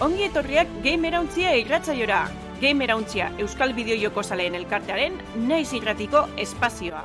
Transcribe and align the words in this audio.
ongi 0.00 0.24
etorriak 0.24 0.68
Gamerauntzia 0.84 1.50
irratzaiora. 1.60 2.22
Gamerauntzia 2.60 3.26
Euskal 3.40 3.74
Bideo 3.76 3.98
Joko 4.00 4.22
Zaleen 4.24 4.54
elkartearen 4.56 5.18
naiz 5.48 5.74
irratiko 5.76 6.22
espazioa. 6.40 7.02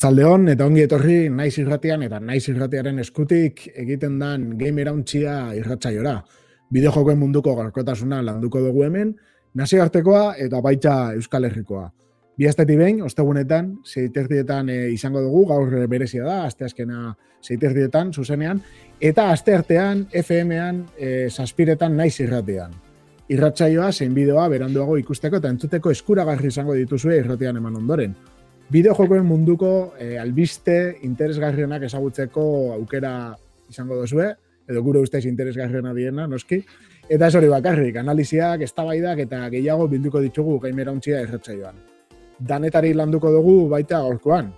Zaldeon 0.00 0.48
eta 0.52 0.66
ongi 0.68 0.84
etorri 0.84 1.16
naiz 1.32 1.54
irratian 1.62 2.04
eta 2.04 2.20
naiz 2.20 2.42
irratiaren 2.52 3.00
eskutik 3.00 3.66
egiten 3.72 4.18
dan 4.20 4.50
Gamerauntzia 4.60 5.54
irratzaiora. 5.56 6.18
Bideo 6.70 6.92
jokoen 6.92 7.18
munduko 7.18 7.56
garkotasuna 7.56 8.20
landuko 8.22 8.60
dugu 8.60 8.84
hemen, 8.84 9.14
nazioartekoa 9.54 10.34
eta 10.44 10.60
baita 10.60 11.14
Euskal 11.16 11.48
Herrikoa. 11.48 11.88
Bi 12.40 12.46
asteti 12.48 12.72
behin, 12.72 13.02
ostegunetan, 13.04 13.66
zeiterdietan 13.84 14.70
e, 14.72 14.76
izango 14.94 15.20
dugu, 15.20 15.42
gaur 15.50 15.74
berezia 15.92 16.24
da, 16.24 16.36
asteazkena 16.46 17.10
zeiterdietan, 17.44 18.14
zuzenean, 18.16 18.62
eta 18.96 19.26
asteartean, 19.34 20.06
FM-ean, 20.22 20.78
e, 20.96 21.10
saspiretan 21.28 21.98
naiz 21.98 22.14
irratean. 22.24 22.72
Irratsaioa, 23.28 23.90
zein 23.92 24.16
bideoa, 24.16 24.46
beranduago 24.54 24.96
ikusteko 25.02 25.36
eta 25.36 25.52
entzuteko 25.52 25.92
eskuragarri 25.92 26.48
izango 26.48 26.78
dituzue 26.78 27.18
irratean 27.20 27.60
eman 27.60 27.76
ondoren. 27.82 28.16
Bideo 28.72 28.96
jokoen 28.96 29.28
munduko 29.28 29.74
e, 30.00 30.16
albiste 30.24 30.78
interesgarrienak 31.10 31.84
ezagutzeko 31.92 32.48
aukera 32.78 33.14
izango 33.68 34.00
duzue, 34.00 34.32
edo 34.64 34.86
gure 34.88 35.04
ustez 35.04 35.26
interesgarriena 35.28 35.92
diena, 35.92 36.24
noski. 36.24 36.64
Eta 37.04 37.28
ez 37.28 37.36
hori 37.36 37.52
bakarrik, 37.52 38.00
analiziak, 38.00 38.64
eztabaidak 38.64 39.26
eta 39.28 39.44
gehiago 39.52 39.92
bilduko 39.92 40.24
ditugu 40.24 40.56
gaimera 40.64 40.96
untzia 40.96 41.20
irratsaioan 41.28 41.89
danetari 42.40 42.94
landuko 42.94 43.30
dugu 43.32 43.68
baita 43.70 44.00
gaurkoan. 44.00 44.50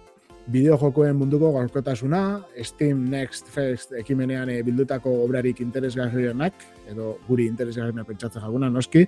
Bideo 0.52 0.74
jokoen 0.78 1.14
munduko 1.16 1.52
gaurkotasuna, 1.54 2.40
Steam 2.66 3.04
Next 3.10 3.46
Fest 3.54 3.92
ekimenean 3.98 4.50
e, 4.50 4.56
bildutako 4.66 5.12
obrarik 5.22 5.60
interesgarrienak, 5.62 6.64
edo 6.90 7.12
guri 7.28 7.46
interesgarrienak 7.46 8.08
pentsatzen 8.08 8.42
jaguna, 8.42 8.70
noski, 8.70 9.04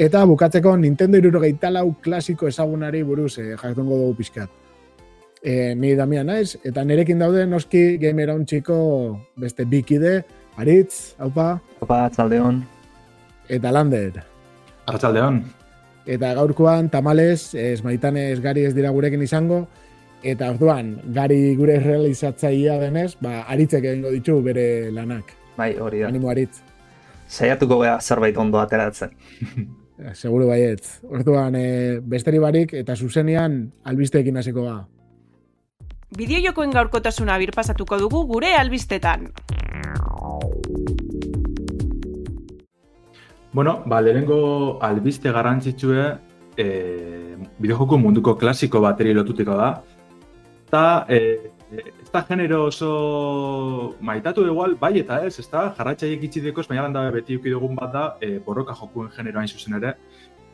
eta 0.00 0.24
bukatzeko 0.24 0.72
Nintendo 0.80 1.20
irurogeita 1.20 1.68
lau 1.74 1.90
klasiko 2.00 2.48
ezagunari 2.48 3.04
buruz 3.04 3.34
e, 3.38 3.50
jartungo 3.60 4.00
dugu 4.00 4.16
pixkat. 4.22 4.56
E, 5.44 5.74
ni 5.76 5.92
Damian 5.96 6.32
naiz, 6.32 6.56
eta 6.64 6.84
nerekin 6.84 7.20
daude 7.20 7.44
noski 7.48 7.98
gamer 8.00 8.32
txiko 8.48 8.80
beste 9.36 9.68
bikide, 9.68 10.22
Aritz, 10.56 11.14
haupa. 11.20 11.58
Haupa, 11.80 12.04
atzaldeon. 12.08 12.64
Eta 13.48 13.72
Lander. 13.72 14.22
Arratsaldeon. 14.86 15.44
Eta 16.10 16.32
gaurkoan, 16.34 16.88
tamales, 16.90 17.54
ez 17.54 17.84
maitan 17.86 18.16
ez 18.18 18.40
gari 18.42 18.64
ez 18.66 18.72
dira 18.74 18.90
gurekin 18.90 19.22
izango, 19.22 19.60
eta 20.26 20.48
orduan, 20.50 20.96
gari 21.14 21.54
gure 21.54 21.76
realizatzaia 21.78 22.80
denez, 22.80 23.12
ba, 23.22 23.44
aritzek 23.52 23.86
egingo 23.92 24.10
ditu 24.10 24.40
bere 24.42 24.90
lanak. 24.90 25.30
Bai, 25.56 25.76
hori 25.78 26.02
da. 26.02 26.08
Animo 26.10 26.32
aritz. 26.32 26.64
Saiatuko 27.30 27.78
gara 27.84 28.00
zerbait 28.00 28.36
ondo 28.42 28.58
ateratzen. 28.58 29.14
Seguro 30.22 30.48
baiet. 30.48 30.86
Orduan, 31.06 31.54
e, 31.54 32.00
besteri 32.02 32.40
barik 32.42 32.74
eta 32.80 32.96
zuzenean 32.96 33.60
albisteekin 33.84 34.40
hasiko 34.40 34.64
ga. 34.66 34.78
Bideo 36.18 36.40
jokoen 36.42 36.72
gaurkotasuna 36.74 37.36
birpasatuko 37.38 38.00
dugu 38.00 38.24
gure 38.26 38.56
albistetan. 38.58 39.28
Bueno, 43.52 43.82
ba, 43.84 44.00
lehenengo 44.00 44.78
albiste 44.80 45.32
garrantzitsue 45.32 46.02
e, 46.56 47.36
bideojoko 47.58 47.98
munduko 47.98 48.36
klasiko 48.38 48.80
bateri 48.80 49.14
lotutiko 49.14 49.56
da. 49.58 49.70
Eta 50.68 50.82
e, 51.08 51.18
ez 51.70 52.10
da 52.12 52.22
genero 52.28 52.64
oso 52.68 53.96
maitatu 54.00 54.44
egual, 54.46 54.76
bai 54.78 54.92
eta 55.02 55.18
ez, 55.26 55.34
ez 55.42 55.48
da, 55.50 55.66
jarratxaiek 55.76 56.22
itxideko, 56.28 56.62
baina 56.68 56.86
landa 56.86 57.04
beti 57.10 57.40
dugun 57.42 57.74
bat 57.74 57.92
da, 57.92 58.04
e, 58.20 58.38
borroka 58.38 58.74
jokuen 58.78 59.10
genero 59.16 59.42
hain 59.42 59.50
zuzen 59.50 59.74
ere. 59.80 59.96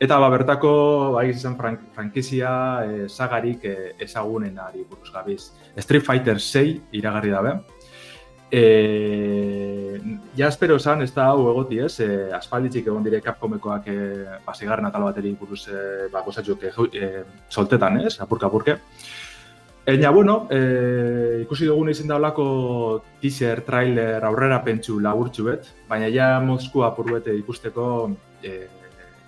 Eta 0.01 0.17
ba, 0.21 0.29
bertako, 0.33 0.71
bai 1.13 1.29
izan 1.29 1.55
frank, 1.57 1.85
frankizia 1.93 2.49
e, 2.85 3.07
sagarik 3.09 3.65
e, 3.65 3.77
ezagunen 4.05 4.57
ari 4.57 4.85
buruz 4.89 5.13
gabiz. 5.13 5.51
Street 5.77 6.05
Fighter 6.05 6.39
6 6.39 6.97
iragarri 6.97 7.33
dabe. 7.33 7.59
E, 8.49 9.99
ja 10.37 10.47
espero 10.47 10.77
esan, 10.79 11.01
ez 11.03 11.11
da 11.13 11.27
hau 11.33 11.49
egoti 11.51 11.81
ez, 11.83 11.99
e, 11.99 12.09
aspalditzik 12.37 12.87
egon 12.87 13.03
dire 13.03 13.19
Capcomekoak 13.21 13.87
e, 13.91 13.97
basigarren 14.45 14.87
atal 14.87 15.07
bateri 15.09 15.33
buruz 15.35 15.65
e, 15.67 16.07
ba, 16.13 16.23
gozatxuk 16.23 16.63
e, 16.67 17.09
soltetan 17.49 17.99
ez, 18.05 18.19
apurka 18.23 18.47
apurke. 18.47 18.77
Eina, 19.87 20.09
bueno, 20.11 20.47
e, 20.51 21.43
ikusi 21.45 21.67
dugun 21.67 21.89
izin 21.89 22.09
daulako 22.11 22.47
teaser, 23.21 23.61
trailer, 23.63 24.23
aurrera 24.27 24.59
pentsu 24.63 24.97
laburtxu 24.99 25.45
bet, 25.47 25.69
baina 25.87 26.09
ja 26.11 26.33
Moskua 26.43 26.89
apur 26.89 27.13
bete 27.13 27.35
ikusteko 27.35 27.85
e, 28.43 28.67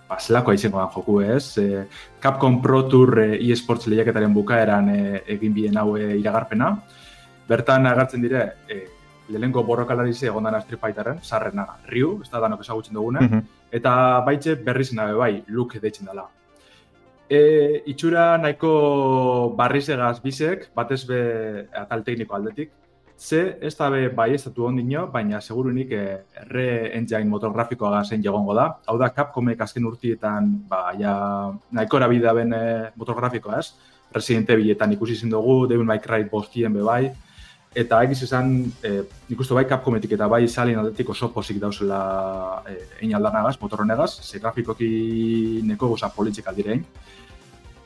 baselako 0.10 0.52
aizengo 0.52 0.84
joku 0.96 1.22
ez. 1.22 1.58
E, 1.58 1.86
Capcom 2.20 2.62
Pro 2.62 2.84
Tour 2.92 3.22
e, 3.24 3.28
eSports 3.52 3.88
lehiaketaren 3.88 4.36
bukaeran 4.36 4.90
e, 4.92 5.02
egin 5.38 5.56
bien 5.56 5.78
hau 5.78 5.96
e, 5.98 6.18
iragarpena. 6.20 6.74
Bertan 7.48 7.88
agartzen 7.88 8.22
dire, 8.22 8.44
e, 8.68 8.82
lehenko 9.38 9.64
borrokalari 9.64 10.14
ze 10.14 10.28
egon 10.28 10.44
dana 10.44 10.62
Street 10.62 10.82
Fighterren, 10.82 11.22
sarrena 11.22 11.68
Ryu, 11.88 12.20
ez 12.24 12.30
da 12.30 12.40
danok 12.40 12.62
ezagutzen 12.66 12.94
dugune, 12.94 13.22
mhm. 13.22 13.46
eta 13.72 13.94
baitxe 14.26 14.56
berri 14.56 14.84
zena 14.84 15.12
bai, 15.14 15.44
Luke 15.48 15.80
deitzen 15.80 16.10
dela. 16.10 16.28
E, 17.30 17.84
itxura 17.86 18.38
nahiko 18.42 19.54
barri 19.58 19.82
segaz 19.86 20.18
bisek, 20.24 20.72
batez 20.76 21.04
be 21.06 21.22
atal 21.78 22.04
tekniko 22.04 22.36
aldetik, 22.36 22.72
ze 23.20 23.58
ez 23.62 23.76
da 23.78 23.90
be 23.92 24.08
bai 24.16 24.34
ez 24.34 24.44
datu 24.46 24.66
ondino, 24.66 25.06
baina 25.14 25.42
segurunik 25.42 25.92
e, 25.92 26.04
erre 26.42 26.96
engine 26.98 27.30
motor 27.30 27.54
grafikoa 27.54 27.92
gazen 28.00 28.24
jogongo 28.24 28.56
da. 28.56 28.66
Hau 28.88 28.98
da, 28.98 29.12
Capcomek 29.14 29.62
azken 29.62 29.86
urtietan, 29.86 30.50
ba, 30.70 30.94
ja, 30.98 31.14
nahiko 31.72 32.00
erabidea 32.00 32.34
ben 32.34 32.54
e, 32.54 32.66
motor 32.96 33.20
grafikoa 33.20 33.60
ez, 33.60 33.74
Resident 34.16 34.50
Eviletan 34.50 34.96
ikusi 34.96 35.16
zen 35.16 35.30
dugu, 35.30 35.68
Devil 35.68 35.86
May 35.86 36.00
Cry 36.02 36.26
bostien 36.32 36.74
be 36.74 36.82
bai, 36.82 37.12
eta 37.76 38.02
egiz 38.04 38.24
esan, 38.26 38.54
e, 38.84 39.04
nik 39.30 39.40
uste 39.40 39.54
bai 39.54 39.66
Capcometik 39.70 40.16
eta 40.18 40.28
bai 40.28 40.48
salin 40.48 40.80
aldetik 40.82 41.10
oso 41.14 41.30
posik 41.34 41.60
dauzela 41.62 42.64
e, 42.68 42.78
egin 43.00 43.16
aldanagaz, 43.16 43.58
motorronegaz, 43.62 44.12
ze 44.24 44.40
grafikoki 44.40 45.62
neko 45.64 45.94
goza 45.94 46.10
politxik 46.16 46.48
aldirein. 46.48 46.84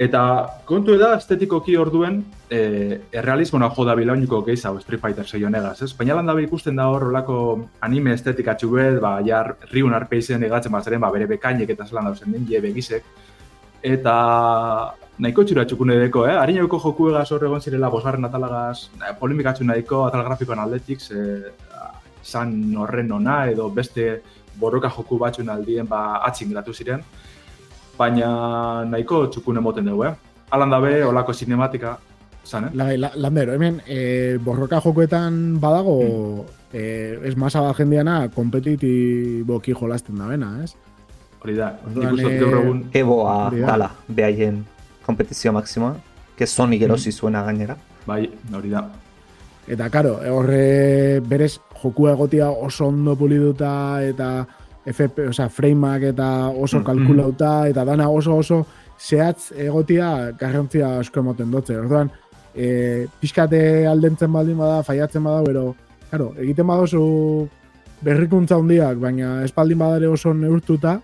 Eta 0.02 0.22
kontu 0.66 0.96
eda, 0.96 1.12
estetikoki 1.20 1.76
orduen, 1.78 2.24
e, 2.50 3.02
errealismo 3.14 3.60
nahi 3.62 3.76
joda 3.76 3.94
bilauniko 3.96 4.42
geiz 4.48 4.64
hau 4.66 4.74
Street 4.82 5.02
Fighter 5.02 5.28
6 5.28 5.46
honegaz, 5.46 5.82
ez? 5.86 5.92
Baina 5.98 6.16
landa 6.18 6.34
ikusten 6.42 6.80
da 6.80 6.88
hor 6.90 7.10
olako 7.12 7.38
anime 7.82 8.16
estetika 8.18 8.56
txubet, 8.58 8.98
ba, 9.04 9.20
ja, 9.26 9.44
riun 9.70 9.94
arpeizen 9.94 10.44
egatzen 10.44 10.72
bat 10.72 10.90
ba, 11.00 11.12
bere 11.12 11.28
bekainek 11.28 11.70
eta 11.70 11.86
zelan 11.86 12.10
dauzen 12.10 12.32
den, 12.32 12.48
je 12.50 12.62
begizek. 12.62 13.04
Eta 13.84 14.16
nahiko 15.20 15.44
txura 15.44 15.66
txukune 15.68 15.98
deko, 16.06 16.24
eh? 16.30 16.38
Harineko 16.40 16.80
joku 16.80 17.10
egaz 17.12 17.28
hor 17.36 17.44
egon 17.50 17.62
zirela 17.62 17.92
bosgarren 17.94 18.26
atalagaz, 18.26 18.90
eh, 19.02 19.12
polemikatxu 19.20 19.68
nahiko 19.68 20.06
atal 20.08 20.24
grafikoan 20.26 20.64
aldetik, 20.64 21.02
ze 21.02 21.52
zan 22.24 22.76
horren 22.80 23.12
ona 23.12 23.44
edo 23.52 23.70
beste 23.70 24.22
borroka 24.60 24.90
joku 24.90 25.20
batxun 25.20 25.50
aldien 25.50 25.88
ba 25.90 26.22
atzin 26.26 26.52
gratu 26.54 26.74
ziren, 26.74 27.04
baina 27.98 28.86
nahiko 28.86 29.28
txukune 29.28 29.60
moten 29.62 29.86
dugu, 29.92 30.08
eh? 30.08 30.16
Alan 30.54 30.70
dabe, 30.70 31.04
olako 31.04 31.34
sinematika, 31.34 31.98
zan, 32.46 32.70
eh? 32.70 32.72
Lai, 32.78 32.98
la, 32.98 33.12
landero, 33.16 33.54
hemen, 33.54 33.82
e, 33.88 34.38
borroka 34.38 34.80
jokuetan 34.82 35.60
badago, 35.60 36.00
hmm. 36.02 36.46
e, 36.72 36.84
ez 37.30 37.36
masa 37.36 37.62
da 37.66 37.74
jendeana, 37.78 38.30
kompetitiboki 38.34 39.74
jolasten 39.74 40.22
da 40.22 40.30
bena, 40.30 40.56
ez? 40.64 40.74
Hori 41.44 41.58
da, 41.58 41.74
nik 41.92 42.14
uste 42.16 42.38
gaur 42.40 42.58
egun... 42.62 42.84
Eboa, 42.96 43.38
dala, 43.52 43.90
behaien 44.08 44.62
kompetizio 45.04 45.52
maksimoa, 45.52 45.98
que 46.38 46.48
Sony 46.48 46.78
gerosi 46.80 47.10
mm. 47.10 47.18
zuena 47.20 47.44
gainera. 47.44 47.76
Bai, 48.08 48.30
hori 48.56 48.72
da. 48.72 48.86
Eta, 49.68 49.90
karo, 49.92 50.18
horre 50.32 51.20
berez 51.28 51.58
jokua 51.82 52.14
egotia 52.16 52.50
oso 52.52 52.88
ondo 52.88 53.16
puliduta 53.20 53.74
eta 54.04 54.30
FP, 54.86 55.28
o 55.30 55.34
sea, 55.34 55.50
frameak 55.50 56.10
eta 56.14 56.30
oso 56.50 56.80
mm, 56.80 56.88
kalkulauta 56.88 57.52
eta 57.72 57.86
dana 57.88 58.10
oso 58.10 58.38
oso 58.40 58.64
zehatz 59.00 59.52
egotia 59.56 60.32
garrantzia 60.40 60.98
asko 61.00 61.24
emoten 61.24 61.52
dutze. 61.52 61.76
Orduan, 61.80 62.12
e, 62.56 63.08
pixkate 63.20 63.88
aldentzen 63.88 64.32
baldin 64.32 64.60
bada, 64.60 64.84
faiatzen 64.84 65.24
bada, 65.24 65.44
pero, 65.48 65.74
karo, 66.12 66.32
egiten 66.40 66.68
bada 66.68 66.88
oso 66.88 67.04
berrikuntza 68.04 68.60
hundiak, 68.60 69.00
baina 69.00 69.42
espaldin 69.44 69.80
badare 69.80 70.08
oso 70.12 70.34
neurtuta, 70.36 71.02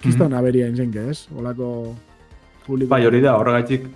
kiston 0.00 0.28
mm 0.28 0.32
-hmm. 0.32 0.38
aberia 0.38 0.68
inzenke, 0.68 1.10
ez? 1.10 1.28
Olako 1.36 1.94
publiko. 2.66 2.90
Bai, 2.90 3.06
hori 3.06 3.20
da, 3.20 3.36
horregatik 3.36 3.88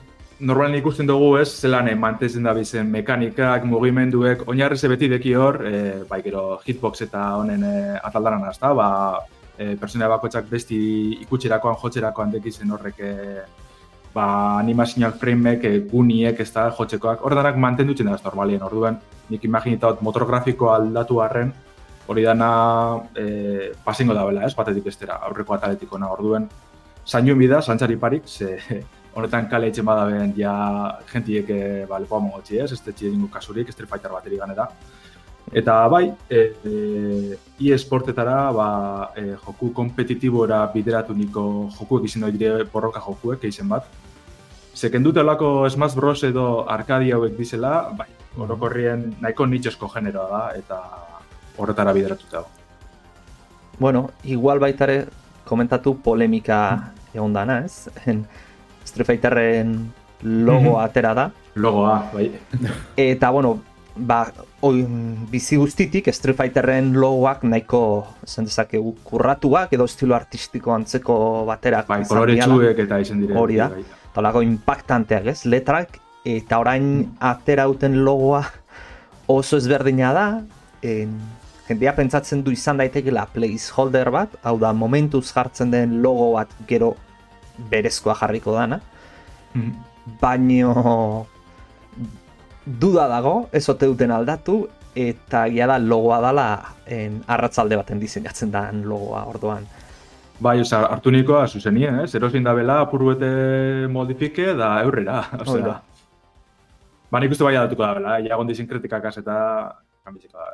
normalen 0.43 0.81
ikusten 0.81 1.07
dugu 1.07 1.37
ez, 1.39 1.49
zelan 1.63 1.89
mantezen 1.99 2.43
da 2.43 2.53
bizen 2.55 2.91
mekanikak, 2.91 3.65
mugimenduek, 3.65 4.43
oinarri 4.51 4.89
beti 4.89 5.09
deki 5.09 5.35
hor, 5.35 5.61
e, 5.67 6.03
bai 6.09 6.23
gero 6.23 6.61
hitbox 6.67 7.03
eta 7.07 7.37
honen 7.39 7.63
e, 7.63 7.75
ataldaran 8.03 8.45
azta, 8.49 8.73
ba, 8.75 8.89
e, 9.57 9.77
personea 9.77 10.09
bakoitzak 10.09 10.49
besti 10.51 10.79
ikutserakoan, 11.23 11.77
jotzerakoan 11.83 12.33
dekizen 12.33 12.71
horrek 12.75 12.99
e, 12.99 13.15
ba, 14.15 14.59
animazioak 14.59 15.19
frameek, 15.21 15.65
e, 15.65 15.81
guniek, 15.93 16.41
ez 16.41 16.51
da, 16.53 16.71
jotzekoak, 16.79 17.23
hor 17.23 17.39
danak 17.39 17.57
mantendutzen 17.57 18.11
da 18.11 18.19
normalien, 18.25 18.63
orduan, 18.63 18.99
nik 19.31 19.45
imaginitot 19.45 20.03
motorografiko 20.03 20.73
aldatu 20.75 21.23
harren, 21.23 21.53
hori 22.13 22.25
dana 22.29 22.49
e, 23.17 23.73
pasingo 23.85 24.15
da 24.15 24.25
bela, 24.29 24.47
ez, 24.47 24.55
batetik 24.55 24.87
estera, 24.93 25.19
aurreko 25.29 25.57
ataletiko 25.57 25.99
na, 25.99 26.13
orduen, 26.15 26.49
zainuen 27.07 27.41
bida, 27.41 27.63
zantzari 27.63 27.97
parik, 27.97 28.29
ze 28.29 28.59
honetan 29.17 29.49
kale 29.51 29.69
etxen 29.69 29.85
badaben 29.85 30.35
ja 30.37 30.55
jentiek 31.13 31.51
e, 31.51 31.63
ba, 31.89 32.01
lepoa 32.01 32.21
mogotzi, 32.25 32.59
ez, 32.63 32.73
ez 32.73 32.81
tetxe 32.81 33.13
kasurik, 33.33 33.73
Street 33.73 33.91
Fighter 33.91 34.13
bateri 34.13 34.39
ganera. 34.41 34.69
Eta 35.53 35.89
bai, 35.89 36.07
e, 36.31 36.41
e, 36.65 37.73
e-sportetara, 37.75 38.53
ba, 38.53 38.69
e, 39.17 39.35
joku 39.45 39.73
kompetitibora 39.75 40.65
bideratu 40.73 41.15
niko 41.15 41.69
jokuek 41.79 42.07
izin 42.07 42.25
dire 42.31 42.65
borroka 42.73 43.01
jokuek, 43.01 43.45
eizen 43.45 43.69
bat. 43.69 43.89
Zeken 44.75 45.03
dute 45.03 45.21
olako 45.21 45.69
Smash 45.69 45.95
Bros 45.95 46.23
edo 46.25 46.65
Arcadia 46.69 47.17
hauek 47.17 47.37
dizela, 47.37 47.91
bai, 47.99 48.09
orokorrien 48.41 49.11
nahiko 49.21 49.47
nitxosko 49.47 49.91
generoa 49.93 50.29
da, 50.31 50.45
eta 50.57 50.79
horretara 51.57 51.93
bideratuta 51.93 52.37
dago. 52.39 52.49
Bueno, 53.79 54.11
igual 54.25 54.61
baitare 54.61 55.07
komentatu 55.45 55.97
polemika 56.03 56.93
egon 57.15 57.33
dana, 57.33 57.65
ez? 57.65 57.89
Street 58.85 59.07
Fighterren 59.07 59.93
logo 60.23 60.77
mhm. 60.77 60.85
atera 60.85 61.15
da. 61.15 61.31
Logoa, 61.55 62.11
bai. 62.15 62.31
Eta, 62.97 63.31
bueno, 63.31 63.59
ba, 63.97 64.25
oi, 64.61 64.85
bizi 65.31 65.59
guztitik 65.61 66.09
Street 66.15 66.37
Fighterren 66.39 66.93
logoak 66.97 67.45
nahiko 67.45 67.83
esan 68.25 68.49
dezakegu 68.49 68.95
kurratuak 69.05 69.75
edo 69.77 69.89
estilo 69.91 70.17
artistiko 70.17 70.75
antzeko 70.75 71.17
baterak. 71.49 71.89
Bai, 71.91 72.03
kolore 72.09 72.39
txuek 72.41 72.87
eta 72.87 73.03
izen 73.03 73.21
dire. 73.25 73.37
Hori 73.39 73.61
da. 73.61 73.69
Bai. 73.75 73.85
Talago 74.13 74.43
impactanteak, 74.45 75.29
ez? 75.33 75.39
Letrak 75.49 76.01
eta 76.29 76.59
orain 76.63 77.17
atera 77.19 77.67
uten 77.69 78.03
logoa 78.05 78.45
oso 79.33 79.59
ezberdina 79.61 80.13
da. 80.17 80.27
En, 80.83 81.17
jendea 81.69 81.95
pentsatzen 81.97 82.43
du 82.45 82.53
izan 82.55 82.81
daitekela 82.81 83.27
placeholder 83.33 84.11
bat, 84.11 84.37
hau 84.43 84.59
da 84.59 84.73
momentuz 84.73 85.29
jartzen 85.31 85.71
den 85.71 86.01
logo 86.03 86.33
bat 86.37 86.53
gero 86.69 86.95
berezkoa 87.71 88.17
jarriko 88.21 88.57
dana. 88.57 88.81
Mm. 89.55 89.73
Baino 90.21 91.27
duda 92.67 93.09
dago, 93.11 93.49
ez 93.53 93.69
ote 93.69 93.87
duten 93.91 94.11
aldatu, 94.11 94.65
eta 94.95 95.47
gira 95.51 95.71
da 95.73 95.79
logoa 95.79 96.19
dala 96.21 96.47
en, 96.87 97.23
arratzalde 97.31 97.79
baten 97.81 98.01
diseinatzen 98.03 98.51
da 98.53 98.67
logoa 98.73 99.25
orduan. 99.31 99.65
Bai, 100.43 100.59
oza, 100.61 100.83
hartu 100.91 101.13
nikoa 101.15 101.47
zuzenien, 101.47 102.01
eh? 102.03 102.07
Zero 102.11 102.29
zin 102.31 102.43
da 102.43 102.55
bela, 102.55 102.81
apurruete 102.83 103.87
modifike 103.93 104.57
da 104.59 104.75
eurrera. 104.83 105.21
Osea, 105.45 105.77
ba, 107.13 107.21
nik 107.23 107.37
uste 107.37 107.47
bai 107.47 107.55
adatuko 107.55 107.87
da 107.87 107.95
bela, 108.01 108.19
iagon 108.27 108.51
dizin 108.51 108.67
kritikak 108.67 109.07
eta 109.13 109.37
kanbitziko 110.03 110.39
da. 110.39 110.51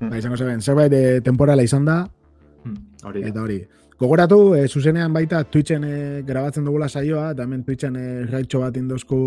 Ba, 0.00 0.16
izango 0.16 0.36
zeben, 0.36 0.62
zerbait 0.62 0.90
de 0.90 1.02
eh, 1.16 1.20
temporala 1.20 1.62
izan 1.62 1.84
da, 1.84 2.02
hmm, 2.64 2.76
hori 3.04 3.24
eta 3.28 3.42
hori. 3.42 3.58
Gogoratu, 4.00 4.54
e, 4.56 4.62
zuzenean 4.68 5.12
baita 5.12 5.42
Twitchen 5.44 5.84
e, 5.84 5.96
grabatzen 6.24 6.64
dugula 6.64 6.88
saioa, 6.88 7.30
eta 7.34 7.44
hemen 7.44 7.66
Twitchen 7.66 7.98
e, 8.00 8.06
raitxo 8.30 8.62
bat 8.62 8.78
indozku 8.80 9.18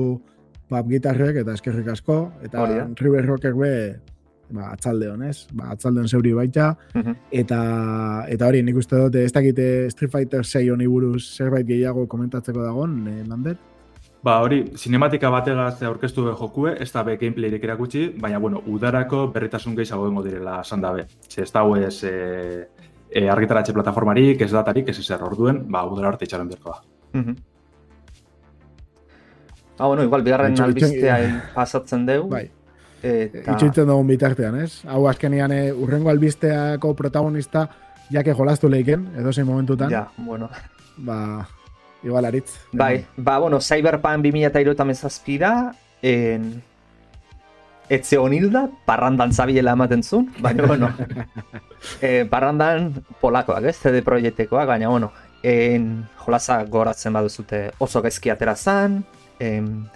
pap 0.71 0.87
gitarrek 0.89 1.37
eta 1.43 1.53
eskerrik 1.53 1.91
asko, 1.93 2.17
eta 2.47 2.65
River 2.97 3.27
Rockek 3.27 3.59
be, 3.59 3.73
ba, 4.49 4.71
atzalde 4.71 5.11
honez, 5.13 5.35
ba, 5.53 5.69
atzalde 5.75 6.07
zeuri 6.07 6.33
baita, 6.33 6.71
mhm. 6.95 7.19
eta, 7.43 7.59
eta 8.33 8.49
hori, 8.49 8.63
nik 8.65 8.81
uste 8.81 8.97
dut, 8.97 9.19
ez 9.21 9.29
dakite 9.35 9.67
Street 9.93 10.15
Fighter 10.15 10.41
6 10.41 10.73
honi 10.73 10.89
buruz 10.89 11.21
zerbait 11.37 11.69
gehiago 11.69 12.07
komentatzeko 12.09 12.65
dagoen, 12.65 12.97
e, 13.13 13.21
Landet? 13.29 13.61
Ba, 14.23 14.37
hori, 14.39 14.61
sinematika 14.79 15.27
bategaz 15.33 15.81
aurkeztu 15.83 16.23
be 16.29 16.33
jokue, 16.39 16.77
ez 16.79 16.87
da 16.93 17.01
be 17.03 17.17
gameplayrik 17.19 17.63
erakutsi, 17.67 18.05
baina, 18.23 18.39
bueno, 18.39 18.61
udarako 18.71 19.25
berritasun 19.35 19.75
gehiago 19.75 20.05
dengo 20.07 20.21
direla 20.23 20.61
esan 20.61 20.81
dabe. 20.81 21.07
Ze 21.27 21.41
ez 21.43 21.51
da 21.51 21.63
ez, 21.77 22.03
e, 22.07 22.69
e, 23.11 23.27
argitaratxe 23.29 23.73
plataformarik, 23.75 24.41
ez 24.41 24.51
datarik, 24.51 24.87
ez 24.87 24.99
ezer 24.99 25.23
orduen, 25.23 25.59
ba, 25.67 25.83
udara 25.91 26.13
arte 26.13 26.23
itxaron 26.23 26.47
berko 26.47 26.71
da. 26.71 26.79
Ah, 29.77 29.87
bueno, 29.87 30.03
igual, 30.03 30.23
bigarren 30.23 30.55
albistea 30.61 31.17
pasatzen 31.53 32.05
deu. 32.05 32.29
Bai. 32.29 32.45
Eta... 33.03 33.57
Itxoitzen 33.57 33.89
dugun 33.89 34.07
bitartean, 34.07 34.55
ez? 34.63 34.85
Hau 34.87 35.01
azkenian 35.09 35.51
e, 35.51 35.65
urrengo 35.73 36.13
albisteako 36.13 36.93
protagonista 36.95 37.65
jake 38.13 38.37
jolastu 38.37 38.71
leiken, 38.71 39.09
edo 39.19 39.33
zein 39.33 39.47
momentutan. 39.49 39.91
Ja, 39.91 40.05
bueno. 40.15 40.47
Ba, 41.03 41.43
igual 42.03 42.25
aritz. 42.25 42.59
Bai, 42.71 43.05
ba, 43.17 43.39
bueno, 43.39 43.59
Cyberpunk 43.61 44.23
2008 44.23 44.95
zazpira, 44.95 45.73
en, 46.01 46.61
etze 47.89 48.17
honilda, 48.17 48.69
parrandan 48.85 49.33
zabiela 49.33 49.73
ematen 49.73 50.03
zuen, 50.03 50.31
baina, 50.44 50.65
bueno, 50.65 50.89
e, 52.01 52.25
parrandan 52.29 52.91
polakoak, 53.21 53.65
ez, 53.65 53.77
CD 53.79 54.03
proiektekoak, 54.03 54.67
baina, 54.67 54.89
bueno, 54.89 55.11
en, 55.44 56.07
jolasa 56.23 56.63
goratzen 56.65 57.13
baduzute 57.13 57.65
oso 57.79 58.01
gezki 58.01 58.31
atera 58.33 58.55
zan, 58.55 59.03
en, 59.39 59.89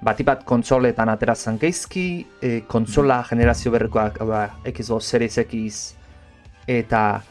batipat 0.00 0.44
kontsoletan 0.46 1.10
atera 1.10 1.34
zan 1.34 1.58
geizki, 1.58 2.26
e, 2.42 2.62
kontsola 2.66 3.22
generazio 3.26 3.72
berrikoak, 3.74 4.22
ba, 4.26 4.44
Xbox 4.66 5.14
Series 5.14 5.38
X, 5.46 5.82
eta 6.68 7.22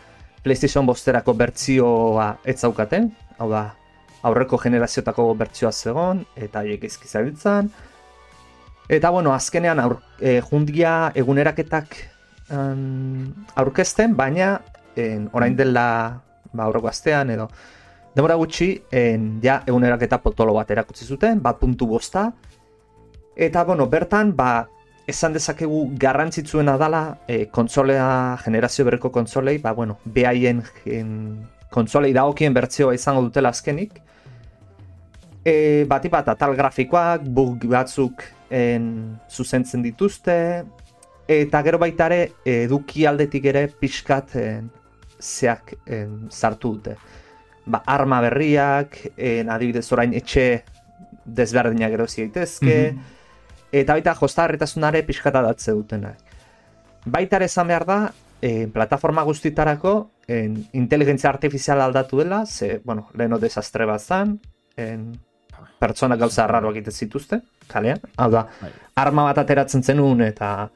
PlayStation 0.43 0.85
bosterako 0.87 1.35
bertzioa 1.35 2.37
ez 2.47 2.57
zaukaten, 2.61 3.11
hau 3.37 3.49
da, 3.51 3.67
aurreko 4.27 4.59
generaziotako 4.61 5.31
bertzioa 5.39 5.71
zegon, 5.71 6.25
eta 6.35 6.63
haiek 6.63 6.81
geizki 6.83 7.07
zabiltzan, 7.07 7.71
Eta 8.87 9.09
bueno, 9.09 9.33
azkenean 9.33 9.81
aur, 9.83 9.97
e, 10.19 10.39
jundia 10.39 11.11
eguneraketak 11.15 11.97
um, 12.55 13.33
aurkezten, 13.59 14.13
baina 14.15 14.61
en, 14.95 15.25
orain 15.35 15.57
dela 15.59 15.87
ba, 16.53 16.63
aurreko 16.69 16.87
astean 16.87 17.33
edo 17.35 17.49
demora 18.15 18.37
gutxi 18.39 18.69
en, 18.95 19.27
ja 19.43 19.59
eguneraketa 19.67 20.21
potolo 20.23 20.55
bat 20.55 20.71
erakutsi 20.71 21.05
zuten, 21.05 21.41
bat 21.43 21.59
puntu 21.59 21.85
bosta. 21.91 22.31
Eta 23.35 23.65
bueno, 23.67 23.85
bertan, 23.91 24.31
ba, 24.35 24.69
esan 25.05 25.35
dezakegu 25.35 25.83
garrantzitsuena 25.99 26.77
dala 26.79 27.03
e, 27.27 27.45
kontsolea, 27.51 28.07
generazio 28.41 28.87
berreko 28.87 29.11
kontsolei, 29.11 29.59
ba, 29.61 29.75
bueno, 29.75 29.99
behaien 30.05 30.63
kontsolei 31.75 32.15
dagokien 32.15 32.55
bertzioa 32.55 32.95
izango 32.95 33.27
dutela 33.27 33.51
azkenik. 33.51 33.99
E, 35.47 35.85
batipat 35.87 36.33
atal 36.33 36.57
grafikoak, 36.57 37.23
bug 37.31 37.63
batzuk 37.71 38.23
en, 38.51 38.89
zuzentzen 39.31 39.85
dituzte, 39.85 40.65
eta 41.27 41.61
gero 41.63 41.79
baitare 41.79 42.19
eduki 42.43 43.05
aldetik 43.07 43.47
ere 43.47 43.67
pixkat 43.71 44.35
en, 44.41 44.67
zeak 45.23 45.77
en, 45.85 46.25
sartu 46.31 46.73
dute. 46.75 46.97
Ba, 47.67 47.79
arma 47.87 48.19
berriak, 48.25 48.99
en, 49.15 49.51
adibidez 49.51 49.87
orain 49.95 50.15
etxe 50.19 50.49
desberdinak 51.23 51.95
gero 51.95 52.09
daitezke, 52.11 52.81
mm 52.91 53.13
eta 53.77 53.97
baita 53.97 54.13
jostarritasunare 54.15 55.01
pixkata 55.03 55.41
datze 55.43 55.73
dutenak. 55.75 56.21
Baitare 57.05 57.49
esan 57.51 57.67
behar 57.67 57.85
da, 57.85 57.97
en, 58.41 58.71
plataforma 58.71 59.23
guztitarako 59.27 59.93
en, 60.27 60.55
inteligentzia 60.71 61.29
artifiziala 61.29 61.85
aldatu 61.85 62.21
dela, 62.21 62.45
ze, 62.45 62.79
bueno, 62.85 63.09
leheno 63.13 63.39
desastre 63.39 63.85
bat 63.85 64.01
zan, 64.01 64.37
en, 64.77 65.11
pertsona 65.79 66.17
gauza 66.17 66.43
arraroak 66.43 66.75
egiten 66.75 66.93
zituzte, 66.93 67.41
kalean. 67.67 67.99
Hau 68.17 68.29
da, 68.31 68.47
bai. 68.61 68.71
arma 68.95 69.23
bat 69.29 69.37
ateratzen 69.43 69.83
zenun 69.83 70.21
eta 70.25 70.69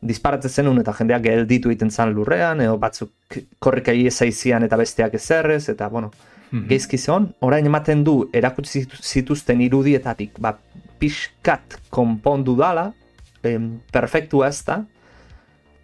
disparatzen 0.00 0.50
zenun 0.62 0.80
eta 0.80 0.94
jendeak 0.96 1.22
gelditu 1.22 1.70
egiten 1.70 1.90
zan 1.90 2.14
lurrean, 2.16 2.60
edo 2.60 2.78
batzuk 2.80 3.40
korrika 3.58 3.92
iezaizian 3.92 4.64
eta 4.64 4.78
besteak 4.80 5.14
ezerrez, 5.14 5.68
eta 5.68 5.88
bueno, 5.88 6.10
mm 6.50 6.66
-hmm. 6.68 7.34
orain 7.40 7.66
ematen 7.66 8.04
du 8.04 8.30
erakutsi 8.32 8.86
zituzten 9.02 9.60
irudietatik, 9.60 10.38
ba, 10.38 10.58
pixkat 10.98 11.80
konpondu 11.90 12.56
dala, 12.56 12.92
em, 13.42 13.80
perfektua 13.92 14.48
ez 14.48 14.64
da, 14.64 14.84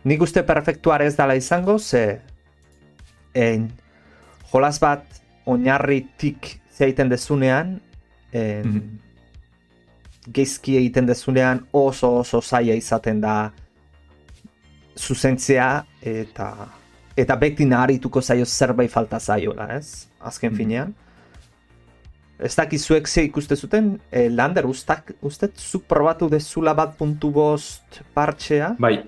nik 0.05 0.23
uste 0.23 0.43
perfektuare 0.43 1.07
ez 1.07 1.17
dala 1.17 1.35
izango, 1.35 1.79
ze 1.79 2.21
en, 3.35 3.71
jolas 4.53 4.79
bat 4.81 5.05
oinarritik 5.45 6.61
zeiten 6.73 7.09
dezunean, 7.09 7.81
en, 8.33 8.73
mm 8.73 9.03
gezki 10.33 10.77
egiten 10.77 11.07
dezunean 11.07 11.61
oso 11.73 12.11
oso 12.21 12.41
zaila 12.43 12.75
izaten 12.75 13.21
da 13.21 13.35
zuzentzea 14.99 15.71
eta 16.03 16.49
eta 17.17 17.37
beti 17.41 17.65
naharituko 17.65 18.21
zaio 18.21 18.45
zerbait 18.45 18.91
falta 18.93 19.21
zaiola, 19.21 19.69
ez? 19.77 20.07
Azken 20.21 20.53
mm. 20.53 20.57
finean. 20.57 20.95
Ez 22.39 22.53
dakizuek 22.57 23.09
ze 23.09 23.23
ikuste 23.25 23.57
zuten, 23.57 23.95
e, 24.11 24.29
Lander, 24.29 24.67
ustak, 24.69 25.15
ustet 25.25 25.57
zuk 25.57 25.87
probatu 25.89 26.29
dezula 26.29 26.75
bat 26.77 26.93
puntu 26.99 27.31
bost 27.33 28.03
partxea? 28.15 28.75
Bai, 28.79 28.99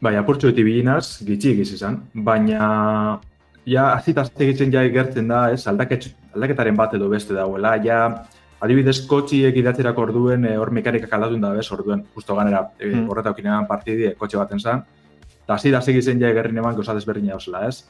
bai, 0.00 0.14
apurtxo 0.16 0.48
eti 0.48 0.64
bilinaz, 0.64 1.20
gitxi 1.26 1.52
egiz 1.52 1.74
izan, 1.76 2.00
baina 2.14 3.20
ja, 3.66 3.92
azitazte 3.94 4.44
egitzen 4.44 4.72
ja 4.72 4.82
egertzen 4.84 5.28
da, 5.28 5.50
ez, 5.52 5.66
aldaketaren 5.66 6.76
bat 6.76 6.94
edo 6.94 7.08
beste 7.08 7.34
dagoela, 7.34 7.76
ja, 7.84 8.26
adibidez, 8.64 9.06
kotxiek 9.08 9.56
idatzerako 9.60 10.02
orduen, 10.08 10.44
e, 10.48 10.56
hor 10.56 10.70
mekanikak 10.72 11.12
aldatun 11.12 11.40
da 11.40 11.52
bez, 11.52 11.66
orduen, 11.72 12.04
justo 12.14 12.34
ganera, 12.36 12.70
e, 12.78 12.88
Mm. 12.94 13.08
horreta 13.10 13.30
okinean 13.30 13.66
partidi, 13.66 14.06
e, 14.06 14.14
kotxe 14.14 14.36
baten 14.38 14.60
zan, 14.60 14.84
eta 15.46 15.58
segi 15.58 16.02
zen 16.02 16.20
ja 16.20 16.28
egerrin 16.30 16.58
eman 16.58 16.74
gauza 16.74 16.94
desberdina 16.94 17.36
osela, 17.36 17.66
ez? 17.68 17.84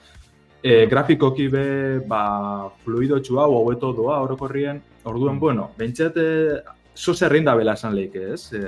E, 0.62 0.86
grafikoki 0.86 1.48
be, 1.48 2.00
ba, 2.08 2.70
fluido 2.84 3.18
txua, 3.20 3.46
hobeto 3.46 3.92
doa, 3.92 4.20
orokorrien, 4.22 4.80
orduen, 5.04 5.38
bueno, 5.38 5.70
bentsat, 5.78 6.16
e, 6.16 6.60
zo 6.96 7.14
zerrein 7.14 7.44
da 7.44 7.54
bela 7.54 7.74
esan 7.74 7.94
leike, 7.94 8.32
ez? 8.32 8.52
E, 8.52 8.64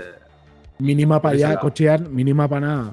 Minimapa 0.79 1.31
ja, 1.33 1.49
Bezala. 1.55 1.61
kotxean, 1.61 2.07
minimapana, 2.13 2.93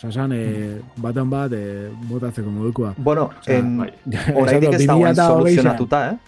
sasan, 0.00 0.32
e, 0.32 0.80
baten 0.96 1.28
bat, 1.30 1.52
e, 1.52 1.90
botatzeko 2.08 2.50
modukoa. 2.50 2.94
Bueno, 2.96 3.30
en, 3.46 3.78
bai. 3.82 3.90
Orainik 4.34 4.72
ez 4.78 4.86
dagoen 4.86 5.14
2028 5.14 5.26
soluzionatuta, 5.28 6.02
eh? 6.10 6.18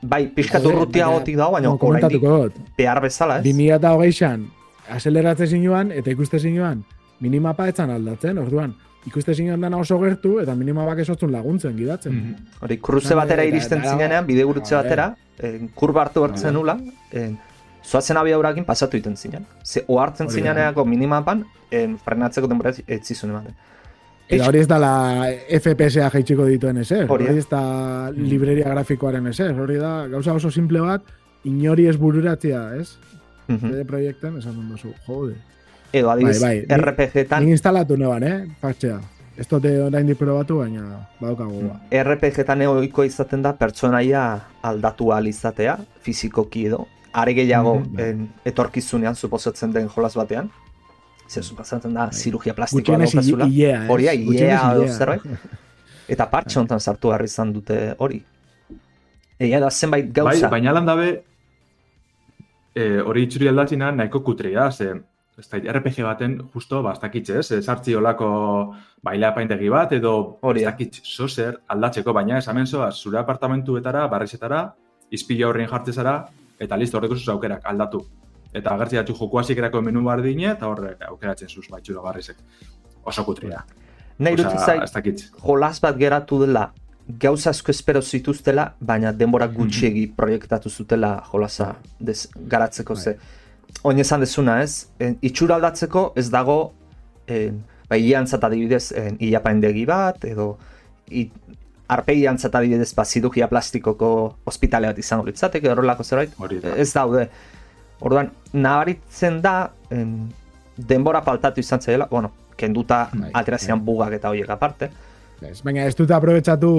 Bai, 0.00 0.28
pixkat 0.30 0.62
Joder, 0.62 0.76
urrutiagotik 0.76 1.36
dago, 1.36 1.52
baina 1.56 1.68
no, 1.68 1.78
oraindik 1.80 2.22
behar 2.78 3.00
bezala, 3.02 3.40
ez? 3.40 3.44
2028an, 3.44 4.44
azeleratzen 4.94 5.50
zinuan, 5.56 5.90
eta 5.92 6.10
ikuste 6.14 6.38
zinuan, 6.38 6.84
minimapa 7.20 7.66
etzan 7.68 7.90
aldatzen, 7.90 8.38
orduan, 8.38 8.76
ikuste 9.08 9.34
zinuan 9.34 9.60
dana 9.60 9.76
oso 9.82 9.98
gertu, 10.00 10.38
eta 10.40 10.54
minimapak 10.54 11.02
esotzun 11.02 11.32
laguntzen, 11.32 11.76
gidatzen. 11.76 12.14
Mhm. 12.14 12.62
Hori, 12.62 12.78
kruze 12.78 13.08
Eta- 13.12 13.16
batera 13.24 13.42
eta- 13.42 13.54
iristen 13.56 13.80
eta- 13.82 13.90
zinenean, 13.92 14.26
bide 14.26 14.44
gurutze 14.44 14.76
batera, 14.76 15.10
en, 15.38 15.68
kurba 15.74 16.02
hartu 16.02 16.24
hartzen 16.24 16.54
nula, 16.54 16.78
en, 17.12 17.38
zoazen 17.84 18.16
abia 18.16 18.38
urakin 18.38 18.64
pasatu 18.64 18.96
iten 18.96 19.16
zinen. 19.16 19.46
Ze, 19.64 19.84
ohartzen 19.86 20.28
zineneako 20.30 20.84
minimapan, 20.84 21.44
en, 21.70 21.98
frenatzeko 21.98 22.46
denbora 22.48 22.70
ez- 22.70 22.82
ez 22.86 23.00
zizun 23.06 23.30
ematen. 23.30 23.54
Eta 24.28 24.46
hori 24.46 24.58
ez 24.60 24.66
dala 24.68 24.90
FPS-a 25.48 26.10
jaitsiko 26.10 26.44
dituen 26.44 26.76
ezer, 26.76 27.06
Hori 27.08 27.26
ez 27.26 27.46
da 27.48 28.10
libreria 28.10 28.68
grafikoaren 28.68 29.26
ezer, 29.26 29.54
hori 29.58 29.76
da 29.76 30.06
gauza 30.06 30.34
oso 30.34 30.50
simple 30.50 30.80
bat, 30.80 31.02
inori 31.44 31.86
ez 31.88 31.96
bururatzea, 31.96 32.74
ez? 32.76 32.90
Mhm. 33.48 33.70
CD 33.70 33.84
Projekten, 33.86 34.36
esan 34.38 34.68
duzu, 34.68 34.92
jode. 35.06 35.36
Edo 35.92 36.10
adibidez, 36.10 36.42
Bai, 36.42 36.66
bai, 36.66 36.76
ni- 36.76 36.82
RPG-tan, 36.84 37.42
Nik 37.44 37.50
instalatu 37.56 37.96
neban, 37.96 38.22
eh, 38.22 38.46
partxea. 38.60 39.00
Ez 39.38 39.46
dute 39.48 39.70
orain 39.80 40.14
probatu, 40.16 40.58
baina 40.58 41.06
badaukagu 41.20 41.62
ba. 41.68 41.80
RPG-tan 42.02 42.60
ohikoa 42.66 43.06
izaten 43.06 43.40
da 43.42 43.52
pertsonaia 43.56 44.40
aldatu 44.62 45.12
ahal 45.12 45.26
izatea, 45.28 45.78
fizikoki 46.02 46.66
edo, 46.66 46.86
are 47.20 47.34
gehiago 47.34 47.74
Mhm, 47.80 47.94
bai. 47.96 48.04
en, 48.10 48.28
etorkizunean 48.44 49.14
suposatzen 49.16 49.72
den 49.72 49.88
jolas 49.88 50.14
batean. 50.16 50.50
Zer 51.28 51.42
suposatzen 51.44 51.92
da, 51.94 52.08
zirurgia 52.12 52.54
plastikoa 52.54 52.96
Gutxienez 52.98 53.12
daukazula. 53.12 53.46
i- 53.46 54.24
ilea, 54.24 54.72
edo 54.74 54.86
zerbait. 54.88 55.22
Eta 56.08 56.24
partxe 56.30 56.58
honetan 56.58 56.80
sartu 56.80 57.10
harri 57.12 57.24
izan 57.28 57.52
dute 57.52 57.94
hori. 57.98 58.22
Egia 59.38 59.60
da 59.60 59.70
zenbait 59.70 60.06
Bai, 60.06 60.24
gauza. 60.24 60.48
baina 60.48 60.72
lan 60.72 60.86
dabe, 60.86 61.22
e, 62.74 63.00
hori 63.04 63.22
itxuri 63.26 63.48
aldatzina 63.48 63.90
nahiko 63.92 64.22
kutria, 64.24 64.70
ze, 64.72 64.88
ez 65.38 65.48
da, 65.50 65.58
RPG 65.72 66.02
baten 66.02 66.38
justo, 66.54 66.82
ba, 66.82 66.92
ez 66.96 67.00
dakitxe, 67.00 67.38
ez, 67.38 67.64
sartzi 67.64 67.94
olako 67.94 68.74
baila 69.02 69.32
paintegi 69.34 69.68
bat, 69.70 69.92
edo 69.92 70.38
Hori 70.42 70.60
ez 70.60 70.64
da. 70.64 70.70
dakit 70.72 70.94
zozer 71.04 71.60
aldatzeko, 71.68 72.12
baina 72.12 72.38
ez 72.38 72.48
hemen 72.48 72.66
zoaz, 72.66 72.94
zure 73.02 73.18
apartamentuetara, 73.18 74.06
barrizetara, 74.08 74.74
izpila 75.10 75.46
horrien 75.48 75.68
jartzezara, 75.70 76.16
eta 76.60 76.76
listo 76.76 76.98
horreko 76.98 77.16
zuz 77.16 77.28
aukerak 77.34 77.66
aldatu. 77.66 78.02
Eta 78.52 78.74
agertzi 78.74 78.96
datu 78.96 79.14
joku 79.14 79.38
hasikerako 79.38 79.82
menu 79.84 80.02
bardine, 80.04 80.52
eta 80.54 80.68
horrek 80.68 81.04
aukeratzen 81.10 81.48
zuz 81.48 81.66
baitxuro 81.70 82.02
barrizek. 82.02 82.36
Oso 83.04 83.24
kutria. 83.24 83.64
Nahi 84.18 84.36
dut 84.36 84.54
zait, 84.58 85.24
jolas 85.44 85.78
bat 85.80 85.98
geratu 85.98 86.40
dela, 86.42 86.72
gauza 87.08 87.50
asko 87.50 87.70
espero 87.70 88.02
zituztela, 88.02 88.72
baina 88.80 89.12
denbora 89.12 89.46
gutxiegi 89.48 90.06
proiektatu 90.16 90.70
zutela 90.70 91.22
jolasa 91.30 91.74
des, 92.00 92.28
garatzeko 92.36 92.94
Bai. 92.94 93.02
ze. 93.02 93.16
Oin 93.84 93.98
esan 93.98 94.20
dezuna 94.20 94.62
ez, 94.62 94.88
en, 94.98 95.18
itxura 95.22 95.56
aldatzeko 95.56 96.12
ez 96.16 96.28
dago, 96.30 96.72
en, 97.26 97.62
bai, 97.88 98.00
iantzat 98.10 98.44
adibidez, 98.44 98.90
en, 98.92 99.16
ilapaindegi 99.20 99.84
bat, 99.86 100.24
edo 100.24 100.56
i, 101.10 101.30
arpegi 101.88 102.26
antzat 102.28 102.54
adibidez, 102.54 102.90
ba, 102.96 103.04
zirurgia 103.04 103.48
plastikoko 103.48 104.10
ospitale 104.46 104.90
bat 104.90 104.98
izango 105.00 105.24
litzateke, 105.28 105.70
horrelako 105.72 106.04
zerbait, 106.04 106.34
ez 106.76 106.90
daude. 106.92 107.28
Orduan, 108.04 108.30
nabaritzen 108.52 109.40
da, 109.42 109.54
en, 109.90 110.12
denbora 110.78 111.22
faltatu 111.26 111.60
izan 111.60 111.80
zaiela, 111.82 112.06
bueno, 112.10 112.30
kenduta 112.58 113.08
Bai, 113.12 113.30
aterazian 113.40 113.82
bugak 113.84 114.18
eta 114.18 114.30
horiek 114.30 114.50
aparte. 114.50 114.90
Ez, 115.42 115.60
baina 115.64 115.86
ez 115.86 115.94
dute 115.96 116.14
aprobetsatu 116.14 116.72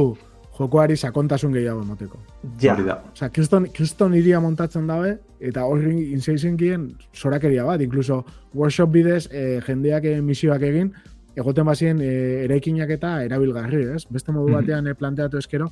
jokoari 0.59 0.97
sakontasun 0.97 1.53
gehiago 1.55 1.83
emoteko. 1.85 2.19
Ja, 2.59 2.73
Hori 2.73 2.85
da. 2.87 2.97
Osea, 3.13 3.29
kriston, 3.35 3.69
kriston 3.75 4.15
iria 4.19 4.41
montatzen 4.43 4.87
dabe, 4.91 5.15
eta 5.39 5.63
horri 5.67 6.09
inseizenkien 6.13 6.89
sorakeria 7.15 7.63
bat, 7.67 7.81
incluso 7.81 8.25
workshop 8.53 8.91
bidez 8.91 9.23
eh, 9.31 9.61
jendeak 9.65 10.09
eh, 10.11 10.17
misioak 10.21 10.65
egin, 10.67 10.91
egoten 11.39 11.65
bazien 11.65 12.01
eh, 12.03 12.43
eraikinak 12.45 12.89
eta 12.97 13.15
erabilgarri, 13.25 13.83
ez? 13.95 14.03
Beste 14.11 14.31
modu 14.35 14.49
Mhm. 14.49 14.55
batean 14.59 14.87
eh, 14.87 14.95
planteatu 14.95 15.37
eskero, 15.39 15.69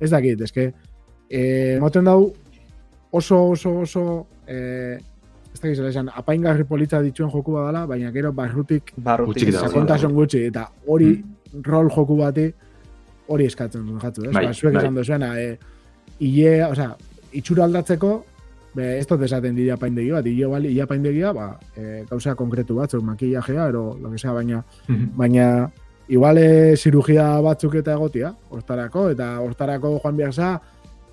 ez 0.00 0.10
dakit, 0.10 0.40
eske, 0.46 0.72
eh, 1.30 1.76
emoten 1.76 2.04
dau 2.04 2.32
oso, 3.10 3.38
oso, 3.50 3.78
oso, 3.80 4.26
eh, 4.46 4.98
ez 5.54 5.60
dakit 5.60 5.76
zela 5.76 5.88
esan, 5.88 6.08
apaingarri 6.14 6.64
politza 6.64 7.00
dituen 7.02 7.30
joku 7.32 7.52
badala, 7.52 7.86
baina 7.86 8.10
gero 8.12 8.32
barrutik 8.32 8.92
barrutik 8.96 9.52
sakontasun 9.52 10.12
gutxi, 10.14 10.44
eta 10.46 10.68
hori 10.86 11.16
rol 11.64 11.88
joku 11.90 12.16
bati 12.16 12.52
hori 13.28 13.46
eskatzen 13.46 13.86
duen 13.86 14.00
jatu, 14.00 14.24
ez? 14.28 14.32
Bai, 14.32 14.46
ba, 14.46 14.52
zuek 14.54 14.74
bai. 14.74 14.82
esan 14.82 14.94
duzuena, 14.94 15.32
e, 15.40 15.58
ile, 16.20 16.64
osea, 16.64 16.94
itxura 17.32 17.64
aldatzeko, 17.64 18.24
be, 18.74 18.98
ez 18.98 19.06
dut 19.06 19.22
esaten 19.22 19.54
dira 19.56 19.76
paindegi 19.76 20.10
bat, 20.12 20.26
ile 20.26 20.46
bali, 20.46 20.68
ile 20.74 20.86
paindegia, 20.86 21.32
ba, 21.32 21.58
e, 21.76 22.04
gauza 22.10 22.34
konkretu 22.34 22.74
batzuk, 22.76 23.02
makillajea, 23.02 23.68
ero, 23.68 23.96
lo 24.00 24.10
que 24.10 24.18
sea, 24.18 24.32
baina, 24.32 24.64
Mhm. 24.88 25.10
baina, 25.16 25.70
igual 26.08 26.38
e, 26.38 26.76
zirugia 26.76 27.40
batzuk 27.40 27.74
eta 27.74 27.92
egotia, 27.92 28.34
hortarako, 28.50 29.10
eta 29.10 29.40
hortarako 29.40 29.98
joan 30.02 30.16
behar 30.16 30.32
za, 30.32 30.60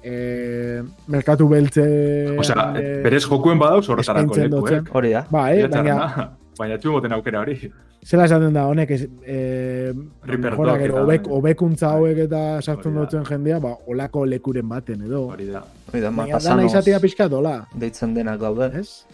e, 0.04 0.84
merkatu 1.08 1.48
beltze... 1.50 2.38
Osea, 2.38 2.74
e, 2.78 3.02
berez 3.04 3.24
jokuen 3.26 3.58
badauz 3.60 3.88
horretarako 3.90 4.36
lekuek. 4.36 4.52
dutzen. 4.52 4.88
Hori 4.94 5.12
da. 5.12 5.26
Ba, 5.32 5.48
eh, 5.54 5.68
baina, 5.68 5.96
Baina, 6.06 6.30
baina 6.60 6.78
txu 6.78 6.92
moten 6.92 7.12
aukera 7.14 7.42
hori. 7.42 7.58
zela 8.06 8.26
esaten 8.30 8.54
da, 8.54 8.68
honek, 8.70 8.92
ez, 8.92 9.08
e, 9.26 9.92
Reaper 10.24 10.52
mejorak 10.52 10.82
eta- 10.86 11.02
hobek, 11.02 11.26
hobekuntza 11.28 11.90
hauek 11.96 12.18
eta 12.28 12.62
sartzen 12.62 12.94
duten 12.96 13.26
jendea, 13.26 13.58
ba, 13.60 13.72
olako 13.88 14.26
lekuren 14.30 14.70
baten 14.70 15.02
edo. 15.08 15.24
Hori 15.34 15.48
da. 15.50 15.64
Hori 15.96 16.02
da, 16.04 16.12
Baina 16.12 16.26
dana 16.26 16.36
matasanos 16.36 16.72
izatea 16.72 17.00
pixka 17.00 17.28
dola, 17.32 17.56
deitzen 17.74 18.14
denak 18.14 18.40
daude. 18.40 18.72
ez? 18.80 19.06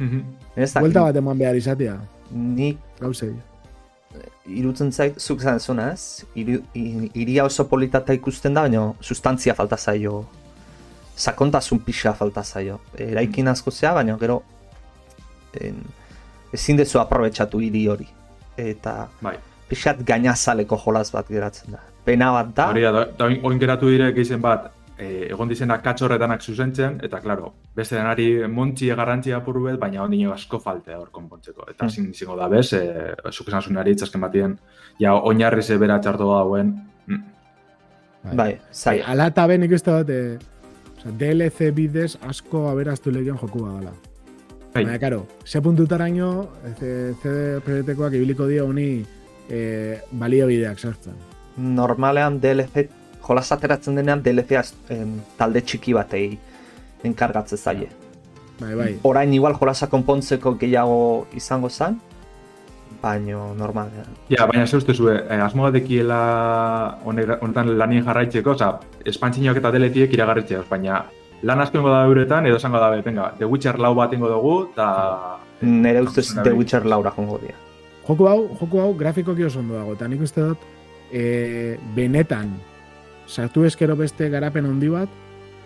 Mhm. 0.00 0.22
Ez 0.56 0.72
da, 0.74 0.80
Buelta 0.80 1.02
bat 1.06 1.16
eman 1.16 1.38
behar 1.38 1.54
izatea, 1.56 1.98
nik 2.32 2.78
gauzei. 3.00 3.34
irutzen 4.46 4.90
zait, 4.92 5.18
zuk 5.18 5.40
zan 5.40 5.58
zuna 5.60 5.92
ez, 5.92 6.24
iria 6.34 7.44
oso 7.44 7.64
politata 7.68 8.12
ikusten 8.12 8.54
da, 8.54 8.60
baina 8.66 8.92
sustantzia 9.00 9.54
falta 9.54 9.76
zaio, 9.76 10.24
sakontasun 11.16 11.78
pixa 11.80 12.12
falta 12.14 12.42
zaio. 12.44 12.80
Eraikin 12.98 13.48
asko 13.48 13.70
zea, 13.70 13.92
baina 13.94 14.16
gero 14.20 14.42
en, 15.60 15.78
ezin 16.52 16.76
dezu 16.76 16.98
aprobetsatu 17.00 17.60
hiri 17.60 17.86
hori. 17.88 18.06
Eta 18.56 19.08
Bai. 19.22 19.36
pixat 19.68 20.02
gainazaleko 20.06 20.76
jolas 20.84 21.10
bat 21.12 21.26
geratzen 21.28 21.72
da. 21.72 21.80
Pena 22.04 22.30
bat 22.32 22.54
da, 22.54 22.68
Hori 22.70 22.82
da, 22.82 22.92
da, 22.92 23.04
da 23.18 23.24
oin- 23.26 23.58
geratu 23.58 23.88
dire 23.88 24.12
geizen 24.12 24.40
bat, 24.42 24.70
e, 24.98 25.26
egon 25.30 25.48
dizena 25.48 25.80
katxorretanak 25.82 26.42
zuzentzen, 26.42 27.00
eta 27.02 27.20
klaro, 27.20 27.52
beste 27.76 27.96
denari 27.96 28.46
montxie 28.48 28.94
garrantzia 28.94 29.36
apur 29.40 29.60
bet, 29.64 29.78
baina 29.80 30.02
ondino 30.04 30.32
asko 30.32 30.60
faltea 30.60 30.98
hor 30.98 31.10
konpontzeko. 31.10 31.66
Eta 31.70 31.84
Hmm. 31.84 31.90
zin 31.90 32.10
izango 32.10 32.36
da 32.36 32.48
bez, 32.48 32.72
e, 32.72 33.14
zuk 33.32 33.48
esan 33.48 33.62
zunari 33.62 33.92
itzazken 33.92 34.20
batien, 34.20 34.58
ja 35.00 35.14
oinarri 35.14 35.62
ze 35.62 35.78
bera 35.78 36.00
txartu 36.00 36.24
dauen, 36.24 36.74
mm, 37.06 37.22
bai, 38.36 38.58
zai, 38.72 39.00
Ala 39.02 39.26
eta 39.26 39.46
ben 39.46 39.62
ikuste 39.62 39.90
dut, 39.90 40.10
e, 40.10 40.38
oza, 40.98 41.10
DLC 41.10 41.70
bidez 41.74 42.16
asko 42.22 42.68
aberaztu 42.70 43.10
legion 43.10 43.36
joku 43.38 43.64
badala. 43.64 43.92
Bai. 44.74 44.84
Baina, 44.84 44.98
karo, 44.98 45.26
ze 45.44 45.60
puntutaraino, 45.60 46.48
e, 46.64 47.14
CD 47.22 47.60
proiektekoak 47.64 48.14
ibiliko 48.14 48.46
dio 48.46 48.66
honi 48.66 49.04
e, 49.48 49.98
baliobideak 50.10 50.78
sartzen. 50.78 51.14
normalean 51.56 52.40
DLC, 52.40 52.88
jolas 53.26 53.50
ateratzen 53.52 53.96
denean 53.96 54.22
DLC 54.22 54.60
em, 54.90 55.18
talde 55.38 55.62
txiki 55.62 55.92
batei 55.96 56.38
enkargatzen 57.04 57.58
zaie. 57.58 57.88
Bai, 58.60 58.74
bai. 58.74 58.90
Orain 59.02 59.32
igual 59.34 59.56
jolasa 59.58 59.88
konpontzeko 59.90 60.54
gehiago 60.60 61.26
izango 61.34 61.68
zen, 61.70 61.98
baino 63.02 63.54
normalean. 63.54 64.06
Ja, 64.30 64.46
baina 64.46 64.66
ze 64.66 64.76
uste 64.76 64.94
zue, 64.94 65.16
eh, 65.28 65.40
asmoa 65.40 65.70
dekiela 65.74 66.98
hone- 67.04 67.38
honetan 67.40 67.76
lanien 67.78 68.04
jarraitzeko, 68.04 68.50
oza, 68.52 68.78
espantzinoak 69.04 69.56
eta 69.60 69.70
deletiek 69.74 70.12
iragarritzea, 70.12 70.62
baina 70.70 71.04
lan 71.42 71.60
asko 71.60 71.78
ingo 71.78 71.90
da 71.90 72.04
euretan, 72.06 72.46
edo 72.46 72.56
esango 72.56 72.78
da, 72.78 72.90
venga, 73.02 73.34
The 73.38 73.44
Witcher 73.44 73.78
lau 73.78 73.94
bat 73.94 74.12
ingo 74.12 74.28
dugu, 74.28 74.70
eta 74.72 75.38
Nere 75.60 76.02
ustez 76.02 76.34
The. 76.42 76.52
Witcher 76.52 76.84
laura 76.86 77.10
jongo 77.16 77.38
dira. 77.38 77.54
Joku 78.06 78.26
hau, 78.28 78.48
joku 78.60 78.80
hau 78.80 78.94
grafikoki 78.94 79.44
oso 79.44 79.60
ondo 79.60 79.74
dago, 79.74 79.92
eta 79.94 80.08
nik 80.08 80.20
uste 80.22 80.40
dut, 80.40 80.58
e, 81.12 81.78
benetan, 81.94 82.52
sartu 83.26 83.64
eskero 83.64 83.96
beste 83.96 84.28
garapen 84.30 84.66
handi 84.66 84.88
bat, 84.88 85.08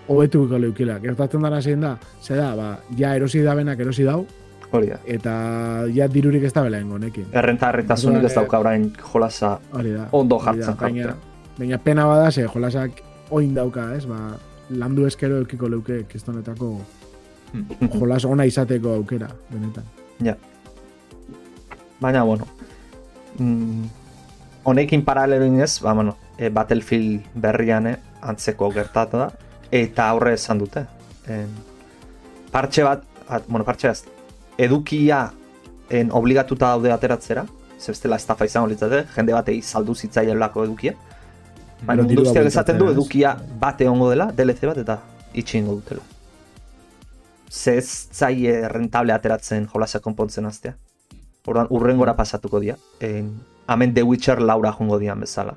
hobetuko 0.09 0.59
leukila. 0.59 0.99
Gertatzen 1.03 1.43
dara 1.45 1.61
zein 1.63 1.81
da, 1.81 1.97
ze 2.23 2.37
da, 2.37 2.55
ba, 2.57 2.79
ja 2.97 3.15
erosi 3.17 3.43
da 3.43 3.55
benak 3.55 3.81
erosi 3.81 4.05
dau, 4.05 4.27
Hori 4.71 4.91
da. 4.93 4.99
eta 5.07 5.33
ja 5.95 6.09
dirurik 6.13 6.45
ez 6.45 6.53
da 6.53 6.63
bela 6.63 6.81
honekin. 6.81 7.27
Errenta 7.33 7.71
erretasunik 7.73 8.25
ez 8.29 8.35
dauka 8.35 8.59
orain 8.61 8.91
jolasa 9.13 9.59
ondo 10.13 10.39
da, 10.39 10.53
jartzen 10.53 11.17
Baina, 11.59 11.79
pena 11.79 12.05
bada, 12.07 12.31
ze 12.31 12.47
jolasak 12.47 13.03
oin 13.31 13.55
dauka, 13.55 13.95
ez? 13.97 14.05
Ba, 14.07 14.37
landu 14.71 15.07
eskero 15.07 15.41
eukiko 15.41 15.69
leuke 15.69 16.05
kistonetako 16.09 16.77
jolas 17.99 18.25
ona 18.25 18.45
izateko 18.45 18.95
aukera, 18.95 19.29
benetan. 19.51 19.85
Ja. 20.23 20.37
Baina, 22.01 22.23
bueno, 22.25 22.47
mm, 23.39 23.85
honekin 24.65 25.05
paraleloin 25.05 25.61
ez, 25.61 25.81
ba, 25.83 25.95
bueno, 25.95 26.17
e, 26.39 26.49
Battlefield 26.49 27.27
berrian 27.35 27.87
eh, 27.87 27.97
antzeko 28.23 28.71
gertatu 28.73 29.19
da, 29.19 29.29
eta 29.75 30.09
aurre 30.09 30.35
esan 30.39 30.63
dute. 30.63 30.85
En, 31.29 31.51
partxe 32.53 32.87
bat, 32.87 33.05
at, 33.29 33.47
bueno, 33.49 33.67
partxe 33.67 33.91
bat, 33.91 34.09
edukia 34.59 35.27
en, 35.91 36.13
obligatuta 36.13 36.73
daude 36.75 36.93
ateratzera, 36.93 37.45
ze 37.79 37.93
bestela 37.93 38.17
estafa 38.17 38.47
izango 38.47 38.71
litzate, 38.71 39.05
jende 39.15 39.35
batei 39.35 39.61
saldu 39.63 39.95
zitzaielako 39.95 40.65
edukia. 40.65 40.95
Baina 41.87 42.03
mundu 42.03 42.25
esaten 42.43 42.79
du 42.79 42.89
edukia 42.91 43.37
bat 43.61 43.81
egongo 43.81 44.11
dela, 44.11 44.33
DLC 44.35 44.67
bat, 44.67 44.81
eta 44.83 44.99
itxi 45.35 45.61
ingo 45.61 45.77
dutela. 45.79 46.03
Ze 47.49 47.79
ez 47.79 48.09
zaie 48.13 48.69
rentable 48.69 49.15
ateratzen 49.15 49.69
jolasa 49.73 50.01
konpontzen 50.05 50.47
aztea. 50.47 50.75
Orduan, 51.49 51.71
urrengora 51.71 52.13
pasatuko 52.17 52.61
dira. 52.61 52.77
En, 53.01 53.31
hemen 53.69 53.95
The 53.95 54.03
Witcher 54.03 54.43
laura 54.43 54.73
jongo 54.73 54.99
dian 54.99 55.21
bezala. 55.21 55.55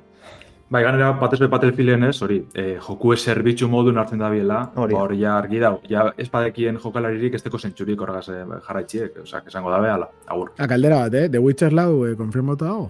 Bai, 0.72 0.80
ganera, 0.86 1.10
batez 1.20 1.36
be 1.42 1.48
Battlefielden 1.52 2.06
ez, 2.06 2.14
hori, 2.24 2.38
eh, 2.56 2.78
joku 2.80 3.10
zerbitzu 3.16 3.66
modun 3.68 3.98
hartzen 4.00 4.22
da 4.22 4.30
biela, 4.32 4.62
Hori. 4.80 4.94
hori 4.96 5.18
ja 5.20 5.34
argi 5.36 5.58
dau, 5.60 5.74
ja 5.88 6.06
ez 6.16 6.30
badekien 6.32 6.78
jokalaririk 6.80 7.34
ez 7.36 7.42
teko 7.44 7.58
zentzurik 7.60 8.00
horregaz 8.00 8.30
eh, 8.32 8.46
jarraitziek, 8.68 9.18
osea, 9.22 9.42
esango 9.50 9.70
dabe, 9.70 9.90
ala, 9.92 10.08
agur. 10.32 10.54
Ah, 10.56 10.66
kaldera 10.70 11.02
bat, 11.02 11.14
eh? 11.20 11.26
The 11.28 11.42
Witcher 11.44 11.76
lau 11.76 12.06
eh, 12.06 12.14
konfirmatu 12.16 12.64
dago? 12.64 12.86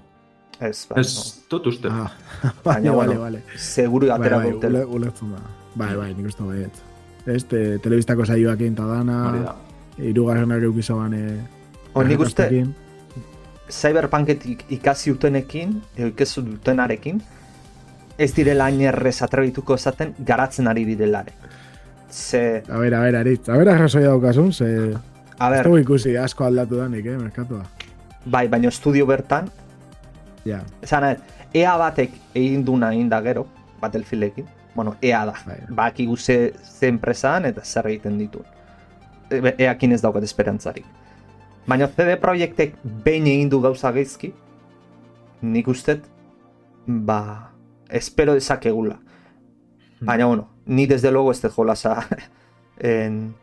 Ez, 0.60 0.86
ba, 0.86 1.00
Ez 1.00 1.42
dut 1.50 1.66
uste. 1.72 1.90
Ah, 1.90 2.12
Baina, 2.64 2.92
vale, 2.92 3.16
vale, 3.16 3.18
vale. 3.18 3.42
no. 3.48 3.58
seguru 3.58 4.06
Bai, 4.06 4.20
atera 4.20 4.38
bai, 4.44 4.54
ule- 4.60 4.84
ulertzen 5.00 5.34
da. 5.34 5.42
Bai, 5.74 5.96
bai, 5.96 6.08
nik 6.14 6.30
uste 6.30 6.46
baiet. 6.46 6.80
Ez, 7.26 7.42
te, 7.50 7.64
telebistako 7.82 8.24
saioak 8.30 8.60
egin 8.62 8.78
ta 8.78 8.86
dana, 8.86 9.18
Hori 9.32 9.42
da. 9.48 9.56
irugarrenak 10.12 10.62
eukizoan 10.70 11.18
e, 11.18 11.26
Hor, 11.94 12.06
nik 12.06 12.20
uste, 12.22 12.46
Cyberpunketik 13.72 14.66
ikasi 14.70 15.10
utenekin, 15.14 15.80
ikesu 15.96 16.42
dutenarekin, 16.46 17.18
ez 18.24 18.34
direla 18.34 18.64
hain 18.70 18.80
errez 18.80 19.20
atrebituko 19.22 19.74
esaten 19.74 20.14
garatzen 20.18 20.68
ari 20.68 20.84
direlare. 20.84 21.32
Ze, 22.10 22.62
A 22.68 22.78
ber, 22.78 22.94
a 22.94 23.00
ber, 23.00 23.16
aritz. 23.16 23.48
A 23.48 23.56
ber, 23.56 23.68
arrazoi 23.68 24.02
daukasun, 24.04 24.52
ze... 24.52 24.66
a 25.38 25.46
Ez 25.48 25.56
ber, 25.56 25.64
dugu 25.64 25.78
ikusi 25.78 26.16
asko 26.16 26.44
aldatu 26.44 26.76
danik, 26.76 27.06
eh, 27.06 27.16
merkatua. 27.18 27.62
bai, 28.24 28.46
baina 28.48 28.68
estudio 28.68 29.06
bertan, 29.06 29.50
Ja, 30.44 30.58
esan 30.82 31.02
nahi, 31.04 31.16
EA 31.54 31.76
batek 31.78 32.10
egin 32.34 32.64
duna 32.66 32.88
egin 32.92 33.08
da 33.08 33.20
gero, 33.22 33.44
Battlefieldekin, 33.80 34.46
bueno, 34.74 34.96
EA 35.00 35.24
da, 35.26 35.34
Bai. 35.46 35.58
bakigu 35.70 36.16
ze, 36.16 36.52
ze 36.64 36.88
enpresan 36.88 37.44
eta 37.46 37.62
zer 37.64 37.86
egiten 37.86 38.18
ditu. 38.18 38.42
E- 39.30 39.54
EAkin 39.58 39.92
ez 39.92 40.00
daukat 40.02 40.22
esperantzarik. 40.26 40.84
Baina 41.66 41.86
CD 41.88 42.16
Projektek 42.18 42.74
behin 43.04 43.26
egin 43.26 43.48
du 43.50 43.60
gauza 43.62 43.92
geizki, 43.92 44.32
nik 45.42 45.68
ustet, 45.68 46.02
ba, 46.88 47.51
espero 47.92 48.34
dezakegula. 48.34 48.98
Baina, 50.00 50.26
bueno, 50.26 50.48
ni 50.66 50.86
desde 50.86 51.12
luego 51.12 51.30
ez 51.30 51.40
dut 51.42 51.52
jolasa 51.54 52.06
en, 52.78 53.34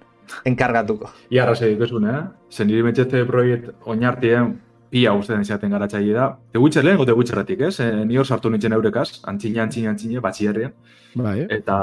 enkargatuko. 0.46 1.10
Ia 1.32 1.44
arrazoi 1.46 1.70
dikosun, 1.76 2.08
eh? 2.10 2.18
Zen 2.52 2.68
niri 2.68 2.84
metxete 2.84 3.22
proiekt 3.30 3.70
oinartien 3.88 4.58
pia 4.90 5.14
ustean 5.14 5.42
izaten 5.46 5.70
garatzaile 5.72 6.14
da. 6.18 6.28
The 6.52 6.60
Witcher 6.60 6.84
lehen, 6.84 7.00
The 7.06 7.14
Witcherretik, 7.16 7.62
ez? 7.70 7.80
Eh, 7.86 8.06
ni 8.10 8.18
hor 8.18 8.26
sartu 8.26 8.50
nintzen 8.50 8.74
eurekaz, 8.74 9.22
antzine, 9.30 9.62
antzine, 9.62 9.88
antzine, 9.94 10.20
batxierrean. 10.20 10.74
bai, 11.16 11.40
eh? 11.46 11.48
Eta... 11.62 11.78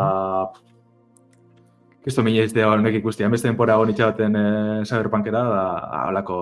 Kisto 2.07 2.23
mine 2.23 2.45
ez 2.47 2.53
da 2.55 2.69
honek 2.71 2.95
ikustian, 3.01 3.33
beste 3.35 3.49
denpora 3.49 3.79
hon 3.81 3.91
itxaten 3.91 4.37
eh, 4.39 4.85
cyberpunkera 4.87 5.43
da 5.51 5.63
halako... 6.05 6.37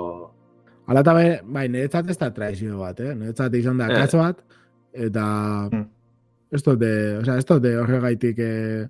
Hala 0.87 1.01
eta 1.01 1.15
be, 1.17 1.29
bai, 1.57 1.69
niretzat 1.73 2.11
ez 2.13 2.19
da 2.21 2.29
traizio 2.37 2.83
bat, 2.83 2.99
eh? 3.01 3.15
Niretzat 3.17 3.55
izan 3.57 3.79
da 3.81 3.87
Eh. 3.89 3.95
katz 4.03 4.15
bat, 4.19 4.43
eta... 4.93 5.25
Hmm. 5.73 5.87
Ez 6.55 6.63
dute, 6.63 6.91
osea, 7.19 7.39
ez 7.41 7.47
dute 7.49 7.73
horregaitik 7.81 8.39
eh, 8.39 8.85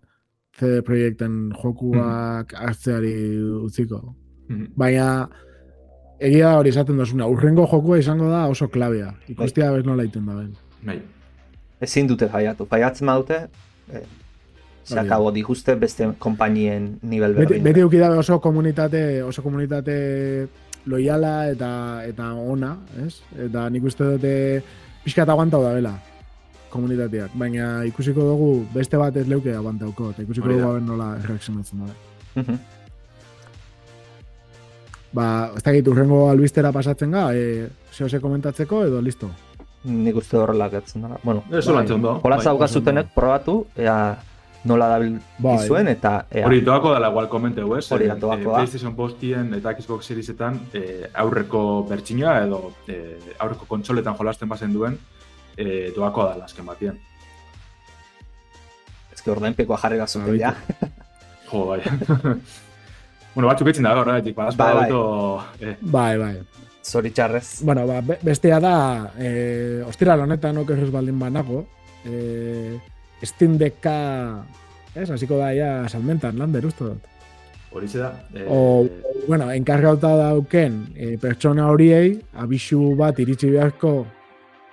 CD 0.59 0.83
Projekten 0.87 1.49
jokuak 1.63 2.53
hartzeari 2.61 3.15
utziko. 3.65 4.03
Mhm. 4.51 4.67
Baina, 4.77 5.07
egia 6.21 6.53
hori 6.59 6.71
esaten 6.75 7.01
dozuna, 7.01 7.27
urrengo 7.31 7.65
jokua 7.71 7.99
izango 7.99 8.29
da 8.31 8.45
oso 8.53 8.69
klabea. 8.69 9.15
Ikustia 9.33 9.71
bez 9.73 9.85
nola 9.87 10.05
iten 10.05 10.27
da 10.29 10.37
ben. 10.43 10.53
Bai. 10.85 10.99
Ezin 11.81 12.07
dute 12.07 12.29
faiatu. 12.29 12.69
Faiatzen 12.71 13.09
badute, 13.09 13.41
eh, 13.93 14.05
se 14.85 14.95
Hori 14.95 15.01
da. 15.01 15.07
akabo 15.09 15.33
dikuste 15.33 15.75
beste 15.81 16.11
konpainien 16.19 16.99
nivel 17.03 17.33
Beti, 17.35 17.47
berdin. 17.55 17.65
beti 17.65 17.81
euki 17.81 17.99
dabe 17.99 18.19
oso 18.21 18.41
komunitate, 18.41 19.23
oso 19.25 19.43
komunitate 19.43 20.47
loiala 20.87 21.49
eta 21.49 21.71
eta 22.05 22.33
ona, 22.35 22.77
ez? 23.07 23.23
Eta 23.49 23.71
nik 23.71 23.85
uste 23.85 24.05
dute 24.05 24.35
pixka 25.05 25.23
eta 25.25 25.33
aguantau 25.33 25.63
da 25.65 25.73
bela 25.73 25.95
komunitateak, 26.75 27.31
baina 27.39 27.69
ikusiko 27.89 28.27
dugu 28.33 28.51
beste 28.75 28.99
bat 29.01 29.17
ez 29.17 29.27
leuke 29.31 29.55
aguantauko, 29.55 30.11
eta 30.13 30.27
ikusiko 30.27 30.51
Hori 30.51 30.59
da. 30.59 30.67
dugu 30.67 30.85
nola 30.91 31.13
reakzionatzen 31.23 31.87
da. 31.87 31.95
Mhm. 32.43 32.59
Ba, 35.15 35.53
ez 35.57 35.63
dakit 35.63 35.87
urrengo 35.89 36.25
albistera 36.31 36.73
pasatzen 36.75 37.13
ga, 37.15 37.29
e, 37.39 37.69
zeo 37.95 38.09
ze 38.09 38.19
komentatzeko 38.21 38.83
edo 38.89 39.01
listo. 39.01 39.31
Nik 39.85 40.17
uste 40.17 40.37
horrela 40.41 40.67
gertzen 40.73 41.03
dara. 41.05 41.19
Bueno, 41.23 41.45
Ez 41.53 41.67
entzun 41.69 42.03
do. 42.03 42.19
hola 42.23 42.37
Bai. 42.37 42.45
zaukazutenek 42.45 43.13
probatu, 43.15 43.67
ea 43.77 44.17
nola 44.65 44.89
dabil 44.89 45.19
Bai. 45.39 45.59
dizuen, 45.59 45.89
eta 45.89 46.27
ea, 46.33 46.47
Hori 46.49 46.63
doako 46.63 46.95
dela 46.95 47.11
igual 47.11 47.29
komenteu, 47.29 47.77
ez? 47.77 47.93
Hori 47.93 48.07
da, 48.09 48.15
Eh, 48.15 48.19
doako 48.19 48.41
eh, 48.41 48.45
da. 48.47 48.53
PlayStation 48.55 48.95
postien 48.97 49.53
eta 49.55 49.75
Xbox 49.77 50.07
Seriesetan 50.07 50.59
eh, 50.73 51.11
aurreko 51.15 51.87
bertsinoa 51.89 52.39
edo 52.47 52.73
eh, 52.89 53.19
aurreko 53.39 53.67
kontsoletan 53.69 54.17
jolasten 54.17 54.49
bazen 54.49 54.73
duen 54.73 54.99
eh, 55.57 55.93
doako 55.97 56.25
da 56.35 56.45
azken 56.45 56.67
batean. 56.67 56.99
ez 59.13 59.23
que 59.23 59.31
ordainpekoa 59.31 59.77
jarri 59.79 59.99
Bai. 59.99 60.39
ja. 60.39 60.55
Jo, 61.51 61.67
bai. 61.67 61.81
bueno, 63.35 63.49
batzuk 63.49 63.69
etxin 63.69 63.85
da, 63.85 63.93
horregatik, 64.01 64.35
badazko 64.37 64.59
Bai, 64.59 64.91
bai. 64.91 65.71
Eh, 65.71 65.77
Bai, 65.81 66.19
bai. 66.19 66.35
Zoritxarrez. 66.85 67.63
Bueno, 67.65 67.87
ba, 67.87 68.01
be- 68.03 68.19
bestea 68.23 68.59
da, 68.61 69.13
e, 69.19 69.83
ostira 69.87 70.15
honetan 70.21 70.59
okerrez 70.59 70.91
baldin 70.93 71.19
banago, 71.19 71.67
e, 72.05 72.79
Steam 73.25 73.57
Decka, 73.57 74.45
ez, 74.95 75.09
hasiko 75.11 75.39
da 75.39 75.53
ja 75.57 75.89
salmentan, 75.89 76.37
lander, 76.39 76.67
uste 76.67 76.85
dut. 76.85 77.07
horixe 77.75 77.99
da. 77.99 78.11
Eh, 78.35 78.45
O, 78.49 78.87
bueno, 79.27 79.49
enkargauta 79.51 80.11
dauken 80.17 80.93
e, 80.95 81.17
pertsona 81.19 81.71
horiei, 81.73 82.21
abisu 82.35 82.95
bat 82.97 83.19
iritsi 83.19 83.49
beharko 83.51 84.07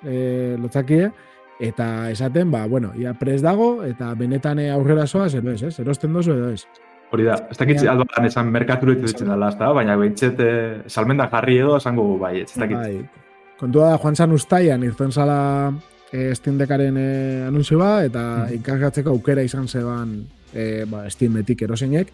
e, 0.06 0.56
lotzakie, 0.60 1.12
eta 1.60 2.10
esaten, 2.12 2.50
ba, 2.52 2.66
bueno, 2.68 2.92
ia 2.98 3.14
pres 3.14 3.42
dago, 3.42 3.84
eta 3.86 4.14
benetan 4.18 4.60
e, 4.60 4.70
aurrera 4.72 5.06
soaz, 5.08 5.34
edo 5.36 5.52
ez, 5.52 5.62
ez, 5.64 5.80
erosten 5.80 6.14
dozu 6.14 6.32
edo 6.34 6.50
ez. 6.56 6.66
Hori 7.12 7.26
da, 7.28 7.36
ez 7.52 7.58
dakit 7.60 7.78
Baina- 7.78 7.92
aldoan 7.92 8.26
esan 8.26 8.48
merkaturetu 8.52 9.06
ditzen 9.06 9.28
dela, 9.28 9.50
ez 9.52 9.58
da, 9.60 9.72
baina 9.76 9.98
behintzet 10.00 10.40
eh, 10.40 10.82
salmentan 10.88 11.30
jarri 11.30 11.58
edo 11.60 11.76
esango 11.78 12.18
bai, 12.18 12.42
ez 12.42 12.54
dakit. 12.56 12.78
Bai. 12.78 13.02
Kontua 13.60 13.90
da, 13.92 13.98
joan 14.00 14.16
zan 14.16 14.32
ustaian, 14.32 14.82
irten 14.88 15.12
zala 15.12 15.74
e, 16.12 16.34
Steam 16.36 16.58
Deckaren 16.58 16.98
e, 16.98 17.44
anunzioa, 17.50 18.06
eta 18.08 18.46
Mhm. 18.48 18.54
enkargatzeko 18.62 19.10
aukera 19.12 19.44
izan 19.44 19.68
zeban 19.68 20.16
e, 20.54 20.86
ba, 20.90 21.04
Steametik 21.10 21.62
eroseinek. 21.68 22.08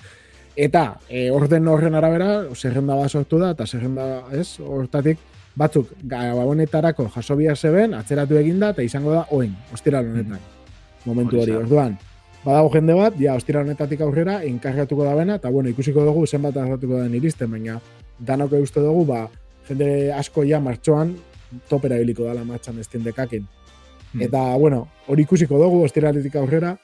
Eta 0.57 0.97
e, 1.09 1.29
orden 1.31 1.67
horren 1.67 1.93
arabera, 1.95 2.43
zerrenda 2.55 2.95
bat 2.95 3.09
sortu 3.13 3.37
da, 3.39 3.51
eta 3.51 3.65
zerrenda, 3.67 4.23
ez, 4.33 4.59
hortatik, 4.59 5.19
batzuk 5.57 5.89
gabonetarako 6.05 7.07
jaso 7.15 7.35
bihar 7.35 7.57
zeben, 7.57 7.95
atzeratu 7.97 8.37
eginda, 8.37 8.71
eta 8.75 8.85
izango 8.85 9.15
da 9.15 9.25
oen, 9.33 9.55
ostiral 9.73 10.05
honetan. 10.05 10.43
Momentu 11.05 11.41
hori, 11.41 11.55
orduan. 11.57 11.97
Badago 12.43 12.69
jende 12.75 12.95
bat, 12.95 13.17
ja, 13.19 13.35
ostiral 13.35 13.65
honetatik 13.65 14.01
aurrera, 14.05 14.37
enkargatuko 14.45 15.03
da 15.07 15.15
bena, 15.17 15.39
eta 15.41 15.49
bueno, 15.51 15.71
ikusiko 15.73 16.05
dugu 16.05 16.27
zenbat 16.27 16.57
hartuko 16.61 17.01
den 17.01 17.15
iristen, 17.17 17.51
baina 17.51 17.79
danok 18.19 18.53
uste 18.61 18.83
dugu, 18.83 19.05
ba, 19.09 19.25
jende 19.67 20.11
asko 20.13 20.45
ja 20.47 20.61
martxoan 20.63 21.15
topera 21.69 21.97
ibiliko 21.97 22.27
dala 22.27 22.43
martxan 22.45 22.83
Steam 22.83 23.03
Deckakin. 23.03 23.47
Hmm. 24.13 24.21
Eta, 24.21 24.43
bueno, 24.57 24.85
hori 25.07 25.25
ikusiko 25.25 25.59
dugu, 25.59 25.81
ostiraletik 25.87 26.35
aurrera, 26.39 26.75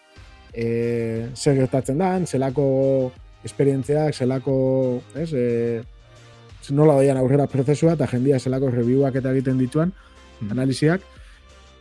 e, 0.53 1.29
zer 1.35 1.57
gertatzen 1.61 2.01
da, 2.01 2.13
zelako 2.25 2.65
esperientziak, 3.43 4.15
zelako, 4.15 4.55
ez, 5.19 5.31
e, 5.33 5.83
nola 6.71 6.95
doian 6.95 7.17
aurrera 7.17 7.47
prozesua, 7.47 7.93
eta 7.93 8.07
jendia 8.07 8.39
zelako 8.39 8.69
reviewak 8.71 9.15
eta 9.15 9.31
egiten 9.31 9.57
dituan, 9.57 9.91
Hmm. 10.39 10.51
analiziak, 10.51 11.01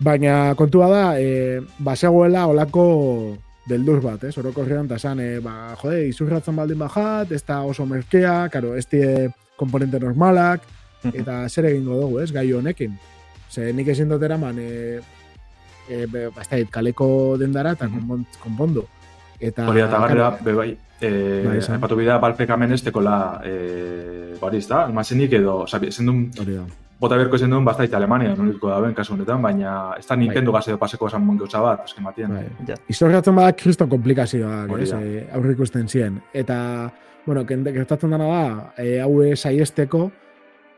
baina 0.00 0.54
kontua 0.54 0.88
da, 0.90 1.20
e, 1.20 1.60
basegoela 1.78 2.46
olako 2.46 3.36
beldur 3.68 4.00
bat, 4.02 4.24
ez? 4.24 4.36
Orokorrean, 4.38 4.86
eta 4.86 4.96
esan, 4.96 5.20
e, 5.20 5.38
ba, 5.40 5.74
jode, 5.80 6.08
izurratzen 6.08 6.56
baldin 6.56 6.78
bajat, 6.78 7.32
ez 7.32 7.42
da 7.46 7.62
oso 7.62 7.86
merkea, 7.86 8.48
karo, 8.50 8.74
ez 8.76 8.86
die 8.90 9.30
komponente 9.56 9.98
normalak, 10.00 10.62
eta 11.14 11.48
zer 11.48 11.66
egingo 11.70 11.96
dugu, 12.00 12.20
ez, 12.20 12.30
gai 12.32 12.52
honekin. 12.52 12.98
Ze 13.50 13.72
nik 13.72 13.88
ezin 13.88 14.08
dut 14.08 14.22
eraman, 14.22 14.58
e, 14.58 15.00
e, 15.88 16.06
be, 16.06 16.28
ba, 16.34 16.42
kaleko 16.70 17.36
dendara 17.38 17.72
eta 17.72 17.86
konpon- 17.88 18.26
konpondu. 18.42 18.84
Eta, 19.42 19.64
Hori 19.68 19.80
eta 19.82 19.98
garrera, 19.98 20.28
claro, 20.30 20.44
be 20.46 20.52
bai, 20.54 20.68
e, 21.00 21.08
Bai, 21.48 21.56
esan. 21.58 21.74
aipatu 21.80 21.96
bida 21.98 22.18
balpek 22.22 22.50
hemen 22.54 22.72
ez 22.76 22.82
tekola, 22.86 23.40
e, 23.44 24.36
hori 24.40 24.60
ez 24.62 24.68
da, 24.70 24.84
almazenik 24.86 25.32
edo, 25.34 25.56
oza, 25.64 25.80
zendun, 25.90 26.28
hori 26.38 26.54
da. 26.60 26.62
bota 27.02 27.16
berko 27.18 27.38
zen 27.38 27.50
duen 27.50 27.64
bastait 27.66 27.92
Alemania, 27.98 28.36
nolitko 28.38 28.68
da 28.70 28.78
ben 28.80 28.94
kasu 28.94 29.14
honetan, 29.16 29.42
baina 29.42 29.94
ez 29.98 30.06
da 30.06 30.14
Nintendo 30.16 30.52
gaz 30.54 30.68
edo 30.68 30.78
paseko 30.78 31.08
esan 31.10 31.24
mon 31.26 31.36
gauza 31.40 31.60
bat, 31.60 31.80
azken 31.88 32.04
batien. 32.06 32.30
Bai. 32.30 32.44
Ja. 32.68 32.76
Historiatzen 32.88 33.34
bada 33.34 33.52
kriston 33.58 33.88
komplikazioak, 33.90 34.70
ez, 34.78 34.90
da. 34.92 35.00
e, 35.02 35.26
aurre 35.34 35.52
ikusten 35.56 35.88
ziren. 35.88 36.20
Eta, 36.32 36.92
bueno, 37.26 37.42
kende- 37.44 37.72
gertatzen 37.74 38.10
dena 38.14 38.28
da, 38.30 38.72
e, 38.78 39.00
hau 39.02 39.16
saiesteko, 39.34 40.10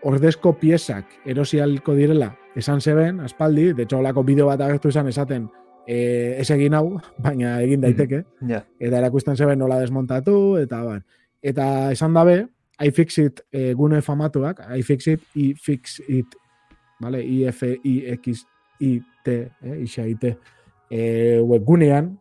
ordezko 0.05 0.55
piezak 0.61 1.05
erosialko 1.27 1.94
direla 1.94 2.35
esan 2.57 2.81
zeben, 2.81 3.20
aspaldi, 3.20 3.72
de 3.74 3.83
hecho, 3.83 3.98
holako 3.98 4.22
bideo 4.22 4.46
bat 4.46 4.61
agertu 4.61 4.88
izan 4.88 5.09
esaten, 5.09 5.50
e, 5.87 6.37
ez 6.40 6.51
egin 6.51 6.75
hau, 6.75 7.01
baina 7.18 7.61
egin 7.62 7.81
daiteke, 7.81 8.25
Ja. 8.49 8.62
eta 8.81 8.99
erakusten 8.99 9.37
zeben 9.37 9.59
nola 9.59 9.79
desmontatu, 9.81 10.57
eta 10.61 10.83
bar. 10.85 11.03
Eta 11.42 11.92
esan 11.92 12.14
dabe, 12.14 12.47
iFixit 12.83 13.40
e, 13.53 13.73
gune 13.75 14.01
famatuak, 14.03 14.61
iFixit, 14.79 15.20
iFixit, 15.35 16.35
vale? 17.01 17.20
I-F-I-X-I-T, 18.14 19.29
eh? 19.62 19.77
Ixait, 19.85 20.25
e, 20.90 21.40
webgunean, 21.40 22.18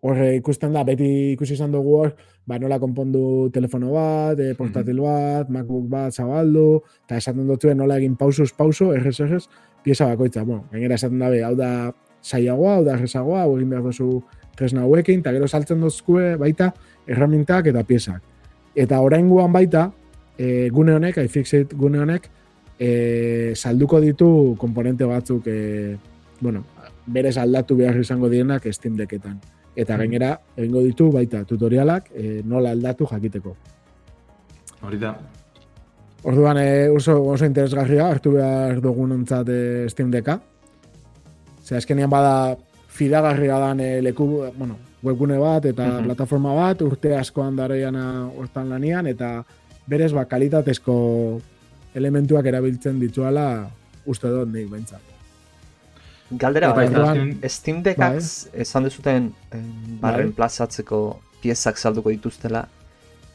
horre 0.00 0.36
ikusten 0.38 0.72
da, 0.72 0.84
beti 0.86 1.32
ikusi 1.34 1.54
izan 1.56 1.72
dugu 1.74 1.96
hor, 1.98 2.12
ba, 2.46 2.58
nola 2.58 2.78
konpondu 2.78 3.50
telefono 3.52 3.92
bat, 3.96 4.38
e, 4.40 4.52
portatil 4.58 5.00
bat, 5.02 5.48
MacBook 5.50 5.88
bat 5.90 6.14
zabaldu, 6.14 6.80
eta 7.06 7.16
esaten 7.18 7.48
dutuen 7.48 7.76
nola 7.80 7.96
egin 7.98 8.14
pausuz 8.16 8.52
pauso, 8.56 8.92
errez 8.94 9.18
errez, 9.20 9.44
pieza 9.82 10.06
bakoitza. 10.06 10.44
Bueno, 10.44 10.68
gainera 10.70 10.94
esaten 10.94 11.18
dabe, 11.18 11.42
hau 11.44 11.54
da 11.58 11.90
saiagoa, 12.22 12.78
hau 12.78 12.84
da 12.84 12.96
errezagoa, 12.96 13.42
hau 13.44 13.56
egin 13.56 13.70
behar 13.70 13.86
duzu 13.86 14.22
tresna 14.58 14.82
hauekin, 14.82 15.22
eta 15.22 15.32
gero 15.36 15.48
saltzen 15.48 15.80
dozkue 15.80 16.34
baita 16.40 16.72
erramintak 17.06 17.70
eta 17.70 17.84
piezak. 17.86 18.22
Eta 18.74 19.00
oraingoan 19.02 19.52
baita, 19.54 19.88
e, 20.38 20.68
gune 20.74 20.94
honek, 20.98 21.20
iFixit 21.24 21.74
gune 21.78 22.02
honek, 22.02 22.28
e, 22.78 23.54
salduko 23.54 24.00
ditu 24.00 24.30
komponente 24.58 25.06
batzuk, 25.06 25.46
e, 25.46 25.96
bueno, 26.40 26.64
berez 27.06 27.36
aldatu 27.38 27.76
behar 27.76 27.98
izango 28.00 28.28
dienak 28.28 28.66
Steam 28.72 28.96
Decketan. 28.96 29.38
Eta 29.78 29.96
gainera, 29.96 30.32
egingo 30.56 30.82
ditu 30.82 31.10
baita 31.14 31.44
tutorialak 31.46 32.10
e, 32.14 32.42
nola 32.44 32.74
aldatu 32.74 33.06
jakiteko. 33.06 33.56
Hori 34.82 34.98
da. 34.98 35.14
Orduan 36.26 36.58
e, 36.58 36.88
oso, 36.90 37.14
oso 37.30 37.46
interesgarria 37.46 38.08
hartu 38.10 38.32
behar 38.34 38.80
dugun 38.82 39.14
ontzat 39.20 39.50
e, 39.54 39.60
Steam 39.90 40.10
Decka. 40.10 40.40
Ze 41.68 41.76
azkenean 41.76 42.08
bada 42.10 42.56
fidagarria 42.88 43.58
dan 43.60 43.80
e, 43.84 44.00
leku, 44.02 44.26
bueno, 44.56 44.78
webgune 45.02 45.36
bat 45.38 45.66
eta 45.68 45.84
Mhm. 45.86 46.04
plataforma 46.06 46.54
bat, 46.56 46.80
urte 46.82 47.12
askoan 47.16 47.56
daroiana 47.56 48.06
hortan 48.36 48.70
lanian, 48.70 49.06
eta 49.06 49.44
berez 49.86 50.12
ba, 50.12 50.24
kalitatezko 50.24 51.40
elementuak 51.94 52.46
erabiltzen 52.46 52.98
dituala 53.00 53.68
uste 54.06 54.28
dut 54.32 54.48
nik 54.48 54.68
behintzat. 54.70 55.00
Galdera, 56.30 56.72
bai, 56.76 56.86
orduan- 56.88 57.38
Steam 57.48 57.82
Deckak 57.82 58.18
esan 58.52 58.84
dezuten 58.84 59.32
eh, 59.52 59.60
ba, 60.00 60.10
Bai. 60.10 60.16
reemplazatzeko 60.22 61.20
piezak 61.42 61.78
salduko 61.78 62.10
dituztela. 62.10 62.66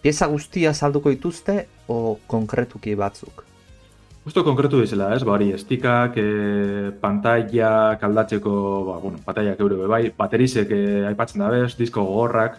Pieza 0.01 0.27
guztia 0.27 0.73
salduko 0.73 1.09
dituzte 1.09 1.67
o 1.87 2.19
konkretuki 2.27 2.93
batzuk? 2.95 3.45
Justo 4.23 4.43
konkretu 4.47 4.79
bezala, 4.79 5.09
ez, 5.17 5.23
ba 5.27 5.33
hori, 5.35 5.49
estikak, 5.51 6.13
e, 6.15 6.91
pantailak 7.01 8.03
aldatzeko, 8.07 8.51
ba, 8.87 8.93
bueno, 9.03 9.17
pantailak 9.25 9.59
euro 9.59 9.81
bai, 9.91 10.13
baterizek 10.15 10.69
e, 10.71 10.83
aipatzen 11.09 11.43
da 11.43 11.49
bez, 11.51 11.73
disko 11.75 12.05
gogorrak, 12.07 12.55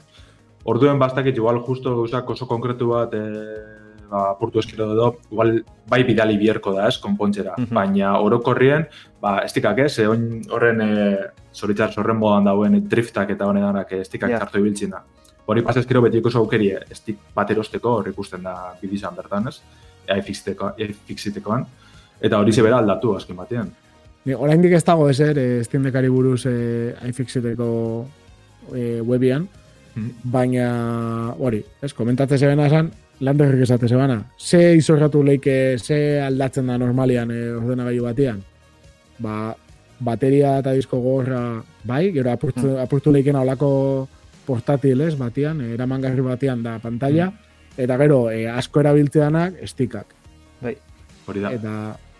orduen 0.68 0.98
bastakit, 1.00 1.38
igual 1.40 1.62
justo 1.64 1.94
gauzak 1.96 2.29
oso 2.35 2.44
konkretu 2.50 2.90
bat, 2.92 3.14
e, 3.16 4.05
ba, 4.11 4.27
apurtu 4.35 4.61
eskero 4.61 4.90
edo, 4.92 5.07
igual 5.33 5.55
bai 5.88 6.03
bidali 6.05 6.37
bierko 6.37 6.74
da, 6.77 6.85
ez, 6.92 6.98
konpontzera, 7.00 7.55
Mhm. 7.57 7.72
baina 7.72 8.18
orokorrien, 8.20 8.85
ba, 9.22 9.38
estikak 9.48 9.79
ez, 9.87 9.98
e, 10.00 10.07
horren, 10.07 10.81
e, 10.83 11.16
zoritzar 11.55 11.96
horren 11.96 12.18
modan 12.18 12.44
dauen 12.44 12.77
driftak 12.88 13.31
eta 13.31 13.46
honedanak 13.48 13.90
estikak 14.03 14.31
Ja. 14.31 14.38
hartu 14.44 14.59
ibiltzen 14.59 14.90
da. 14.90 15.03
Hori 15.46 15.62
pasezkero 15.62 16.00
beti 16.03 16.20
oso 16.24 16.38
aukeri 16.40 16.70
estik 16.90 17.18
bat 17.35 17.50
erosteko, 17.50 17.96
hor 17.98 18.09
ikusten 18.09 18.42
da 18.42 18.74
bidizan 18.83 19.14
bertan, 19.16 19.48
ez? 19.48 19.61
iFixitekoan, 20.08 21.66
eta 22.20 22.38
hori 22.38 22.52
zebera 22.52 22.78
aldatu 22.78 23.16
azken 23.16 23.36
batean. 23.36 23.70
Oraindik 24.36 24.72
ez 24.72 24.84
dago 24.84 25.08
ezer 25.10 25.38
e, 25.38 25.64
Steam 25.64 25.82
Deckari 25.84 26.08
buruz 26.08 26.46
e, 26.46 26.94
iFixiteko 27.08 27.68
e, 28.74 29.00
webian, 29.02 29.48
Mhm. 29.94 30.10
baina 30.24 31.34
hori, 31.38 31.60
ez, 31.82 31.92
komentatzen 31.94 32.38
zebena 32.38 32.66
esan, 32.66 32.88
lan 33.20 33.36
berrik 33.38 33.62
esate 33.62 33.86
zebana. 33.86 34.24
Ze 34.36 34.74
izorratu 34.74 35.22
leike, 35.22 35.76
ze 35.78 36.20
aldatzen 36.20 36.66
da 36.66 36.78
normalian 36.78 37.30
e, 37.30 37.52
ordenagailu 37.54 38.02
batean? 38.02 38.40
Ba, 39.18 39.54
bateria 40.00 40.58
eta 40.58 40.72
disko 40.74 40.98
gorra 40.98 41.62
bai, 41.84 42.10
gero 42.12 42.32
apurtu, 42.32 42.76
apurtu 42.82 43.12
leikena 43.12 43.42
olako 43.42 44.08
portatil, 44.44 45.00
ez, 45.06 45.14
batean, 45.16 45.60
e, 45.60 45.74
eramangarri 45.74 46.20
batean 46.26 46.62
da 46.62 46.78
pantalla, 46.82 47.30
eta 47.76 47.96
gero, 48.00 48.30
e, 48.30 48.46
asko 48.48 48.80
erabiltzeanak, 48.80 49.60
estikak. 49.62 50.14
Hori 51.26 51.40
da. 51.40 51.52
Eta 51.56 51.74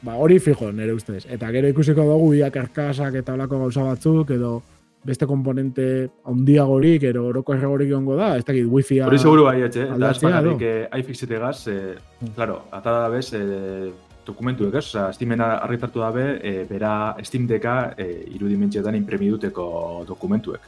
ba, 0.05 0.15
hori 0.21 0.39
fijo, 0.41 0.71
nire 0.73 0.95
ustez. 0.97 1.25
Eta 1.31 1.51
gero 1.53 1.69
ikusiko 1.69 2.07
dugu 2.09 2.35
ia 2.39 2.51
karkasak 2.53 3.21
eta 3.21 3.35
olako 3.35 3.59
gauza 3.67 3.85
batzuk, 3.85 4.31
edo 4.31 4.63
beste 5.05 5.27
komponente 5.29 6.09
handiagorik, 6.25 7.03
ero 7.11 7.27
oroko 7.29 7.53
erregorik 7.53 7.91
egongo 7.93 8.17
da, 8.17 8.31
ez 8.39 8.45
dakit 8.45 8.65
wifi 8.65 9.03
Hori 9.05 9.19
seguru 9.21 9.45
bai, 9.45 9.59
etxe, 9.67 9.85
eta 9.85 10.11
ez 10.11 10.23
bakarrik 10.23 10.63
edo? 10.65 10.71
eh, 10.71 11.01
iFixitegaz, 11.03 11.59
eh, 11.69 12.31
claro, 12.35 12.63
ata 12.73 12.95
da 13.03 13.09
bez, 13.13 13.27
eh, 13.37 13.91
dokumentuek, 14.25 14.75
ez? 14.75 14.87
Osa, 14.87 15.13
Steamena 15.13 15.59
argitartu 15.59 16.01
dabe, 16.01 16.41
eh, 16.43 16.67
bera 16.69 17.15
Steam 17.23 17.47
Decka 17.47 17.95
eh, 17.97 18.25
irudimentzioetan 18.35 18.97
impremiduteko 18.97 20.05
dokumentuek. 20.09 20.61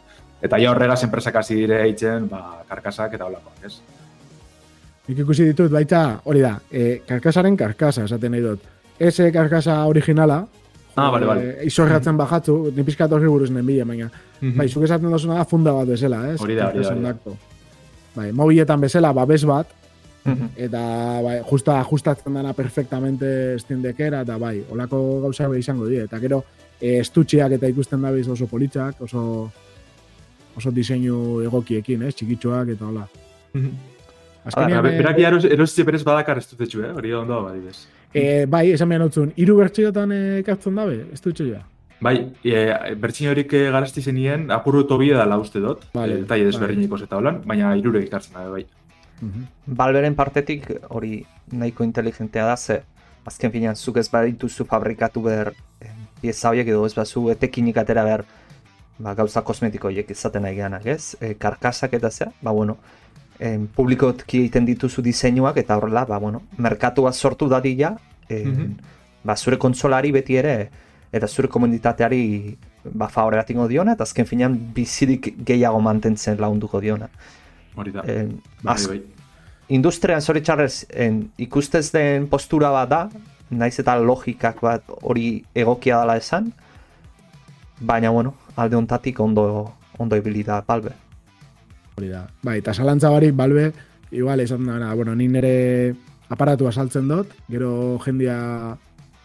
Eta 0.42 0.59
ja 0.61 0.70
horregaz 0.70 1.03
enpresak 1.07 1.40
hasi 1.40 1.57
dire 1.57 1.81
eitzen, 1.87 2.29
ba, 2.29 2.62
karkasak 2.68 3.16
eta 3.16 3.25
holakoak, 3.25 3.64
ez? 3.64 3.79
Nik 5.09 5.19
ikusi 5.23 5.45
ditut 5.53 5.71
baita, 5.71 6.21
hori 6.27 6.40
da, 6.42 6.57
e, 6.71 7.01
karkasaren 7.07 7.57
karkasa, 7.57 8.05
esaten 8.09 8.33
nahi 8.35 8.42
dut. 8.42 8.61
Ez 8.99 9.14
e, 9.21 9.31
karkasa 9.33 9.85
originala, 9.87 10.47
Ah, 10.99 11.11
bale, 11.12 11.25
e, 11.25 11.29
bale. 11.29 11.57
izorratzen 11.69 12.16
bajatzu, 12.16 12.73
ni 12.75 12.83
pizkat 12.83 13.12
horri 13.12 13.29
buruz 13.29 13.51
nenbila, 13.53 13.85
baina. 13.85 14.07
Bai, 14.57 14.66
zuk 14.69 14.83
esaten 14.87 15.11
dozuna 15.12 15.35
da 15.37 15.45
funda 15.45 15.73
bat 15.77 15.87
bezala, 15.92 16.23
ez? 16.33 16.40
Hori 16.40 16.55
da, 16.57 16.71
hori 16.71 16.83
da, 16.83 17.12
da. 17.12 17.35
Bai, 18.16 18.31
mobiletan 18.33 18.81
bezala, 18.81 19.12
babes 19.12 19.45
bat, 19.45 19.66
Mhm. 20.27 20.49
eta 20.57 20.81
bai, 21.23 21.37
justa 21.51 21.79
ajustatzen 21.81 22.35
dana 22.35 22.53
perfectamente 22.53 23.59
Steam 23.61 23.83
Deckera, 23.83 24.23
eta 24.23 24.38
bai, 24.38 24.64
olako 24.71 25.21
gauza 25.21 25.47
bai 25.49 25.59
izango 25.61 25.87
die. 25.87 26.03
Eta 26.03 26.19
gero, 26.19 26.42
e, 26.81 26.99
estutxiak 26.99 27.53
eta 27.53 27.69
ikusten 27.69 28.03
dabiz 28.03 28.27
oso 28.29 28.47
politzak, 28.47 29.01
oso 29.03 29.53
oso 30.57 30.71
diseinu 30.73 31.42
egokiekin, 31.45 32.03
ez, 32.03 32.14
txikitxoak 32.16 32.69
eta 32.71 32.87
hola. 32.87 33.07
Hala, 33.55 33.69
Azkenean, 34.46 34.87
eh, 34.87 34.98
berak 35.00 35.18
ja 35.18 35.30
eros, 35.32 35.44
erositze 35.44 35.85
berez 35.85 36.02
badakar 36.06 36.38
ez 36.38 36.46
dutetxu, 36.48 36.85
eh? 36.87 36.92
Hori 36.94 37.12
ondo, 37.18 37.42
badibez. 37.42 37.87
e, 38.14 38.46
bai, 38.46 38.70
esan 38.72 38.88
behar 38.88 39.02
notzun, 39.02 39.32
hiru 39.37 39.56
bertxiotan 39.59 40.12
e, 40.12 40.20
ekartzen 40.40 40.78
dabe, 40.78 41.00
estutxoa. 41.12 41.64
Bai, 42.00 42.16
e, 42.44 42.94
bertxin 43.00 43.30
horik 43.32 43.52
eh, 43.56 43.70
garazti 43.74 44.02
zenien, 44.02 44.50
apurru 44.54 44.85
tobia 44.87 45.18
dela 45.18 45.38
uste 45.42 45.61
dut, 45.64 45.87
Vale, 45.94 46.20
vale, 46.20 46.26
taile 46.30 46.50
desberdinikoz 46.50 47.02
eta 47.09 47.18
holan, 47.18 47.40
baina 47.48 47.74
irurek 47.76 48.06
ikartzen 48.06 48.37
da, 48.38 48.48
bai. 48.52 48.66
Balberen 49.66 50.14
partetik 50.14 50.68
hori 50.92 51.22
nahiko 51.52 51.85
inteligentea 51.85 52.44
da, 52.46 52.56
ze 52.56 52.82
azken 53.26 53.50
finean 53.50 53.76
zuk 53.76 53.96
ez 53.96 54.09
badituzu 54.12 54.66
fabrikatu 54.70 55.22
behar 55.24 55.52
eh, 55.80 55.92
pieza 56.20 56.50
horiek 56.52 56.68
edo 56.68 56.85
ez 56.87 56.94
bazu 56.94 57.26
etekinik 57.32 57.80
atera 57.82 58.04
behar 58.06 58.24
ba, 58.98 59.14
gauza 59.14 59.42
kosmetiko 59.42 59.88
horiek 59.88 60.11
izaten 60.14 60.46
nahi 60.46 60.56
geanak, 60.61 60.87
ez? 60.87 61.16
E, 61.20 61.35
karkasak 61.35 61.96
eta 61.98 62.11
zea, 62.11 62.30
ba 62.42 62.54
bueno, 62.54 62.76
e, 63.40 63.59
publikotki 63.77 64.38
egiten 64.38 64.64
dituzu 64.66 65.03
diseinuak 65.03 65.57
eta 65.57 65.77
horrela, 65.77 66.05
ba 66.05 66.18
bueno, 66.18 66.42
merkatua 66.59 67.12
sortu 67.12 67.49
dadila, 67.49 67.96
e, 68.29 68.44
Mhm. 68.44 68.77
ba 69.25 69.37
zure 69.37 69.59
kontsolari 69.59 70.12
beti 70.12 70.37
ere 70.37 70.70
eta 71.12 71.27
zure 71.29 71.49
komunitateari 71.49 72.57
ba 72.94 73.09
favore 73.09 73.37
batingo 73.37 73.66
diona 73.68 73.92
eta 73.92 74.03
azken 74.05 74.27
finean 74.27 74.55
bizirik 74.75 75.35
gehiago 75.44 75.81
mantentzen 75.81 76.38
lagunduko 76.40 76.81
diona. 76.81 77.09
Hori 77.77 77.90
da. 77.92 78.03
E, 78.07 78.25
bai, 78.62 78.75
az- 78.75 78.88
bai. 78.88 79.03
industrian 79.68 80.20
zoritxarrez 80.20 80.87
ikustez 81.38 81.90
den 81.92 82.29
postura 82.29 82.70
bat 82.70 82.88
da, 82.88 83.09
naiz 83.51 83.79
eta 83.81 83.96
logikak 83.99 84.61
bat 84.61 84.83
hori 85.03 85.44
egokia 85.55 85.99
dela 86.01 86.16
esan, 86.16 86.53
baina 87.81 88.11
bueno, 88.11 88.35
alde 88.57 88.77
ontatik 88.77 89.18
ondo, 89.20 89.72
ondo 89.99 90.16
ibili 90.16 90.42
da 90.44 90.62
balbe. 90.66 90.92
Hori 91.96 92.09
da. 92.12 92.26
Bai, 92.44 92.59
eta 92.61 92.74
zalantza 92.74 93.09
barik, 93.11 93.35
balbe, 93.37 93.70
igual, 94.12 94.40
esan 94.40 94.66
da, 94.66 94.92
bueno, 94.94 95.14
ni 95.16 95.28
nire 95.28 95.94
aparatu 96.28 96.68
asaltzen 96.68 97.09
dut, 97.09 97.30
gero 97.48 97.98
jendia, 98.04 98.76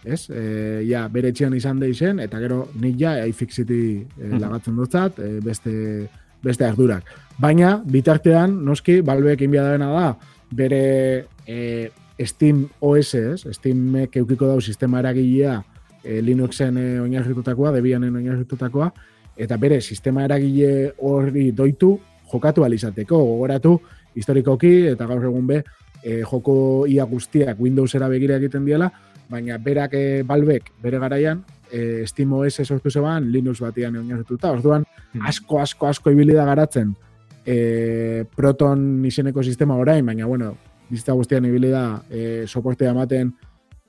ez, 0.06 0.30
e, 0.30 0.86
ja, 0.88 1.08
bere 1.12 1.30
etxean 1.34 1.54
izan 1.58 1.80
da 1.82 1.90
izen, 1.92 2.20
eta 2.24 2.40
gero 2.40 2.70
nik 2.80 2.96
ja, 3.00 3.18
iFixity 3.28 3.82
e, 4.18 4.28
Mhm. 4.30 4.40
lagatzen 4.40 4.76
dutzat, 4.76 5.20
e, 5.20 5.40
beste, 5.44 6.08
beste 6.42 6.66
ardurak. 6.66 7.04
Baina, 7.38 7.82
bitartean, 7.86 8.64
noski, 8.66 9.02
balbeek 9.02 9.42
inbia 9.42 9.64
dena 9.72 9.92
da, 9.92 10.18
bere 10.52 11.26
e, 11.46 11.92
Steam 12.26 12.70
OS, 12.80 13.16
ez, 13.16 13.48
Steamek 13.52 14.16
eukiko 14.16 14.48
dau 14.48 14.62
sistema 14.62 15.00
eragilea 15.00 15.64
e, 16.04 16.22
Linuxen 16.22 16.78
e, 16.78 17.00
oinarritutakoa, 17.02 17.72
Debianen 17.72 18.16
oinarritutakoa, 18.16 18.92
eta 19.38 19.58
bere 19.58 19.82
sistema 19.82 20.24
eragile 20.24 20.94
horri 21.00 21.52
doitu 21.52 22.00
jokatu 22.32 22.64
alizateko, 22.66 23.18
gogoratu 23.18 23.78
historikoki 24.16 24.88
eta 24.94 25.08
gaur 25.08 25.24
egun 25.30 25.48
be 25.48 25.62
e, 26.04 26.22
joko 26.24 26.86
ia 26.88 27.06
guztiak 27.06 27.60
Windowsera 27.60 28.10
begira 28.10 28.38
egiten 28.42 28.66
diela, 28.66 28.92
baina 29.30 29.58
berak 29.58 29.94
e, 29.94 30.24
balbek 30.28 30.72
bere 30.82 31.00
garaian 31.00 31.44
e, 31.72 32.08
Steam 32.08 32.34
OS 32.34 32.62
sortu 32.64 32.92
zeban 32.92 33.32
Linux 33.32 33.60
batian 33.62 33.96
oinarrituta. 33.96 34.52
Orduan 34.52 34.86
Hmm. 35.12 35.26
asko 35.28 35.60
asko 35.60 35.88
asko 35.88 36.12
ibili 36.12 36.32
da 36.32 36.46
garatzen 36.48 36.94
e, 37.46 38.24
Proton 38.34 39.04
izeneko 39.06 39.44
sistema 39.44 39.76
orain, 39.76 40.06
baina 40.06 40.26
bueno, 40.26 40.54
bizta 40.90 41.12
guztian 41.12 41.46
ibili 41.46 41.68
da 41.68 42.02
e, 42.10 42.46
soportea 42.48 42.92
ematen 42.92 43.34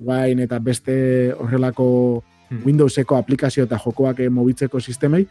guain 0.03 0.41
eta 0.43 0.59
beste 0.59 1.33
horrelako 1.39 2.25
Hmm. 2.53 2.61
Windowseko 2.67 3.17
aplikazio 3.17 3.65
eta 3.65 3.79
jokoak 3.81 4.21
eh, 4.21 4.29
mobitzeko 4.31 4.81
sistemei, 4.81 5.25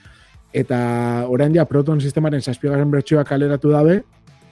eta 0.53 0.79
orain 1.31 1.53
ja 1.55 1.65
Proton 1.65 2.01
sistemaren 2.01 2.41
zazpigarren 2.41 2.91
bertsioa 2.91 3.23
kaleratu 3.27 3.71
dabe, 3.71 4.01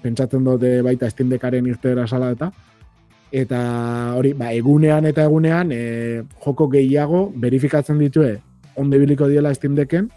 pentsatzen 0.01 0.43
dute 0.43 0.79
baita 0.85 1.09
Steam 1.11 1.29
Deckaren 1.29 1.67
irtera 1.67 2.07
sala 2.07 2.31
eta, 2.35 2.51
eta 3.31 3.59
hori, 4.17 4.33
ba, 4.33 4.53
egunean 4.55 5.05
eta 5.05 5.25
egunean 5.27 5.73
e, 5.75 5.81
joko 6.45 6.69
gehiago 6.71 7.27
verifikatzen 7.35 7.99
ditue 7.99 8.39
onde 8.79 8.99
biliko 9.01 9.27
diela 9.27 9.53
Steam 9.53 9.75
Decken, 9.75 10.07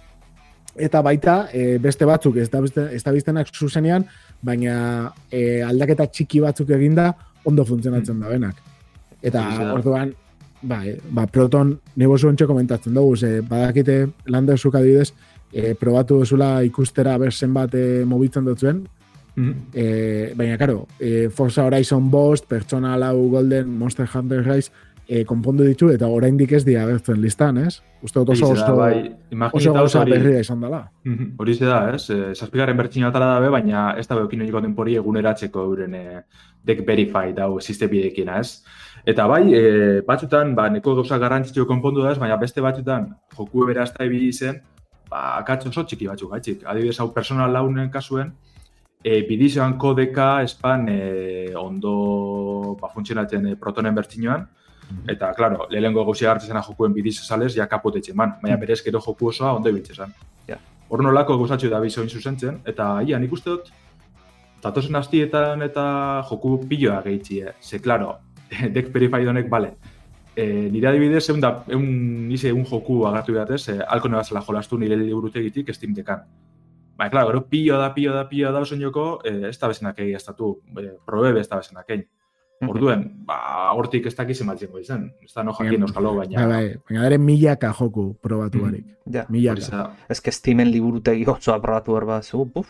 eta 0.77 1.03
baita 1.03 1.49
e, 1.53 1.79
beste 1.83 2.07
batzuk 2.09 2.39
ez 2.39 2.49
da, 2.51 2.63
ez 2.89 3.03
da 3.03 3.13
biztenak 3.13 3.51
zuzenean, 3.53 4.07
baina 4.43 5.11
e, 5.31 5.61
aldaketa 5.67 6.07
txiki 6.07 6.41
batzuk 6.45 6.71
eginda 6.71 7.11
ondo 7.45 7.65
funtzionatzen 7.67 8.21
da 8.23 8.31
benak. 8.31 8.61
Eta 9.23 9.43
orduan, 9.75 10.13
bai, 10.63 10.97
ba, 11.11 11.27
Proton 11.27 11.75
nebo 11.97 12.19
zuen 12.19 12.37
komentatzen 12.37 12.95
dugu, 12.95 13.17
ze 13.17 13.41
badakite 13.41 14.07
Landersuk 14.27 14.75
adibidez, 14.75 15.13
e, 15.53 15.75
probatu 15.75 16.19
duzula 16.23 16.63
ikustera 16.65 17.19
bersen 17.19 17.55
bat 17.55 17.75
e, 17.75 18.05
mobitzen 18.05 18.45
dutzuen, 18.45 18.87
Mhm. 19.35 19.55
e, 19.73 20.33
baina, 20.37 20.59
karo, 20.59 20.87
e, 21.01 21.31
Forza 21.31 21.65
Horizon 21.65 22.11
Bost, 22.11 22.47
Persona 22.47 22.97
Lau 22.99 23.31
Golden, 23.31 23.79
Monster 23.79 24.09
Hunter 24.13 24.45
Rise, 24.45 24.71
e, 25.09 25.25
konpondu 25.25 25.65
ditu, 25.65 25.91
eta 25.91 26.07
oraindik 26.09 26.53
ez 26.53 26.65
dira 26.65 26.85
agertzen 26.85 27.21
listan, 27.21 27.59
ez? 27.59 27.81
Uste 28.03 28.19
dut 28.21 28.31
oso, 28.35 28.53
oso, 28.55 28.77
bai, 28.77 29.13
oso 29.53 29.73
gauza 29.75 30.05
berria 30.05 30.41
izan 30.41 30.61
dela. 30.61 30.91
Mhm, 31.05 31.35
hori 31.39 31.55
ze 31.55 31.67
da, 31.67 31.95
ez? 31.95 32.11
Eh, 32.11 32.35
Zazpigarren 32.35 32.77
bertxina 32.77 33.09
atala 33.09 33.35
dabe, 33.35 33.49
baina 33.49 33.95
ez 33.99 34.07
da 34.09 34.17
beokin 34.17 34.43
egiko 34.43 34.61
denpori 34.61 34.97
eguneratzeko 34.97 35.65
euren 35.69 35.95
eh, 35.95 36.23
deck 36.65 36.87
verify 36.87 37.33
dau 37.33 37.61
sistemidekina, 37.61 38.39
ez? 38.41 38.63
Eta 39.05 39.27
bai, 39.27 39.53
e, 39.55 40.01
batzutan, 40.07 40.55
ba, 40.55 40.69
neko 40.71 40.95
gauza 40.95 41.19
garrantzitsu 41.19 41.67
konpondu 41.67 42.03
da 42.03 42.13
ez, 42.13 42.19
baina 42.19 42.37
beste 42.37 42.61
batzutan, 42.63 43.09
joku 43.37 43.67
bera 43.67 43.83
ez 43.83 43.93
da 43.93 44.05
ibili 44.07 44.33
zen, 44.33 44.61
ba, 45.13 45.37
akatz 45.43 45.69
oso 45.69 45.85
txiki 45.85 46.09
batzuk, 46.09 46.33
gaitxik. 46.33 46.65
Adibidez, 46.73 46.99
hau 47.05 47.11
personal 47.13 47.53
launen 47.53 47.93
kasuen, 47.93 48.33
e, 49.05 49.21
bidizioan 49.29 49.77
kodeka 49.79 50.33
espan 50.47 50.89
e, 50.89 50.99
ondo 51.59 51.95
ba, 52.81 52.91
funtzionatzen 52.97 53.53
e, 53.53 53.57
protonen 53.61 54.01
bertxinoan, 54.01 54.49
Eta, 55.09 55.33
klaro, 55.37 55.67
lehenengo 55.71 56.05
gauzia 56.05 56.31
hartzen 56.33 56.59
jokuen 56.67 56.93
bidizio 56.93 57.25
sales, 57.25 57.55
ja 57.57 57.67
kapotetzen 57.67 58.17
man. 58.17 58.35
Baina 58.43 58.59
berez 58.61 58.83
gero 58.85 59.01
joku 59.01 59.31
osoa 59.31 59.55
ondo 59.57 59.71
ibiltzen 59.73 59.97
zen. 59.97 60.13
Ja. 60.49 60.59
Hor 60.91 61.03
nolako 61.03 61.39
gauzatxo 61.41 61.71
da 61.73 61.81
bizoin 61.81 62.11
zuzentzen, 62.11 62.61
eta 62.69 62.89
ia, 63.07 63.19
nik 63.19 63.33
uste 63.33 63.51
dut, 63.51 63.71
datozen 64.63 64.99
hastietan 65.01 65.63
eta 65.65 65.85
joku 66.29 66.59
piloa 66.69 67.01
gehitzie. 67.07 67.55
Ze, 67.61 67.81
klaro, 67.81 68.19
deck 68.75 68.93
verified 68.95 69.29
honek, 69.33 69.49
bale, 69.51 69.73
e, 70.37 70.71
nire 70.71 70.89
adibidez, 70.89 71.29
egun, 71.29 71.41
da, 71.41 71.65
egun, 71.69 72.29
nize 72.29 72.49
egun 72.49 72.65
joku 72.69 73.03
agartu 73.07 73.33
behatez, 73.37 73.69
e, 73.69 73.79
alko 73.87 74.09
nebazela 74.09 74.43
jolastu 74.47 74.79
nire 74.79 74.97
liburutegitik 74.97 75.75
Steam 75.75 75.95
Deckan. 75.95 76.25
Baina, 76.97 77.11
klaro, 77.11 77.29
gero 77.33 77.45
pilo 77.49 77.79
da, 77.79 77.93
pilo 77.95 78.15
da, 78.15 78.29
pilo 78.29 78.53
da, 78.53 78.61
oso 78.61 78.77
joko, 78.77 79.21
e, 79.25 79.49
ez 79.49 79.59
da 79.59 79.69
bezenak 79.69 79.99
egin 79.99 80.17
ez 80.17 80.25
datu, 80.25 80.59
e, 80.79 80.91
probebe 81.07 81.41
ez 81.41 81.49
da 81.49 81.57
bezenak 81.57 81.89
egin. 81.91 82.09
Orduen, 82.63 83.01
ba, 83.27 83.73
hortik 83.75 84.05
ez 84.07 84.13
dakiz 84.15 84.37
ematzengo 84.45 84.79
izan. 84.79 85.09
Ez 85.25 85.33
da 85.35 85.43
no 85.43 85.51
jakin 85.57 85.83
euskalo, 85.83 86.13
Bai, 86.15 86.29
baina... 86.29 86.45
bai, 86.47 86.77
baina 86.87 87.03
dere 87.09 87.19
milaka 87.19 87.73
joku 87.75 88.05
probatu 88.23 88.59
Mm. 88.59 88.63
barik. 88.69 88.87
Ja. 89.11 89.25
Hori 89.25 89.33
Milaka. 89.41 89.97
Ez 90.09 90.21
que 90.21 90.31
Steamen 90.31 90.71
liburutegi 90.71 91.25
otzoa 91.27 91.61
probatu 91.61 91.93
behar 91.97 92.05
bat 92.07 92.25
zu, 92.25 92.45
buf. 92.45 92.69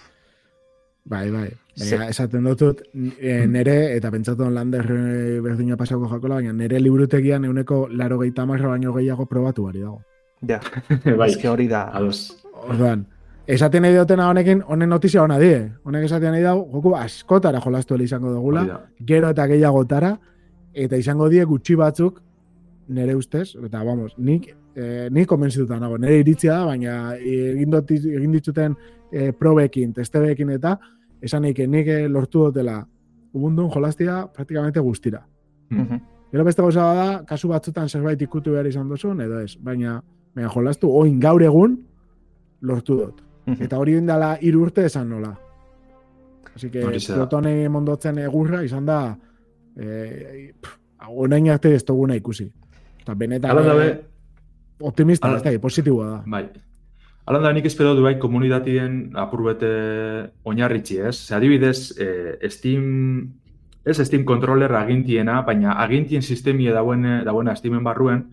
Bai, 1.05 1.31
bai. 1.31 1.49
Baina 1.81 2.07
esaten 2.13 2.45
dutut, 2.47 2.83
e, 2.95 3.47
nere, 3.51 3.97
eta 3.97 4.11
pentsatu 4.13 4.47
lander 4.53 4.87
e, 4.93 5.41
berdina 5.43 5.77
pasako 5.77 6.09
jakola, 6.11 6.39
baina 6.39 6.53
nere 6.53 6.79
liburutegian 6.81 7.45
euneko 7.49 7.87
laro 7.91 8.19
gehi 8.21 8.33
baino 8.37 8.93
gehiago 8.93 9.27
probatu 9.27 9.65
bari 9.65 9.81
dago. 9.81 10.03
Ja, 10.47 10.61
bai, 11.19 11.31
ez 11.31 11.37
que 11.37 11.49
hori 11.49 11.69
da. 11.69 11.89
ados. 11.93 12.37
Orduan, 12.69 13.07
esaten 13.47 13.83
nahi 13.83 13.97
dutena 13.97 14.29
honekin, 14.29 14.63
honen 14.67 14.89
notizia 14.89 15.23
hona 15.23 15.39
die. 15.39 15.73
Honek 15.85 16.05
esaten 16.05 16.31
nahi 16.31 16.43
dago, 16.43 16.69
joku 16.73 16.95
askotara 16.95 17.61
jolastu 17.61 17.97
izango 17.97 18.33
dugula, 18.33 18.87
gero 19.01 19.31
eta 19.31 19.47
gehiagotara, 19.47 20.19
eta 20.73 20.97
izango 20.97 21.29
die 21.29 21.45
gutxi 21.45 21.75
batzuk, 21.75 22.21
nere 22.89 23.17
ustez, 23.17 23.57
eta 23.57 23.83
vamos, 23.83 24.15
nik, 24.19 24.55
eh, 24.77 25.09
nik 25.11 25.29
konbentzituta 25.29 25.79
nago, 25.81 25.99
nire 25.99 26.19
iritzia 26.23 26.59
da, 26.59 26.65
baina 26.67 26.97
egin, 27.17 27.71
dut, 27.71 27.91
egin 27.91 28.33
dituten 28.33 28.77
eh, 29.13 29.33
probekin, 29.39 29.93
testebekin 29.93 30.51
eta, 30.57 30.77
esan 31.23 31.47
nik, 31.47 31.59
eh, 31.61 32.09
lortu 32.09 32.47
dutela 32.49 32.81
ubundun 33.33 33.71
jolastia 33.71 34.27
praktikamente 34.35 34.81
guztira. 34.81 35.23
Mhm. 35.71 36.01
Gero 36.33 36.45
beste 36.45 36.63
gauza 36.63 36.85
da, 36.95 37.09
kasu 37.29 37.49
batzutan 37.49 37.89
zerbait 37.89 38.21
ikutu 38.23 38.53
behar 38.53 38.67
izan 38.67 38.89
duzun, 38.89 39.21
edo 39.21 39.41
ez, 39.41 39.57
baina, 39.61 40.03
baina 40.35 40.49
jolastu, 40.49 40.89
oin 40.89 41.21
gaur 41.21 41.43
egun, 41.43 41.79
lortu 42.63 42.97
dut. 42.97 43.23
Mhm. 43.47 43.63
Eta 43.63 43.79
hori 43.79 43.97
indala 43.97 44.39
urte 44.55 44.87
esan 44.87 45.09
nola. 45.09 45.39
Así 46.55 46.71
que. 46.71 46.81
Plutone 46.81 47.69
mondotzen 47.69 48.19
egurra 48.19 48.63
izan 48.63 48.87
da 48.87 49.17
eh, 49.77 50.53
pff, 50.61 50.79
orain 51.09 51.49
arte 51.51 51.75
ez 51.75 51.85
duguna 51.85 52.17
ikusi. 52.17 52.51
Eta 53.01 53.15
benetan 53.15 53.51
Hala 53.51 53.63
da 53.63 53.75
eh, 53.75 53.79
be, 53.79 54.03
optimista, 54.83 55.29
Hala- 55.29 55.39
ez 55.39 55.45
da, 55.45 55.59
positiboa 55.61 56.07
da. 56.11 56.23
bai. 56.27 56.47
Hala 57.25 57.39
da 57.39 57.53
nik 57.55 57.67
espero 57.67 57.95
du 57.95 58.03
bai 58.03 58.19
komunitatien 58.19 59.13
apurbete 59.15 59.69
oinarritzi, 60.43 60.99
ez? 60.99 61.15
Ze 61.29 61.35
adibidez, 61.37 61.95
eh, 61.99 62.51
Steam, 62.51 63.33
ez 63.85 63.99
Steam 64.07 64.25
controller 64.25 64.73
agintiena, 64.75 65.43
baina 65.43 65.73
agintien 65.83 66.23
sistemie 66.23 66.73
dauen, 66.73 67.03
dauen 67.25 67.57
Steamen 67.57 67.85
barruen, 67.85 68.27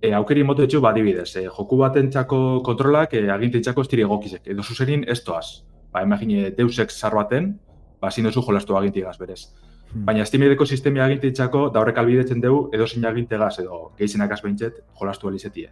e, 0.00 0.12
aukeri 0.16 0.44
moto 0.44 0.64
etxu 0.64 0.80
badibidez. 0.80 1.34
E, 1.36 1.46
joku 1.48 1.76
batentzako 1.80 2.60
kontrolak 2.64 3.14
e, 3.14 3.26
agintentzako 3.30 3.84
ez 3.84 3.88
dira 3.92 4.06
egokizek. 4.08 4.46
Edo 4.48 4.62
zuzerin 4.62 5.04
ez 5.08 5.20
toaz. 5.24 5.62
Ba, 5.92 6.02
imagine, 6.06 6.50
Deus 6.56 6.78
Ex 6.78 6.96
zar 7.00 7.14
baten, 7.14 7.58
ba, 8.00 8.10
zin 8.10 8.24
duzu 8.28 8.42
jolastu 8.46 8.76
agintigaz 8.78 9.18
berez. 9.18 9.48
Hmm. 9.90 10.04
Baina 10.06 10.26
Steameko 10.26 10.66
sistemia 10.66 11.04
agintentzako 11.04 11.68
da 11.74 11.80
horrek 11.80 11.98
albidetzen 11.98 12.42
dugu 12.42 12.68
edo 12.74 12.86
zein 12.86 13.06
agintegaz 13.06 13.58
edo 13.62 13.90
gehizenak 13.98 14.32
azbeintxet 14.36 14.78
jolastu 15.00 15.28
alizetie. 15.28 15.70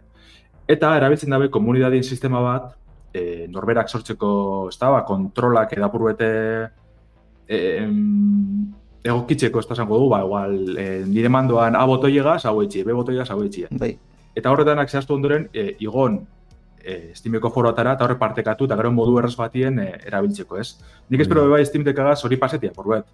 Eta 0.67 0.95
erabiltzen 0.97 1.31
dabe 1.33 1.49
komunidadien 1.49 2.03
sistema 2.03 2.41
bat 2.43 2.73
e, 3.13 3.47
norberak 3.49 3.89
sortzeko, 3.89 4.67
ez 4.69 4.77
da, 4.77 4.91
ba, 4.93 5.05
kontrolak 5.07 5.73
edapurruete 5.73 6.27
e, 7.47 7.57
em, 7.79 8.67
egokitzeko, 9.03 9.63
ez 9.63 9.67
da 9.71 9.85
du, 9.85 10.03
ba, 10.11 10.21
igual, 10.27 10.59
e, 10.77 10.89
nire 11.07 11.29
mandoan 11.29 11.75
A 11.75 11.85
botoiegaz, 11.89 12.43
hau 12.45 12.61
etxie, 12.61 12.83
B 12.83 12.93
botoiegaz, 12.93 13.31
hau 13.31 13.41
etxie. 13.43 13.71
Bai, 13.71 13.95
Eta 14.37 14.51
horretanak 14.53 14.91
zehaztu 14.91 15.15
ondoren, 15.15 15.47
e, 15.53 15.73
igon 15.83 16.19
e, 16.79 17.11
Steameko 17.17 17.51
foroatara 17.53 17.95
eta 17.97 18.05
horre 18.05 18.17
partekatu 18.19 18.67
eta 18.69 18.77
gero 18.79 18.91
modu 18.95 19.17
erraz 19.19 19.35
batien 19.39 19.79
e, 19.81 19.89
erabiltzeko, 20.07 20.59
ez? 20.61 20.77
Nik 21.09 21.25
espero 21.25 21.45
da. 21.47 21.55
bai 21.55 21.65
Steam 21.65 21.83
Deckagaz 21.87 22.21
hori 22.25 22.37
pasetia, 22.39 22.71
porbet. 22.75 23.09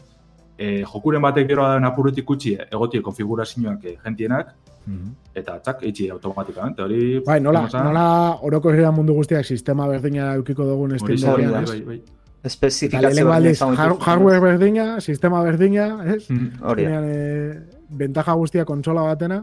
E, 0.57 0.83
jokuren 0.83 1.21
batek 1.21 1.49
gero 1.49 1.65
da 1.67 1.79
apurutik 1.87 2.29
utzi 2.29 2.55
egotie 2.71 3.01
konfigurazioak 3.03 3.83
e, 3.83 3.97
gentienak, 4.03 4.55
Mhm. 4.85 5.13
eta 5.33 5.57
txak, 5.59 5.81
itxi 5.89 6.09
automatikamente, 6.13 6.83
hori... 6.83 7.19
Bai, 7.25 7.39
nola, 7.41 7.63
Osa, 7.65 7.81
nola 7.83 8.05
orokorrean 8.45 8.93
mundu 8.93 9.15
guztiak 9.17 9.45
sistema 9.45 9.87
berdina 9.89 10.33
eukiko 10.35 10.67
dugun 10.67 10.93
Steam 10.99 11.23
bai, 11.25 11.45
ez? 11.45 11.69
bai, 11.69 11.79
bai. 11.87 11.97
Eta 12.45 12.51
espezifikazio 12.51 13.31
aldiz, 13.33 13.57
hardware 14.05 14.39
berdina, 14.43 15.01
sistema 15.01 15.41
berdina, 15.41 15.87
ez? 16.13 16.29
Mm, 16.29 16.51
Hori 16.61 16.85
eh, 16.85 17.55
bentaja 17.89 18.35
guztia 18.37 18.65
kontsola 18.69 19.07
batena, 19.07 19.39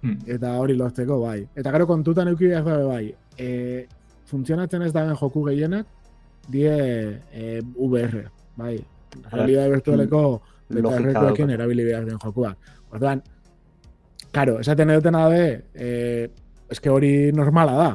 mm. 0.00 0.16
eta 0.38 0.54
hori 0.56 0.76
lortzeko, 0.78 1.20
bai. 1.20 1.42
Eta 1.54 1.74
gero 1.76 1.86
kontutan 1.90 2.32
euki 2.32 2.48
behar 2.48 2.64
dabe, 2.64 2.86
bai. 2.88 3.14
E, 3.36 3.86
funtzionatzen 4.30 4.86
ez 4.86 4.94
daben 4.96 5.12
joku 5.20 5.44
gehienak, 5.50 5.84
die 6.48 6.72
e, 6.72 7.60
VR, 7.76 8.24
bai. 8.56 8.78
Realidade 9.32 9.70
virtualeko 9.70 10.20
Logika 10.70 10.90
betarrekoekin 10.90 11.50
erabili 11.50 11.84
behar 11.84 12.04
den 12.06 12.18
jokuak. 12.22 12.56
Orduan, 12.92 13.22
karo, 14.32 14.58
esaten 14.60 14.90
edutena 14.90 15.24
da 15.24 15.28
be, 15.32 15.62
e, 15.74 16.28
eske 16.70 16.90
hori 16.90 17.32
normala 17.32 17.72
da. 17.78 17.90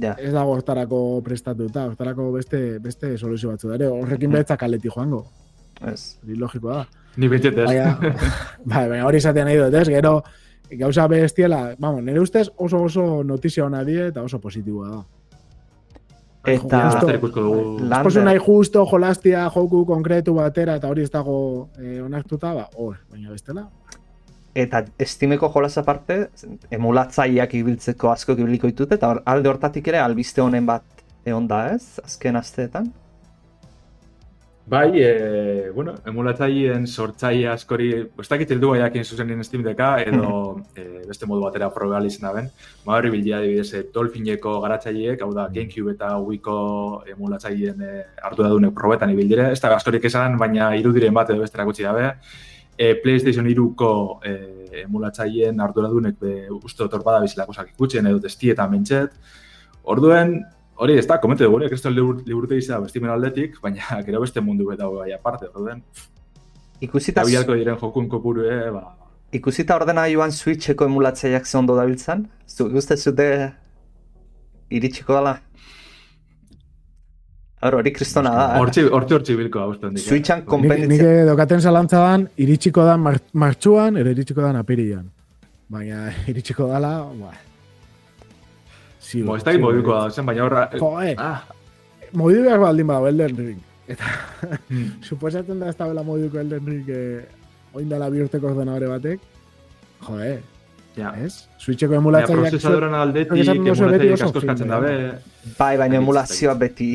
Ja. 0.00 0.14
Ez 0.20 0.32
dago 0.34 0.52
hortarako 0.52 1.22
prestatuta, 1.24 1.86
hortarako 1.88 2.30
beste 2.32 2.78
beste 2.78 3.14
soluzio 3.18 3.48
batzu 3.50 3.68
da 3.68 3.74
ere, 3.78 3.86
horrekin 3.88 4.28
Mhm. 4.28 4.36
betzak 4.38 4.60
kaleti 4.60 4.88
joango. 4.94 5.26
Ez. 5.86 6.18
Hori 6.22 6.36
logikoa 6.36 6.74
da. 6.76 6.86
Ni 7.16 7.28
betet 7.28 7.56
ez. 7.58 7.64
Baina, 7.66 7.98
bai, 8.64 8.88
baina 8.88 9.06
hori 9.06 9.16
izaten 9.18 9.44
nahi 9.44 9.56
dut, 9.56 9.74
ez? 9.74 9.88
Gero, 9.88 10.22
gauza 10.78 11.06
bestiela, 11.08 11.74
vamos, 11.78 12.02
nire 12.02 12.20
ustez 12.20 12.48
oso 12.56 12.82
oso 12.82 13.22
notizia 13.24 13.64
hona 13.64 13.84
die 13.84 14.06
eta 14.08 14.22
oso 14.22 14.38
positiboa 14.40 14.88
da. 14.88 15.02
Eta 16.44 16.78
Justo. 16.90 17.06
Esposu 18.00 18.22
nahi 18.24 18.38
justo 18.42 18.84
jolastia 18.90 19.44
joku 19.54 19.84
konkretu 19.86 20.34
batera 20.34 20.74
eta 20.80 20.88
hori 20.88 21.02
ez 21.02 21.10
dago 21.10 21.68
eh, 21.78 22.00
onartuta, 22.02 22.54
ba, 22.54 22.68
hor, 22.76 22.96
baina 23.10 23.30
bestela. 23.30 23.68
Eta 24.54 24.82
estimeko 24.98 25.48
jolas 25.54 25.78
aparte, 25.78 26.28
emulatzaileak 26.70 27.54
ibiltzeko 27.54 28.10
asko 28.10 28.32
ibiliko 28.36 28.66
ditut, 28.66 28.90
eta 28.92 29.08
hor- 29.14 29.22
alde 29.24 29.48
hortatik 29.48 29.86
ere 29.88 29.98
albiste 30.02 30.42
honen 30.42 30.66
bat 30.66 30.82
egon 31.24 31.46
da 31.48 31.68
ez, 31.74 32.00
azken 32.04 32.36
asteetan. 32.36 32.90
Bai, 34.72 34.90
e, 34.94 35.70
bueno, 35.74 35.92
emulatzaileen 36.08 36.86
sortzaile 36.86 37.50
askori, 37.52 37.90
ez 38.22 38.24
dakit 38.24 38.54
heldu 38.54 38.70
baiakin 38.70 39.04
zuzenin 39.04 39.44
Steam 39.44 39.60
deka, 39.66 39.88
edo 40.00 40.30
e, 40.80 41.02
beste 41.04 41.26
modu 41.28 41.42
batera 41.44 41.68
probal 41.74 42.08
izan 42.08 42.24
daben. 42.24 42.48
Ma 42.86 42.94
hori 42.96 43.10
bildia 43.12 43.42
adibidez, 43.42 43.66
e, 43.76 43.82
Dolphineko 43.92 44.54
garatzaileek, 44.62 45.20
hau 45.26 45.28
da 45.36 45.44
Gamecube 45.52 45.92
eta 45.92 46.14
Wiiko 46.22 46.54
emulatzaileen 47.12 47.84
e, 47.84 47.90
arduradunek 48.30 48.72
probetan 48.78 49.12
ibildire. 49.12 49.50
Ez 49.52 49.60
da 49.60 49.74
askorik 49.76 50.08
esan, 50.08 50.40
baina 50.40 50.70
irudiren 50.80 51.12
bat 51.20 51.34
edo 51.36 51.44
bestera 51.44 51.68
gutxi 51.68 51.84
dabe. 51.84 52.08
E, 52.72 52.94
PlayStation 53.04 53.52
3ko 53.52 53.92
e, 54.24 54.34
emulatzaileen 54.86 55.60
arduradunek 55.68 56.16
be, 56.16 56.34
uste 56.62 56.88
dut 56.88 57.04
bada 57.04 57.20
bizilakosak 57.26 57.74
ikutzen 57.74 58.08
edo 58.08 58.24
testietan 58.24 58.72
mentxet. 58.72 59.20
Orduen, 59.84 60.38
hori 60.76 60.96
ez 60.98 61.06
da, 61.06 61.18
komente 61.20 61.44
dugu, 61.44 61.60
da 61.60 61.90
liburute 61.90 62.56
izan 62.56 62.82
bestimen 62.82 63.10
aldetik, 63.10 63.60
baina 63.62 64.00
gero 64.06 64.20
beste 64.20 64.40
mundu 64.40 64.72
eta 64.72 64.88
bai 64.88 65.12
aparte, 65.12 65.46
orduen. 65.54 65.82
Ikusita, 66.82 67.22
Eta 67.22 67.54
diren 67.54 67.78
jokun 67.78 68.08
kopuru, 68.08 68.42
eh, 68.50 68.70
ba, 68.74 68.96
ikusita 69.32 69.76
ordenagailuan 69.76 70.32
Switcheko 70.32 70.84
emulatzaileak 70.84 71.46
ze 71.46 71.58
ondo 71.58 71.76
dabiltzan, 71.76 72.26
zu, 72.48 72.66
uste 72.76 72.96
zute 72.96 73.52
iritsiko 74.70 75.14
dela? 75.14 75.36
Hor, 77.62 77.76
hori 77.78 77.92
kristona 77.94 78.30
da. 78.34 78.44
eh? 78.56 78.58
hortxe, 78.58 78.82
hortxe 78.90 79.14
hortxe 79.14 79.36
bilko 79.38 79.60
hau 79.62 79.72
eh. 79.72 79.92
Switchan 80.02 80.40
Nik, 80.42 80.48
konpenditzen. 80.48 80.88
nik 80.88 81.26
dokaten 81.28 81.60
zalantza 81.60 82.00
dan, 82.02 82.28
iritsiko 82.36 82.84
dan 82.84 83.00
mar, 83.00 83.20
martxuan, 83.32 83.96
ero 83.96 84.10
iritsiko 84.10 84.42
dan 84.42 84.56
apirian. 84.56 85.06
Baina 85.70 86.10
iritsiko 86.32 86.66
dala, 86.66 86.96
ba. 87.20 87.30
Ziur, 89.12 89.26
Bo, 89.28 89.36
ez 89.36 89.44
da 89.44 89.52
ziur. 89.52 89.60
moduko 89.66 89.92
da, 89.98 90.06
zen, 90.10 90.24
baina 90.26 90.44
horra... 90.46 90.62
Jo, 90.78 90.88
eh, 91.04 91.14
Ah, 91.18 91.42
behar 92.12 92.60
baldin 92.60 92.86
badago 92.88 93.08
Elden 93.08 93.36
Ring. 93.36 93.60
Eta 93.92 94.08
hmm. 94.70 94.88
suposatzen 95.08 95.60
da 95.60 95.68
ez 95.68 95.76
da 95.76 95.88
bela 95.90 96.02
moduko 96.06 96.40
Elden 96.40 96.66
Ring 96.66 96.88
eh, 96.88 97.26
oindala 97.76 98.08
bi 98.12 98.22
urteko 98.24 98.48
ordenadore 98.52 98.88
batek. 98.88 99.20
Jo, 100.06 100.18
eh, 100.20 100.38
ja. 100.96 101.12
ez? 101.24 101.44
Switcheko 101.60 101.98
emulatzaileak... 102.00 102.50
prozesadoran 102.54 102.94
aldetik, 102.94 103.42
emulatzaileak 103.48 104.24
asko 104.28 104.42
eskatzen 104.42 104.72
dabe, 104.72 104.94
Bai, 105.58 105.74
baina 105.80 105.96
Bai, 105.96 106.02
emulazioa 106.02 106.54
beti 106.60 106.94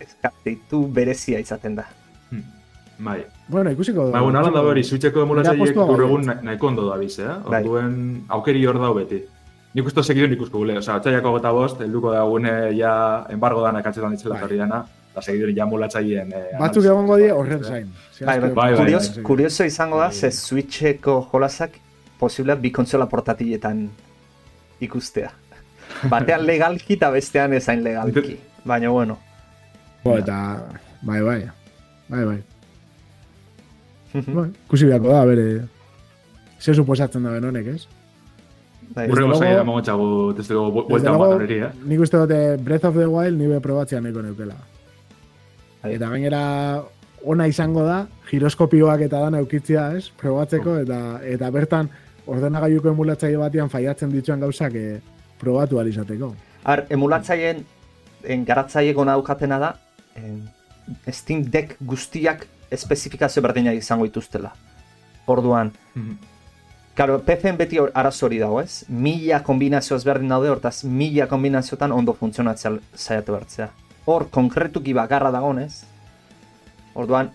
eskateitu 0.00 0.86
berezia 0.96 1.40
izaten 1.42 1.76
da. 1.76 1.84
hmm. 2.30 2.44
bai. 3.04 3.18
Bueno, 3.50 3.72
ikusiko 3.74 4.10
Ba, 4.12 4.20
bueno, 4.22 4.38
alan 4.38 4.54
da 4.54 4.62
hori, 4.62 4.84
Switcheko 4.84 5.26
emulatzaileek 5.26 5.74
postua 5.74 5.86
gaur 5.92 6.00
bai. 6.02 6.08
egun 6.08 6.26
na- 6.30 6.40
nahiko 6.48 6.72
ondo 6.72 6.88
da 6.88 6.96
biz, 7.00 7.18
eh? 7.18 7.28
Bai. 7.48 7.62
Orduen, 7.62 8.24
aukeri 8.28 8.64
hor 8.66 8.78
dau 8.80 8.94
beti. 8.94 9.20
Nik 9.74 9.86
uste 9.86 10.02
segidun 10.02 10.32
ikusko 10.34 10.58
gule, 10.64 10.74
osea, 10.80 10.96
otxaiako 10.98 11.30
gota 11.36 11.52
bost, 11.54 11.82
helduko 11.84 12.10
da 12.10 12.24
gune 12.26 12.52
ja 12.74 12.92
embargo 13.30 13.62
dana 13.62 13.82
katzetan 13.84 14.16
ditzela 14.16 14.34
Bai. 14.34 14.42
torri 14.42 14.56
dana, 14.58 14.80
eta 15.12 15.22
segidun 15.22 15.52
ja 15.54 15.62
emulatzaileen... 15.68 16.32
Eh, 16.34 16.56
Batzuk 16.58 16.88
egongo 16.88 17.18
die 17.20 17.28
horren 17.30 17.62
zain. 17.62 17.92
Bai, 18.18 18.40
bai, 18.40 18.50
bai, 18.56 18.72
bai, 18.74 18.86
bai. 18.96 19.22
kurioso 19.28 19.66
izango 19.68 20.00
da, 20.00 20.08
Bai. 20.08 20.16
ze 20.16 20.32
Switcheko 20.34 21.20
jolasak 21.30 21.78
posible 22.18 22.56
bi 22.58 22.72
kontsola 22.74 23.06
portatiletan 23.06 23.84
ikustea. 24.82 25.30
Batean 26.10 26.42
legalki 26.48 26.98
eta 26.98 27.12
bestean 27.14 27.54
ezain 27.54 27.84
legalki. 27.84 28.38
Baina 28.64 28.90
bueno, 28.90 29.18
Jo, 30.04 30.16
eta... 30.16 30.36
Bai, 31.02 31.20
bai. 31.22 31.38
Bai, 32.08 32.24
bai. 32.24 32.38
bai. 34.36 34.48
Kusi 34.68 34.90
beharko 34.90 35.14
da, 35.14 35.24
bere... 35.28 35.46
Ze 36.60 36.74
suposatzen 36.74 37.22
da 37.24 37.38
honek, 37.38 37.66
ez? 37.76 37.99
Bai, 38.94 39.08
Urrengo 39.10 39.34
saia 39.38 39.64
mogotxagu, 39.64 40.32
desde 40.36 40.54
luego, 40.54 40.84
buelta 40.88 41.12
bat 41.16 41.34
hori, 41.36 41.58
eh? 41.62 41.70
nik 41.86 42.00
uste 42.00 42.18
dute 42.18 42.56
Breath 42.62 42.84
of 42.84 42.96
the 42.96 43.06
Wild 43.06 43.38
nire 43.38 43.60
probatzea 43.60 44.00
neko 44.00 44.22
neukela. 44.22 44.56
Bai. 45.82 45.94
Eta 45.94 46.08
gainera 46.12 46.42
ona 47.24 47.46
izango 47.48 47.84
da, 47.84 48.06
giroskopioak 48.30 49.02
eta 49.06 49.20
dana 49.20 49.40
eukitzia, 49.42 49.90
ez? 49.96 50.10
Probatzeko, 50.20 50.78
eta 50.84 51.20
eta 51.24 51.50
bertan 51.50 51.90
ordenagailuko 52.30 52.92
emulatzaile 52.92 53.40
batean 53.40 53.70
faiatzen 53.72 54.10
dituan 54.12 54.40
gauzak 54.40 54.74
eh, 54.74 55.00
probatu 55.40 55.78
ahal 55.78 55.88
izateko. 55.88 56.34
Ar, 56.64 56.84
emulatzaileen 56.92 57.64
en, 58.24 58.44
garatzaile 58.44 58.92
gona 58.94 59.16
daukatena 59.16 59.58
da, 59.58 59.74
en, 60.16 60.42
Steam 61.12 61.44
Deck 61.50 61.76
guztiak 61.86 62.46
espezifikazio 62.70 63.42
berdinak 63.42 63.76
izango 63.78 64.04
dituztela. 64.08 64.52
Orduan, 65.30 65.72
Mhm. 65.94 66.16
Karo, 67.00 67.22
PC-en 67.24 67.56
beti 67.56 67.78
hor- 67.80 67.92
arazo 67.96 68.26
hori 68.26 68.38
dago, 68.38 68.58
ez? 68.60 68.84
Mila 68.92 69.38
kombinazio 69.42 69.96
ezberdin 69.96 70.28
daude, 70.28 70.50
hortaz 70.52 70.82
mila 70.84 71.24
kombinaziotan 71.30 71.94
ondo 71.96 72.12
funtzionatzea 72.12 72.74
saiatu 72.92 73.32
bertzea. 73.32 73.70
Hor, 74.04 74.26
konkretuki 74.28 74.92
bakarra 74.92 75.30
dagonez, 75.32 75.86
orduan, 76.92 77.30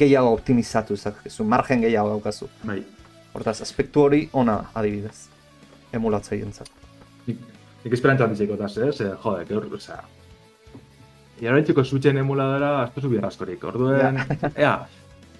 gehiago 0.00 0.30
optimizatu 0.32 0.96
zakezu, 0.96 1.44
margen 1.44 1.84
gehiago 1.84 2.14
daukazu. 2.14 2.48
Bai. 2.64 2.78
Hortaz, 3.34 3.58
aspektu 3.60 4.06
hori 4.06 4.22
ona 4.32 4.56
adibidez, 4.72 5.26
emulatzaileentzat. 5.92 6.72
Nik, 7.26 7.44
nik 7.84 7.92
esperantza 7.92 8.30
ditzeko 8.32 8.56
taz, 8.64 8.72
ez? 8.78 8.94
Eh, 9.04 9.12
jode, 9.26 9.44
que 9.44 9.60
hor, 9.60 9.68
osea... 9.76 10.00
Iaraitzeko 11.42 11.84
zutxen 11.84 12.16
emuladora 12.16 12.78
askozu 12.86 13.12
bihar 13.12 13.28
askorik. 13.28 13.64
Orduen, 13.68 14.24
ea, 14.56 14.76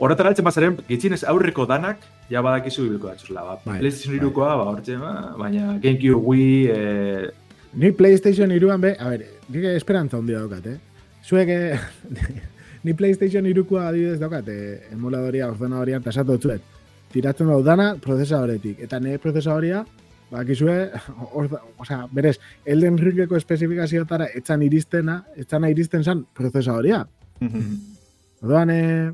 horretara 0.02 0.32
altzen 0.32 0.46
bazaren, 0.46 0.80
gitzinez 0.88 1.22
aurreko 1.30 1.66
danak, 1.70 2.02
ja 2.30 2.42
badakizu 2.42 2.88
ibilko 2.88 3.12
datxuzela. 3.12 3.44
Ba, 3.46 3.60
Bai, 3.64 3.78
PlayStation 3.84 4.18
bai. 4.18 4.26
2koa, 4.26 4.56
ba, 4.58 4.66
hortxe, 4.72 4.98
ba, 4.98 5.12
baina 5.38 5.76
GameCube, 5.82 6.20
Wii, 6.26 6.58
eh, 6.74 7.30
Ni 7.72 7.88
PlayStation 7.96 8.50
iruan 8.52 8.80
be, 8.82 8.96
a 9.00 9.08
ber, 9.08 9.22
nik 9.48 9.64
esperantza 9.70 10.18
handia 10.18 10.42
daukat, 10.42 10.66
eh? 10.66 10.76
Zuek, 11.24 11.48
eh, 11.48 11.78
ni 12.84 12.92
PlayStation 12.92 13.46
irukoa 13.48 13.86
adibidez 13.88 14.18
daukat, 14.20 14.48
eh, 14.52 14.92
emuladoria, 14.92 15.48
ordenadorian, 15.48 16.02
tasatu 16.04 16.36
dutzuet. 16.36 16.66
Tiratzen 17.12 17.48
dut 17.48 17.64
dana 17.64 17.94
prozesadoretik. 18.00 18.82
Eta 18.84 19.00
nire 19.00 19.20
prozesadoria, 19.22 19.86
bakizue, 20.32 20.76
osea, 21.80 22.02
berez, 22.12 22.36
Elden 22.66 23.00
Ringeko 23.00 23.40
espezifikazioetara 23.40 24.28
etzan 24.36 24.64
iristena, 24.68 25.22
etzan 25.36 25.64
iristen 25.70 26.04
zan 26.04 26.26
prozesadoria. 26.36 27.06
Orduan, 28.42 28.70
eh, 28.74 29.10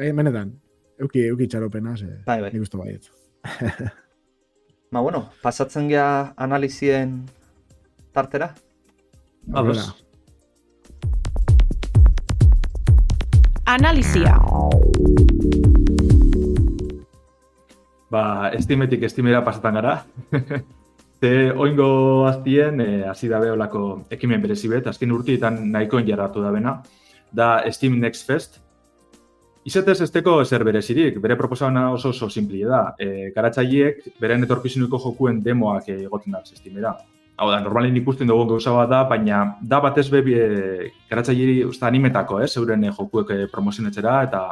eh, 0.00 0.12
benetan, 0.16 0.54
euki, 1.00 1.26
euki 1.30 1.46
txaropena, 1.48 1.96
ze, 1.96 2.08
Bai, 2.26 2.40
bai. 2.40 2.50
nik 2.52 2.62
uste 2.66 2.76
baiet. 2.80 3.10
Ba, 4.92 5.00
bueno, 5.04 5.28
pasatzen 5.42 5.86
gea 5.88 6.32
analizien 6.36 7.20
tartera. 8.12 8.54
ados. 9.54 9.84
Analizia. 13.66 14.34
Ba, 18.10 18.50
estimetik 18.58 19.02
estimera 19.06 19.44
pasatan 19.46 19.74
gara. 19.78 19.94
Ze 21.20 21.52
oingo 21.52 22.26
aztien, 22.26 22.80
eh, 22.80 23.04
hasi 23.06 23.28
dabe 23.28 23.50
olako 23.52 24.06
ekimen 24.10 24.40
berezi 24.42 24.68
bet, 24.72 24.86
azken 24.88 25.12
urtietan 25.12 25.58
nahikoen 25.70 26.06
jarratu 26.08 26.40
da 26.42 26.50
bena, 26.50 26.78
da 27.30 27.60
Steam 27.70 27.98
Next 28.00 28.26
Fest. 28.26 28.58
Izatez 29.68 29.98
esteko 30.06 30.38
zer 30.44 30.62
berezirik, 30.64 31.18
bere 31.20 31.36
proposabana 31.36 31.90
oso 31.92 32.14
oso 32.14 32.30
simpli 32.32 32.62
da. 32.64 32.94
E, 32.98 33.30
garatzaileek 33.34 34.06
beren 34.20 34.46
etorkizuneko 34.46 35.00
jokuen 35.02 35.42
demoak 35.44 35.90
egoten 35.92 36.32
da 36.32 36.40
Steamera. 36.44 36.94
Hau 37.40 37.48
da, 37.50 37.58
normalin 37.64 37.96
ikusten 37.96 38.28
dugun 38.28 38.48
gauza 38.48 38.72
bat 38.76 38.88
da, 38.88 39.02
baina 39.08 39.42
da 39.60 39.80
batez 39.84 40.08
be 40.12 40.20
e, 40.32 40.90
garatzaileri 41.10 41.64
usta 41.64 41.86
animetako, 41.88 42.40
eh, 42.40 42.48
zeuren 42.48 42.84
eh, 42.84 42.94
jokuek 42.96 43.30
eh, 43.36 43.46
promozionetzera 43.52 44.22
eta 44.28 44.42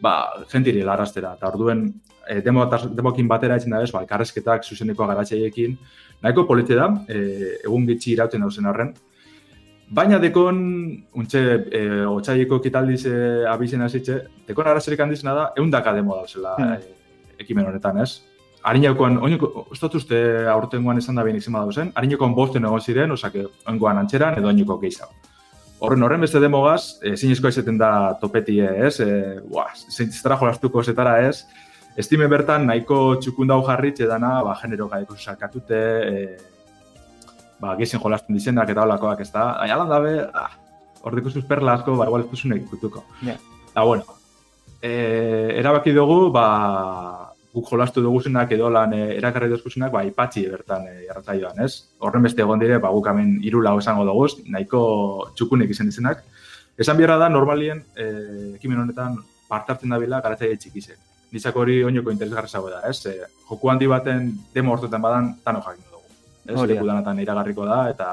ba, 0.00 0.14
jentiri 0.52 0.84
larrastera. 0.84 1.34
Eta 1.36 1.48
orduen, 1.48 1.86
e, 2.28 2.40
demo, 2.44 2.68
demokin 3.00 3.28
batera 3.28 3.56
etzen 3.56 3.72
da 3.72 3.80
bez, 3.80 3.90
ba, 3.92 4.04
elkarrezketak 4.04 4.64
zuzeneko 4.64 5.08
garatzaiekin. 5.08 5.76
Nahiko 6.22 6.44
polite 6.46 6.76
da, 6.76 6.90
e, 7.08 7.56
egun 7.64 7.88
gitxi 7.88 8.12
irauten 8.12 8.44
dauzen 8.44 8.68
arren. 8.68 8.92
Baina 9.90 10.18
dekon, 10.20 10.58
untxe, 11.16 11.40
e, 11.72 11.82
otxaileko 12.04 12.58
kitaldiz 12.60 13.06
e, 13.08 13.12
abizen 13.48 13.80
hasitxe, 13.86 14.18
dekon 14.48 14.66
arazerik 14.68 15.00
handizena 15.00 15.32
da, 15.34 15.46
eundaka 15.56 15.94
demo 15.96 16.16
dauzela 16.18 16.56
Hmm. 16.58 16.74
e, 16.74 17.38
ekimen 17.40 17.66
honetan, 17.66 18.00
ez? 18.02 18.20
Harinekoan, 18.68 19.16
oineko, 19.22 19.66
uste 19.70 19.86
dut 19.86 19.94
uste 19.94 20.18
aurtengoan 20.50 20.98
izan 20.98 21.14
da 21.16 21.22
behin 21.24 21.38
izan 21.38 21.54
badauzen, 21.54 21.92
harinekoan 21.94 22.34
bosten 22.34 22.64
egon 22.64 22.80
ziren, 22.80 23.12
osake, 23.12 23.46
oingoan 23.66 23.98
antxeran 24.02 24.36
edo 24.36 24.48
oineko 24.48 24.76
gehiago. 24.82 25.14
Horren, 25.80 26.02
horren 26.02 26.20
beste 26.20 26.40
demogaz, 26.42 26.98
e, 27.02 27.14
zinezkoa 27.16 27.48
izaten 27.54 27.78
da 27.78 28.18
topetie, 28.20 28.66
ez? 28.86 28.98
E, 29.00 29.40
buah, 29.48 29.72
zintzitara 29.88 30.36
jolastuko 30.36 30.82
zetara, 30.82 31.20
ez? 31.28 31.46
Estime 31.96 32.26
bertan 32.28 32.66
nahiko 32.66 33.16
txukundau 33.22 33.62
jarritxe 33.66 34.06
dana, 34.06 34.42
ba, 34.44 34.58
genero 34.60 34.88
gaiko 34.88 35.16
sakatute, 35.16 35.78
e, 35.78 36.36
ba, 37.60 37.74
gizien 37.78 38.02
jolasten 38.02 38.36
dizenak 38.36 38.70
eta 38.70 38.84
holakoak, 38.84 39.22
ez 39.24 39.30
da? 39.34 39.50
Baina 39.60 39.78
lan 39.82 39.92
dabe, 39.92 40.14
ah, 40.34 40.50
hor 41.02 41.16
dikuzuz 41.18 41.44
perla 41.48 41.78
asko, 41.78 41.96
ba, 41.98 42.06
igual 42.10 42.26
ez 42.26 42.30
duzunek 42.30 42.62
ikutuko. 42.66 43.04
Ja. 43.26 43.36
Da, 43.74 43.84
bueno, 43.84 44.18
e, 44.82 44.92
erabaki 45.58 45.92
dugu, 45.96 46.30
ba, 46.34 46.46
guk 47.54 47.70
jolastu 47.70 48.02
duguzenak 48.04 48.52
edo 48.54 48.70
lan 48.70 48.92
e, 48.94 49.00
erakarri 49.16 49.50
duzkuzenak, 49.52 49.92
ba, 49.94 50.04
ipatxi 50.06 50.46
bertan 50.50 50.86
e, 50.90 50.94
erratzaioan, 51.08 51.62
ez? 51.64 51.72
Horren 52.04 52.26
beste 52.26 52.44
egon 52.44 52.62
dire, 52.62 52.78
ba, 52.82 52.92
guk 52.94 53.10
hemen 53.10 53.38
hiru 53.42 53.62
lau 53.64 53.78
esango 53.80 54.06
dugu, 54.08 54.28
nahiko 54.52 54.80
txukunek 55.34 55.74
izan 55.74 55.90
dizenak. 55.90 56.24
Esan 56.78 56.98
biharra 56.98 57.18
da, 57.24 57.32
normalien, 57.32 57.82
e, 57.96 58.08
ekimen 58.60 58.84
honetan 58.84 59.18
parte 59.48 59.74
hartzen 59.74 59.94
dabila 59.94 60.22
garatzaile 60.22 60.58
txikizek. 60.60 60.98
Nitzak 61.34 61.56
hori 61.60 61.82
oinoko 61.84 62.12
interesgarrizago 62.14 62.70
da, 62.72 62.84
ez? 62.88 63.00
E, 63.10 63.18
joku 63.48 63.72
handi 63.72 63.90
baten 63.90 64.30
demo 64.54 64.76
hortetan 64.76 65.02
badan, 65.04 65.34
tano 65.44 65.64
jakin. 65.64 65.87
Ez, 66.48 66.60
leku 66.70 66.86
danatan 66.88 67.18
iragarriko 67.20 67.66
da, 67.68 67.80
eta 67.92 68.12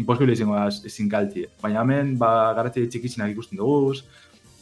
imposible 0.00 0.34
izango 0.36 0.56
da 0.58 0.66
ezin 0.68 1.08
galtie. 1.08 1.48
Baina 1.62 1.84
hemen, 1.84 2.16
ba, 2.20 2.52
garatzaile 2.56 2.90
txikizinak 2.92 3.32
ikusten 3.32 3.60
dugu, 3.60 3.94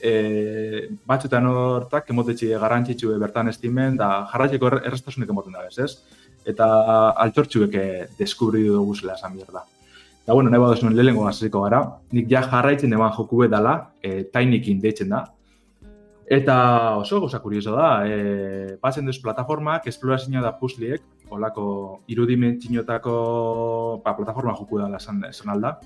e, 0.01 0.89
batzutan 1.07 1.47
hortak 1.51 2.11
emotetxe 2.15 2.53
garrantzitsu 2.63 3.15
bertan 3.21 3.51
estimen, 3.53 3.97
da 3.99 4.29
jarratzeko 4.33 4.71
er, 4.71 4.79
errastasunek 4.91 5.35
emoten 5.35 5.59
da 5.59 5.67
ez? 5.69 5.91
Eta 6.49 6.69
altxortxuek 7.25 7.75
eh, 7.77 8.07
deskubri 8.19 8.63
dugu 8.69 8.95
zela 8.97 9.19
esan 9.19 9.37
da. 9.39 9.65
Da, 10.29 10.35
bueno, 10.35 10.51
nahi 10.51 10.61
badozuen 10.61 10.95
lehenko 10.97 11.25
gaziko 11.25 11.65
gara, 11.65 11.83
nik 12.13 12.31
ja 12.31 12.43
jarraitzen 12.45 12.93
eman 12.93 13.13
joku 13.17 13.47
dela, 13.49 13.91
e, 14.03 14.23
tainikin 14.33 14.81
deitzen 14.81 15.09
da. 15.09 15.25
Eta 16.29 16.97
oso 17.01 17.21
goza 17.21 17.41
kurioso 17.41 17.73
da, 17.73 18.05
e, 18.07 18.77
batzen 18.83 19.07
duz 19.09 19.17
plataformak, 19.25 19.87
esplorazioa 19.89 20.43
da 20.45 20.53
puzliek, 20.53 21.03
olako 21.31 22.01
irudimentzinotako 22.09 23.15
ba, 24.05 24.15
plataforma 24.17 24.55
joku 24.59 24.79
dela 24.81 24.97
esan, 24.97 25.23
esan 25.29 25.55
alda. 25.55 25.79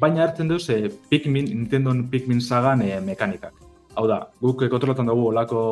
Baina 0.00 0.22
hartzen 0.24 0.48
duz 0.48 0.68
e, 0.70 0.88
Pikmin, 1.10 1.48
Nintendo 1.50 1.94
Pikmin 2.10 2.40
sagan 2.40 2.82
e, 2.82 3.00
mekanikak. 3.00 3.54
Hau 3.98 4.06
da, 4.06 4.20
guk 4.40 4.62
kontrolatan 4.70 5.08
dugu 5.10 5.30
olako 5.32 5.62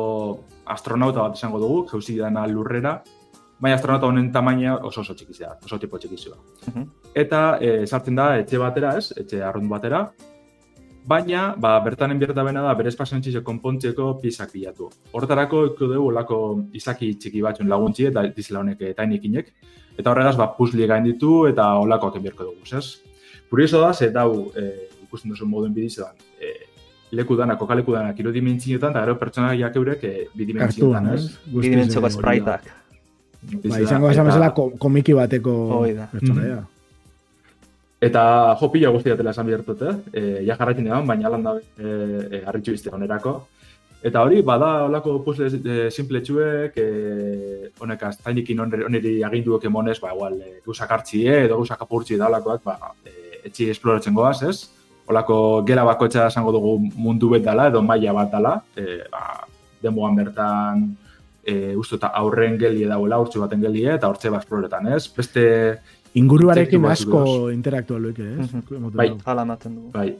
astronauta 0.67 1.23
bat 1.23 1.37
esango 1.39 1.59
dugu, 1.59 1.85
jauzi 1.91 2.17
dana 2.17 2.45
lurrera, 2.47 2.97
baina 3.59 3.77
astronauta 3.77 4.09
honen 4.09 4.31
tamaina 4.31 4.75
oso 4.83 5.01
oso 5.01 5.15
txikizia, 5.15 5.53
oso 5.63 5.79
tipo 5.79 5.97
txikizua. 5.97 6.35
Mhm. 6.67 6.89
Eta 7.15 7.43
e, 7.61 7.85
sartzen 7.87 8.19
da 8.19 8.33
etxe 8.41 8.59
batera, 8.59 8.97
ez, 8.97 9.13
etxe 9.23 9.41
arrunt 9.43 9.71
batera, 9.71 10.09
baina 11.09 11.55
ba, 11.57 11.73
bertanen 11.85 12.19
berta 12.21 12.43
bena 12.45 12.61
da 12.61 12.73
bere 12.77 12.91
espaziontxizio 12.93 13.41
konpontzeko 13.45 14.11
piezak 14.21 14.51
bilatu. 14.53 14.89
Horretarako 15.15 15.65
eko 15.71 15.87
dugu 15.93 16.07
olako 16.11 16.39
izaki 16.77 17.13
txiki 17.17 17.41
batzun 17.45 17.69
laguntzi 17.71 18.05
eta 18.11 18.23
dizela 18.35 18.61
honek 18.61 18.81
eta 18.91 19.07
inikinek. 19.09 19.49
Eta 19.99 20.11
horregaz, 20.13 20.35
ba, 20.39 20.47
puzli 20.55 20.85
gain 20.87 21.03
ditu 21.03 21.45
eta 21.49 21.73
olakoak 21.81 22.15
enbierko 22.21 22.45
dugu, 22.47 22.63
ez? 22.77 22.85
Kurioso 23.49 23.81
da, 23.81 23.93
ze 23.93 24.11
dau 24.15 24.51
e, 24.55 24.87
ikusten 25.03 25.33
duzu 25.33 25.47
moduen 25.49 25.73
bidizean, 25.73 26.13
e, 26.39 26.53
leku 27.17 27.35
danak, 27.35 27.57
kokaleku 27.59 27.91
danak 27.97 28.19
irudimentzioetan, 28.21 28.93
eta 28.93 29.01
gero 29.07 29.17
pertsonaiak 29.19 29.75
eurek 29.81 30.03
e, 30.05 30.13
bidimentzioetan, 30.37 31.09
ez? 31.15 31.25
eh, 32.05 32.11
spriteak. 32.15 32.69
Ba, 33.65 33.79
izango 33.81 34.11
esan 34.11 34.27
bezala 34.29 34.51
ko- 34.53 34.71
komiki 34.77 35.13
bateko 35.17 35.55
Hoi 35.79 35.93
da. 35.97 36.07
pertsonaia. 36.11 36.59
Eta 37.99 38.55
jo 38.59 38.69
pila 38.71 38.91
guztiatela 38.95 39.33
esan 39.35 39.47
bihartut, 39.49 39.81
eh? 39.83 39.95
E, 40.13 40.21
ja 40.47 40.55
jarraitzen 40.55 40.87
egon, 40.87 41.07
baina 41.07 41.27
alan 41.27 41.43
da 41.43 41.55
e, 41.59 41.89
e, 42.39 42.43
harritxu 42.47 42.77
izte 42.77 42.93
onerako. 42.95 43.33
Eta 43.99 44.21
hori, 44.23 44.39
bada 44.47 44.85
olako 44.85 45.17
puzzle 45.25 45.49
e, 45.59 45.89
simple 45.91 46.21
txuek, 46.23 46.77
e, 46.79 47.71
honek 47.83 48.05
aztainikin 48.07 48.61
oneri 48.63 49.17
aginduek 49.27 49.67
emonez, 49.67 49.97
ba, 49.99 50.13
igual, 50.15 50.37
e, 50.39 50.61
gauzak 50.63 50.93
hartxie 50.95 51.41
edo 51.41 51.57
gauzak 51.59 51.83
apurtxi 51.83 52.15
da 52.21 52.29
olakoak, 52.31 52.63
ba, 52.63 52.93
e, 53.03 53.41
etxi 53.51 53.67
esploratzen 53.73 54.15
goaz, 54.15 54.37
ez? 54.47 54.69
Olako 55.11 55.65
gela 55.67 55.83
bakotxa 55.83 56.29
esango 56.31 56.55
dugu 56.55 56.77
mundu 56.95 57.33
bet 57.35 57.43
dala, 57.43 57.67
edo 57.67 57.83
maila 57.83 58.15
bat 58.21 58.31
dala, 58.31 58.55
e, 58.79 59.01
ba, 59.11 59.25
denboan 59.83 60.15
bertan, 60.15 60.87
e, 61.43 61.75
uste 61.75 61.97
eta 61.99 62.13
aurren 62.21 62.55
gelie 62.61 62.87
dagoela, 62.87 63.19
urtsu 63.19 63.43
baten 63.43 63.67
gelie, 63.67 63.89
eta 63.97 64.07
hortze 64.07 64.31
ba 64.31 64.39
esploretan, 64.39 64.87
ez? 64.95 65.03
Beste, 65.15 65.43
Inguruarekin 66.13 66.85
asko 66.85 67.19
batzuk 67.19 67.53
intelektual 67.53 68.01
luke, 68.01 68.23
ez? 68.23 68.51
Mhm. 68.53 68.75
Emoten 68.77 68.97
Bai. 68.97 69.09
dau. 69.09 69.17
Hala 69.25 69.41
ematen 69.41 69.75
dugu. 69.75 69.91
Bai. 69.93 70.15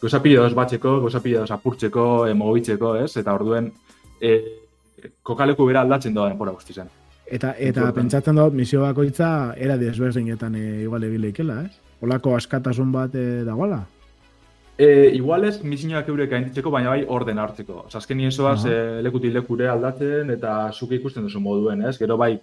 Gauza 0.00 0.20
pila 0.22 0.42
doz 0.42 0.54
batzeko, 0.54 1.00
gauza 1.00 1.20
pila 1.20 1.40
doz 1.40 1.50
apurtzeko, 1.50 2.26
e, 2.26 2.34
mogitzeko, 2.34 2.96
ez? 2.96 3.16
Eta 3.16 3.34
orduen, 3.34 3.72
e, 4.20 4.36
kokaleku 5.22 5.66
bera 5.66 5.82
aldatzen 5.82 6.14
doa 6.14 6.28
denpora 6.28 6.52
guzti 6.52 6.72
zen. 6.72 6.88
Eta, 7.26 7.54
eta 7.58 7.90
pentsatzen 7.92 8.36
dut 8.38 8.54
misio 8.54 8.82
bakoitza 8.82 9.54
era 9.58 9.76
desberdinetan 9.76 10.54
e, 10.54 10.82
igual 10.82 11.04
ebileikela, 11.04 11.62
ez? 11.64 11.72
Olako 12.00 12.36
askatasun 12.36 12.92
bat 12.92 13.14
e, 13.14 13.42
dagoela? 13.44 13.82
E, 14.78 15.10
igual 15.16 15.44
ez, 15.48 15.62
misioak 15.64 16.08
eurek 16.12 16.30
gainditzeko, 16.30 16.70
baina 16.70 16.90
bai 16.92 17.04
orden 17.08 17.38
hartzeko. 17.40 17.86
Osa, 17.86 17.98
azken 17.98 18.18
nien 18.20 18.30
zoaz, 18.32 18.60
Aha. 18.66 18.72
e, 18.72 19.02
lekutik 19.02 19.32
lekure 19.32 19.70
aldatzen 19.72 20.30
eta 20.30 20.70
zuke 20.72 20.98
ikusten 21.00 21.24
duzu 21.24 21.40
moduen, 21.40 21.82
ez? 21.88 21.96
Gero 21.98 22.18
bai, 22.20 22.34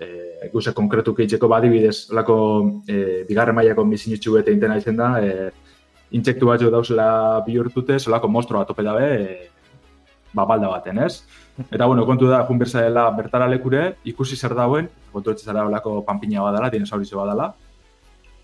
e, 0.00 0.50
gauza 0.52 0.72
konkretu 0.76 1.14
keitzeko 1.14 1.48
badibidez, 1.48 2.10
olako 2.12 2.36
e, 2.88 3.24
bigarren 3.28 3.56
mailako 3.56 3.84
misinitxu 3.88 4.38
eta 4.40 4.54
intena 4.54 4.78
izen 4.80 4.96
da, 4.96 5.14
e, 5.22 5.50
intsektu 6.12 6.48
batzu 6.48 6.70
dauzela 6.70 7.42
bihurtute, 7.46 7.98
solako 7.98 8.28
monstro 8.28 8.58
bat 8.58 8.68
tope 8.68 8.84
dabe, 8.86 9.08
e, 9.16 9.50
ba, 10.32 10.44
balda 10.44 10.70
baten, 10.72 10.98
ez? 11.04 11.22
Eta, 11.70 11.86
bueno, 11.86 12.06
kontu 12.08 12.28
da, 12.28 12.44
jun 12.48 12.58
dela 12.58 13.10
bertara 13.16 13.48
lekure, 13.48 13.96
ikusi 14.04 14.36
zer 14.36 14.54
dauen, 14.54 14.88
kontu 15.12 15.32
etxe 15.32 15.44
zara 15.44 15.66
olako 15.66 16.02
panpina 16.04 16.42
badala, 16.42 16.70
dinosaurizio 16.70 17.18
badala, 17.18 17.52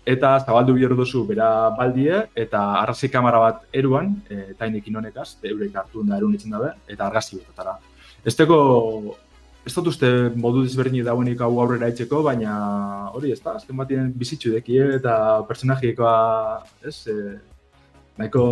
eta 0.05 0.39
zabaldu 0.39 0.73
bihur 0.73 0.95
duzu 0.97 1.25
bera 1.27 1.69
baldie, 1.77 2.23
eta 2.35 2.81
arrazi 2.81 3.09
kamera 3.09 3.39
bat 3.39 3.65
eruan, 3.73 4.15
e, 4.29 4.53
tainekin 4.57 4.95
honekaz, 4.95 5.37
eurek 5.43 5.75
hartu 5.75 6.03
da 6.03 6.17
erun 6.17 6.33
itzen 6.33 6.51
dabe, 6.51 6.73
eta 6.87 7.07
argazki 7.07 7.37
betotara. 7.37 7.77
Ez 8.25 8.35
teko, 8.35 8.59
ez 9.65 9.73
dut 9.75 9.89
uste 9.91 10.09
modu 10.39 10.63
desberdinik 10.63 11.05
dauenik 11.05 11.41
hau 11.43 11.51
aurrera 11.61 11.89
itzeko, 11.91 12.23
baina 12.25 12.53
hori 13.15 13.33
ez 13.33 13.39
da, 13.43 13.57
azken 13.59 13.77
batien 13.77 14.11
bizitzu 14.15 14.53
dekie 14.55 14.85
eta 14.95 15.15
personajikoa, 15.49 16.13
ez, 16.87 16.95
e, 17.11 17.17
nahiko 18.19 18.43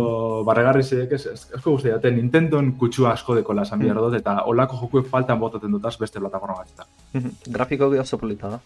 barregarrizek, 0.48 1.12
ez, 1.12 1.24
ez, 1.32 1.40
asko 1.58 1.74
guzti 1.76 1.92
daten, 1.92 2.16
Nintendon 2.16 2.70
kutsua 2.80 3.12
asko 3.12 3.36
dekola 3.38 3.64
esan 3.68 3.82
behar 3.84 4.00
dut, 4.00 4.18
eta 4.20 4.38
olako 4.48 4.82
jokuek 4.84 5.08
faltan 5.10 5.40
botaten 5.40 5.74
dutaz 5.74 5.96
beste 6.00 6.20
plataforma 6.20 6.60
batzutan. 6.62 6.92
Mhm. 7.14 7.52
Grafiko 7.56 7.90
oso 8.04 8.20
polita 8.20 8.54
da. 8.56 8.60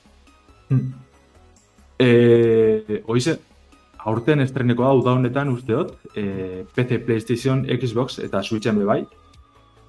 E, 1.98 3.02
oize, 3.06 3.38
aurten 3.98 4.40
estreneko 4.42 4.84
da 4.86 4.92
uda 4.98 5.16
honetan 5.18 5.50
usteot, 5.52 5.94
e, 6.14 6.64
PC, 6.74 6.98
PlayStation, 7.06 7.66
Xbox 7.78 8.18
eta 8.18 8.42
Switchen 8.42 8.78
be 8.78 8.86
bai. 8.88 9.02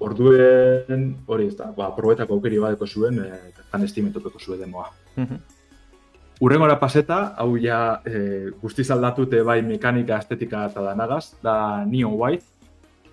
Orduen, 0.04 1.10
hori 1.26 1.48
ez 1.50 1.56
da, 1.58 1.70
ba, 1.76 1.90
probetako 1.96 2.36
aukeri 2.38 2.60
badeko 2.60 2.86
zuen, 2.86 3.20
e, 3.24 3.66
tan 3.72 3.84
estimetopeko 3.86 4.40
zuen 4.40 4.60
demoa. 4.66 4.90
Mhm. 5.16 5.44
Urrengora 6.42 6.80
paseta, 6.80 7.18
hau 7.38 7.54
ja 7.62 8.00
e, 8.04 8.50
guztiz 8.60 8.88
aldatute 8.90 9.42
bai 9.46 9.60
mekanika, 9.62 10.18
estetika 10.18 10.64
eta 10.66 10.82
danagaz, 10.82 11.36
da 11.42 11.84
Neon 11.86 12.18
White. 12.18 12.44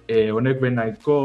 E, 0.08 0.32
honek 0.34 0.60
ben 0.60 0.76
nahiko 0.76 1.16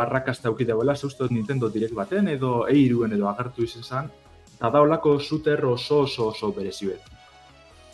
arrakasta 0.00 0.48
auki 0.48 0.64
dagoela, 0.64 0.94
zeustot 0.94 1.32
Nintendo 1.34 1.68
Direct 1.68 1.94
baten, 1.94 2.30
edo 2.30 2.66
eiruen 2.70 3.12
edo 3.12 3.28
agertu 3.28 3.66
izan 3.66 3.82
zen, 3.82 4.12
eta 4.54 4.70
da 4.70 4.80
olako 4.80 5.18
shooter 5.18 5.64
oso 5.66 6.04
oso 6.06 6.28
oso 6.30 6.52
berezi. 6.56 6.92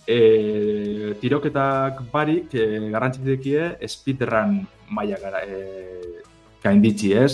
E, 0.07 0.19
tiroketak 1.19 2.05
barik 2.13 2.55
e, 2.55 2.67
garrantzitekie 2.93 3.89
speedrun 3.89 4.61
maila 4.95 5.19
gara, 5.25 5.43
e, 5.43 6.23
gainditzi 6.67 7.13
ez. 7.17 7.33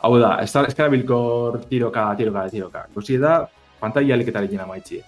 Hau 0.00 0.14
da, 0.18 0.36
ez 0.40 0.50
da 0.52 0.64
eskarabilkor 0.68 1.60
tiroka, 1.68 2.06
tiroka, 2.16 2.46
tiroka. 2.52 2.84
Guzi 2.94 3.18
da, 3.20 3.42
pantalla 3.80 4.16
aliketarekin 4.16 4.62
amaitzi. 4.64 5.02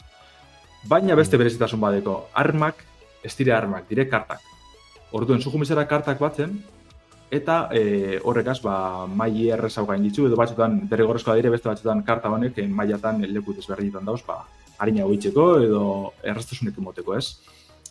Baina 0.88 1.16
beste 1.16 1.38
berezitasun 1.40 1.80
badeko, 1.80 2.16
armak, 2.36 2.84
ez 3.24 3.32
dire 3.38 3.54
armak, 3.56 3.88
dire 3.88 4.08
kartak. 4.10 4.42
Orduen, 5.16 5.40
zujumizera 5.40 5.86
kartak 5.88 6.20
batzen, 6.20 6.58
eta 7.32 7.56
e, 7.72 8.18
horrekaz, 8.28 8.58
ba, 8.64 8.74
maili 9.08 9.48
errezau 9.54 9.86
gainditzu, 9.88 10.26
edo 10.28 10.36
batzutan 10.36 10.82
derrigorrezkoa 10.90 11.38
dire, 11.38 11.52
beste 11.54 11.70
batzutan 11.70 12.02
karta 12.04 12.32
honek, 12.32 12.58
eh, 12.60 12.68
mailatan 12.68 13.24
leku 13.32 13.56
desberdinetan 13.56 14.04
dauz, 14.08 14.20
ba, 14.26 14.42
harina 14.82 15.06
hoitzeko 15.08 15.46
edo 15.64 15.84
errastasunek 16.22 16.80
emoteko, 16.82 17.16
ez? 17.16 17.38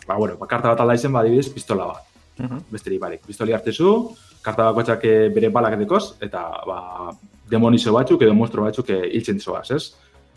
ba, 0.08 0.18
bueno, 0.18 0.38
ba, 0.38 0.48
karta 0.48 0.72
bat 0.72 0.82
alda 0.84 0.96
izen, 0.98 1.14
ba, 1.14 1.22
adibidez, 1.22 1.50
pistola 1.54 1.88
bat. 1.94 2.06
Mhm. 2.42 2.66
Besterik 2.72 3.02
barik, 3.02 3.26
pistoli 3.26 3.54
hartezu, 3.54 4.16
karta 4.42 4.70
bakoitzak 4.72 5.04
bere 5.36 5.50
balak 5.54 5.78
dekoz, 5.80 6.16
eta 6.22 6.42
ba, 6.68 7.12
demonizo 7.52 7.94
batzuk 7.94 8.22
edo 8.24 8.34
monstro 8.34 8.66
batzuk 8.66 8.90
eh, 8.90 9.04
hiltzen 9.14 9.40
zoaz, 9.40 9.70
ez? 9.76 9.84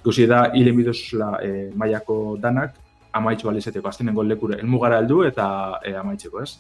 Ikusi 0.02 0.26
da, 0.28 0.48
hilen 0.54 0.76
bidozula 0.76 1.30
eh, 1.42 1.70
mailako 1.74 2.36
danak, 2.40 2.74
amaitxu 3.14 3.48
alizeteko, 3.48 3.88
azkenengo 3.88 4.24
lekure, 4.26 4.58
elmugara 4.60 4.98
heldu 5.00 5.22
eta 5.24 5.46
eh, 5.84 5.94
amaitzeko, 6.00 6.42
ez? 6.42 6.58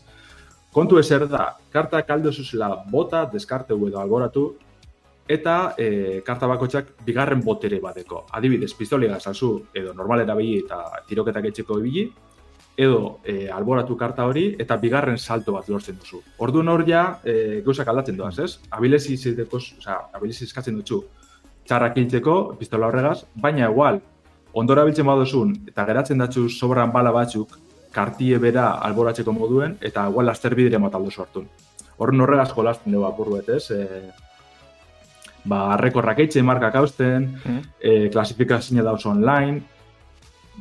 Kontu 0.74 0.98
ezer 0.98 1.26
da, 1.30 1.52
karta 1.70 2.02
kaldo 2.02 2.32
zuzela 2.32 2.70
bota, 2.90 3.24
deskarteu 3.30 3.78
edo 3.88 4.00
alboratu, 4.00 4.48
eta 5.28 5.74
e, 5.78 6.20
karta 6.26 6.48
bakoitzak 6.50 6.90
bigarren 7.06 7.40
botere 7.44 7.78
badeko. 7.80 8.24
Adibidez, 8.36 8.72
pistolia 8.76 9.20
salzu 9.20 9.52
edo 9.72 9.94
normalera 9.96 10.34
bili 10.36 10.58
eta 10.64 10.82
tiroketak 11.08 11.46
etxeko 11.52 11.78
ibili, 11.80 12.08
edo 12.76 13.20
e, 13.24 13.48
alboratu 13.50 13.96
karta 13.96 14.24
hori 14.26 14.56
eta 14.58 14.76
bigarren 14.76 15.18
salto 15.18 15.52
bat 15.52 15.68
lortzen 15.68 15.96
duzu. 16.00 16.22
Orduan 16.38 16.68
hor 16.68 16.84
ja, 16.88 17.20
e, 17.24 17.60
gauzak 17.64 17.88
aldatzen 17.88 18.16
doaz, 18.16 18.38
ez? 18.38 18.58
Abilezi 18.70 19.16
zideko, 19.16 19.56
osea, 19.56 20.00
abilezi 20.12 20.44
eskatzen 20.44 20.74
dutzu 20.80 21.04
txarrak 21.64 21.96
hiltzeko, 21.96 22.56
pistola 22.58 22.88
horregaz, 22.90 23.24
baina 23.34 23.70
igual, 23.70 24.00
ondora 24.52 24.84
biltzen 24.84 25.06
badozun, 25.06 25.54
eta 25.68 25.84
geratzen 25.86 26.18
datzu 26.18 26.48
sobran 26.48 26.92
bala 26.92 27.10
batzuk, 27.14 27.56
kartie 27.94 28.38
bera 28.42 28.72
alboratzeko 28.82 29.32
moduen, 29.32 29.78
eta 29.80 30.08
igual 30.10 30.26
laster 30.26 30.54
bidire 30.54 30.78
mataldu 30.82 31.10
sortun. 31.10 31.46
Horren 31.96 32.20
horregaz 32.20 32.50
jolasten 32.52 32.92
dugu 32.92 33.06
apurruet, 33.06 33.48
ez? 33.48 33.70
E, 33.70 34.10
ba, 35.44 35.76
rekorrak 35.76 36.18
eitxe, 36.24 36.42
markak 36.42 36.74
hausten, 36.74 37.30
Mhm. 37.44 37.60
e, 37.80 38.10
klasifikazioa 38.10 38.82
dauz 38.82 39.06
online, 39.06 39.62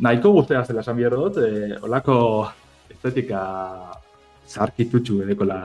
nahiko 0.01 0.31
guztia 0.37 0.63
zela 0.65 0.81
esan 0.81 0.97
behar 0.97 1.15
dut, 1.17 1.37
e, 1.37 1.77
olako 1.81 2.15
estetika 2.89 3.41
zarkitutxu 4.49 5.21
edekola 5.23 5.59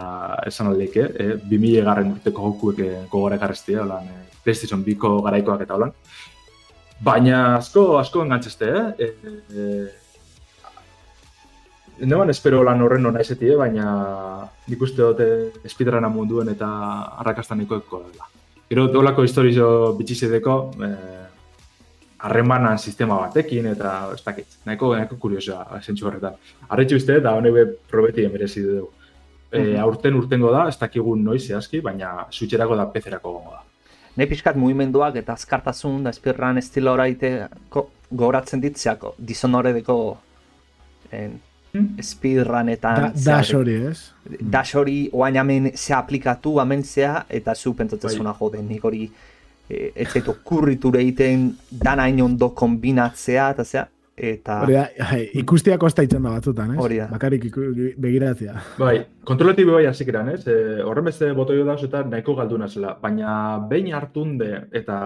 esan 0.46 0.72
aldeke, 0.72 1.06
e, 1.14 1.28
2000 1.50 1.84
garren 1.84 2.12
urteko 2.16 2.50
jokuek 2.50 2.82
e, 2.84 2.90
gogora 3.10 3.36
ekarreztia, 3.36 3.82
holan, 3.84 4.08
e, 4.08 4.42
PlayStation 4.44 4.84
biko 4.84 5.18
garaikoak 5.22 5.64
eta 5.64 5.78
holan. 5.78 5.94
Baina 7.04 7.56
asko, 7.56 7.98
asko 7.98 8.24
engantzeste, 8.24 8.68
eh? 8.74 8.86
E, 8.98 9.32
e, 9.54 9.88
Neban 11.98 12.30
espero 12.30 12.62
lan 12.62 12.82
horren 12.82 13.06
hona 13.08 13.22
izetie, 13.24 13.56
baina 13.58 13.88
nik 14.70 14.82
uste 14.86 15.02
dute 15.02 15.26
speedruna 15.66 16.10
munduen 16.12 16.52
eta 16.52 16.68
arrakastan 17.24 17.64
ekoeko 17.64 18.04
dela. 18.04 18.28
Gero, 18.70 18.86
dolako 18.92 19.24
historizo 19.24 19.68
bitxizedeko, 19.98 20.54
eh, 20.86 21.24
harremanan 22.18 22.78
sistema 22.78 23.18
batekin 23.20 23.66
eta 23.66 24.10
ez 24.14 24.22
dakit, 24.24 24.46
nahiko, 24.66 24.94
nahiko 24.96 25.16
kuriosoa 25.16 25.80
zentsu 25.82 26.06
horretan. 26.08 26.34
Arretxu 26.68 26.96
uste 26.96 27.16
eta 27.20 27.30
honek 27.38 27.52
be 27.54 27.64
probeti 27.90 28.26
merezi 28.28 28.62
dugu. 28.62 28.90
E, 29.52 29.58
Mhm. 29.62 29.78
aurten 29.80 30.14
urtengo 30.14 30.50
da, 30.52 30.66
ez 30.68 30.76
dakigun 30.78 31.22
noiz 31.24 31.46
zehazki, 31.46 31.80
baina 31.80 32.26
switcherako 32.30 32.76
da 32.76 32.86
pezerako 32.92 33.32
gongo 33.32 33.50
da. 33.50 33.62
Ne 34.16 34.26
pixkat 34.26 34.56
mugimenduak 34.56 35.16
eta 35.16 35.32
azkartasun 35.32 36.02
da 36.04 36.10
espirran 36.10 36.58
estilo 36.58 36.92
horaite 36.92 37.46
gogoratzen 38.10 38.60
ditzeako, 38.60 39.14
disonoredeko 39.18 40.16
en, 41.12 41.40
Hmm? 41.72 41.98
speedrunetan 42.00 42.94
Da, 43.02 43.12
dash 43.36 43.54
hori, 43.54 43.74
ez? 43.90 44.12
dash 44.40 44.74
hori 44.74 45.10
oain 45.12 45.36
hemen 45.36 45.70
ze 45.76 45.92
aplikatu 45.94 46.58
hemen 46.60 46.82
zea 46.82 47.26
eta 47.28 47.54
zu 47.54 47.74
pentsatzen 47.74 48.08
Bai. 48.08 48.16
zuna 48.16 48.32
jode 48.40 48.62
nik 48.62 48.82
hori 48.84 49.10
e, 49.68 49.92
ez 49.94 50.08
zaitu 50.08 50.34
kurriture 50.44 51.00
egiten 51.00 51.52
dana 51.70 52.08
hain 52.08 52.20
ondo 52.22 52.50
kombinatzea 52.54 53.50
eta 53.54 53.64
zea 53.64 53.86
eta 54.18 54.62
Hori 54.64 54.74
da, 54.74 54.86
ai, 55.06 55.20
ikustia 55.38 55.76
kosta 55.78 56.02
itzen 56.02 56.24
da 56.26 56.32
batzutan, 56.34 56.72
ez? 56.74 56.78
Hori 56.82 56.96
da. 56.98 57.06
Bakarrik 57.12 57.44
iku- 57.52 57.68
begiratzea. 58.02 58.56
Bai, 58.78 58.96
kontrolatibo 59.24 59.76
bai 59.76 59.84
hasik 59.86 60.08
eran, 60.10 60.32
ez? 60.34 60.40
E, 60.50 60.82
horren 60.82 61.06
beste 61.06 61.30
botoio 61.32 61.64
da 61.64 61.76
eta 61.80 62.02
nahiko 62.02 62.34
galduna 62.34 62.66
zela. 62.68 62.96
Baina 63.00 63.60
behin 63.70 63.92
hartunde 63.94 64.64
eta 64.72 64.96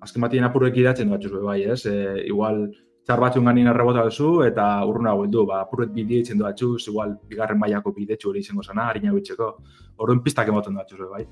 azken 0.00 0.22
batien 0.24 0.48
apurrek 0.48 0.76
idatzen 0.76 1.10
batzu 1.12 1.42
bai, 1.44 1.62
ez? 1.64 1.84
E, 1.86 2.24
igual 2.26 2.64
txar 3.04 3.20
batzun 3.20 3.44
ganin 3.44 3.66
errebota 3.66 4.04
duzu 4.06 4.42
eta 4.46 4.66
urruna 4.86 5.14
du, 5.28 5.44
ba, 5.46 5.62
apurret 5.66 5.92
bide 5.92 6.22
itzen 6.22 6.38
duatzu, 6.38 6.76
igual 6.88 7.16
bigarren 7.28 7.58
mailako 7.58 7.92
bidetxu 7.92 8.30
hori 8.30 8.40
izango 8.40 8.62
zana, 8.62 8.88
harina 8.88 9.12
bitzeko. 9.12 9.56
Orduan 9.98 10.22
pistak 10.22 10.48
emoten 10.48 10.74
duatzu 10.74 11.10
bai. 11.10 11.26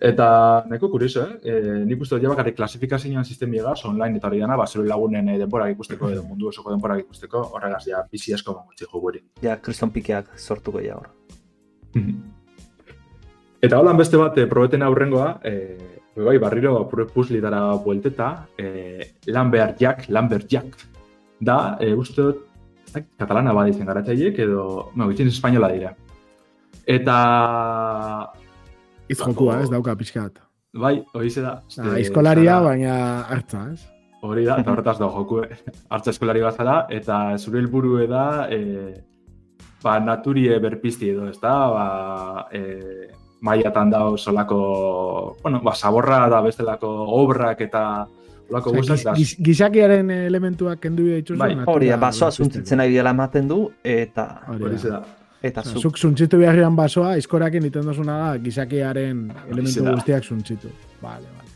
Eta 0.00 0.64
nahiko 0.64 0.88
kurioso, 0.88 1.26
eh? 1.26 1.34
E, 1.44 1.54
nik 1.84 2.00
uste 2.00 2.16
dut 2.16 2.30
bakarrik 2.32 2.54
klasifikazioan 2.56 3.26
sistemiegaz, 3.28 3.82
online 3.84 4.16
eta 4.16 4.30
hori 4.30 4.38
dana, 4.40 4.56
ba, 4.56 4.64
zure 4.66 4.88
lagunen 4.88 5.28
e, 5.28 5.36
denborak 5.42 5.74
ikusteko 5.74 6.08
edo 6.08 6.22
mundu 6.24 6.48
osoko 6.48 6.72
denborak 6.72 7.02
ikusteko, 7.02 7.42
horregaz 7.58 7.82
ja 7.84 8.00
bizi 8.08 8.32
asko 8.32 8.54
mangutzi 8.56 8.88
jogu 8.88 9.10
hori. 9.12 9.20
ja 9.44 9.58
kriston 9.60 9.92
pikeak 9.92 10.38
sortuko 10.38 10.80
ja 10.80 10.96
hor. 10.96 11.10
Eta 13.60 13.76
holan 13.76 14.00
beste 14.00 14.16
bat, 14.16 14.38
e, 14.40 14.48
probeten 14.48 14.82
aurrengoa, 14.82 15.34
e, 15.44 15.76
bai, 16.16 16.38
barriro 16.40 16.78
apure 16.80 17.04
puslitara 17.04 17.60
buelteta, 17.84 18.30
e, 18.56 19.16
Lambert 19.26 19.76
Jack, 19.78 20.08
Lambert 20.08 20.48
Jack, 20.48 20.86
da, 21.40 21.76
e, 21.78 21.92
uste 21.92 22.22
dut, 22.22 22.46
katalana 23.20 23.52
bada 23.52 23.68
izan 23.68 23.92
garatzaiek, 23.92 24.38
edo, 24.48 24.92
no, 24.96 25.10
itxin 25.12 25.28
espainola 25.28 25.68
dira. 25.76 25.92
Eta, 26.88 27.16
Jokua, 29.18 29.60
ez 29.62 29.70
dauka 29.70 29.96
pixkat. 29.96 30.38
bai, 30.72 31.02
hori 31.14 31.30
da. 31.34 31.62
Ah, 31.78 31.86
e, 31.86 31.94
Aizkolaria, 31.96 32.52
zara- 32.52 32.64
baina 32.64 33.20
hartza, 33.22 33.72
ez? 33.72 33.80
Hori 34.22 34.44
da, 34.44 34.58
eta 34.60 34.70
horretaz 34.72 34.98
da 34.98 35.06
joku, 35.08 35.40
hartza 35.88 36.10
eskolari 36.10 36.40
bat 36.44 36.56
zara, 36.56 36.86
eta 36.90 37.36
zure 37.38 37.58
helburue 37.58 38.06
da, 38.06 38.46
e, 38.50 39.02
ba, 39.82 39.98
naturie 39.98 40.58
berpizti 40.60 41.08
edo, 41.10 41.26
ez 41.28 41.40
da, 41.40 41.54
ba, 41.72 42.46
e, 42.52 43.08
maiatan 43.40 43.90
da 43.90 44.02
solako, 44.16 45.36
bueno, 45.42 45.60
ba, 45.64 45.74
saborra 45.74 46.28
da 46.28 46.42
bestelako 46.42 46.86
obrak 47.22 47.60
eta 47.62 48.06
olako 48.50 48.70
Osea, 48.70 48.80
guztak 48.80 49.04
da. 49.04 49.12
giz- 49.14 49.36
giz- 49.38 49.44
gizakiaren 49.44 50.10
elementuak 50.10 50.78
kendu 50.80 51.02
dituzu. 51.04 51.38
Bai, 51.38 51.54
natura 51.54 51.72
Hori 51.72 51.88
da, 51.88 51.96
basoa 51.96 52.30
zuntzitzen 52.30 52.80
ari 52.80 52.92
dela 52.94 53.10
ematen 53.10 53.48
du 53.48 53.70
eta 53.82 54.42
Hori 54.48 54.76
da. 54.82 55.02
Eta 55.42 55.60
Osea, 55.64 55.72
zu. 55.72 55.80
Zuk 55.88 55.98
zuntzitu 55.98 56.38
beharrian 56.38 56.76
basoa, 56.76 57.16
izkorakin 57.16 57.64
iten 57.70 57.86
dozuna 57.88 58.16
da, 58.18 58.32
gizakiaren 58.44 59.28
elementu 59.50 59.84
guztiak 59.86 60.24
zuntzitu. 60.24 60.68
Vale, 61.00 61.24
vale. 61.24 61.48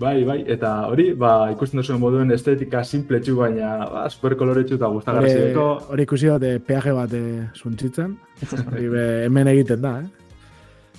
Bai, 0.00 0.24
bai, 0.24 0.38
eta 0.48 0.86
hori, 0.88 1.10
ba, 1.12 1.50
ikusten 1.52 1.82
duzuen 1.82 2.00
moduen 2.00 2.32
estetika 2.32 2.80
simpletxu, 2.88 3.34
baina 3.36 3.74
ba, 3.84 4.06
super 4.08 4.32
koloretsu 4.40 4.78
eta 4.78 4.88
Hori, 4.88 4.96
gustagarrizeko. 4.96 5.66
hori 5.92 6.06
ikusi 6.08 6.30
dut, 6.30 6.46
eh, 6.48 6.58
peaje 6.58 6.94
bat 6.96 7.12
eh, 7.12 7.42
zuntzitzen. 7.54 8.14
Hori 8.72 8.88
be, 8.88 9.04
hemen 9.26 9.50
egiten 9.52 9.82
da, 9.84 9.98
eh? 10.00 10.08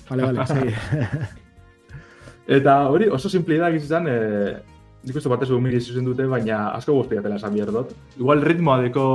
Vale, 0.08 0.28
vale, 0.28 0.46
segi. 0.52 0.74
Eta 2.58 2.76
hori 2.90 3.08
oso 3.10 3.28
simple 3.30 3.58
da 3.58 3.70
gizizan, 3.74 4.06
e, 4.06 4.16
nik 5.02 5.16
uste 5.18 5.30
batez 5.32 5.50
umiri 5.54 5.80
zuzen 5.80 6.06
dute, 6.06 6.26
baina 6.30 6.68
asko 6.76 6.94
guztiatela 7.00 7.38
esan 7.40 7.54
behar 7.56 7.72
dut. 7.74 7.94
Igual 8.18 8.44
ritmoa 8.46 8.78
deko 8.84 9.06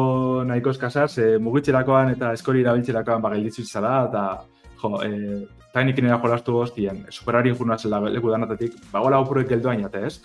nahiko 0.47 0.73
eskasaz, 0.75 1.11
e, 1.23 1.27
mugitzerakoan 1.43 2.11
eta 2.15 2.33
eskori 2.37 2.65
erabiltzerakoan 2.65 3.23
ba, 3.23 3.31
gelditzu 3.35 3.63
zara, 3.65 3.93
eta 4.09 4.25
jo, 4.81 4.93
e, 5.05 5.39
tainik 5.73 6.03
nera 6.03 6.19
jolastu 6.23 6.59
hostien, 6.59 7.05
superari 7.09 7.55
jurnatzen 7.55 7.95
leku 8.11 8.33
danatatik, 8.33 8.75
ba, 8.91 8.99
gola 9.05 9.23
opurek 9.23 9.55
ainate, 9.57 10.05
ez? 10.11 10.19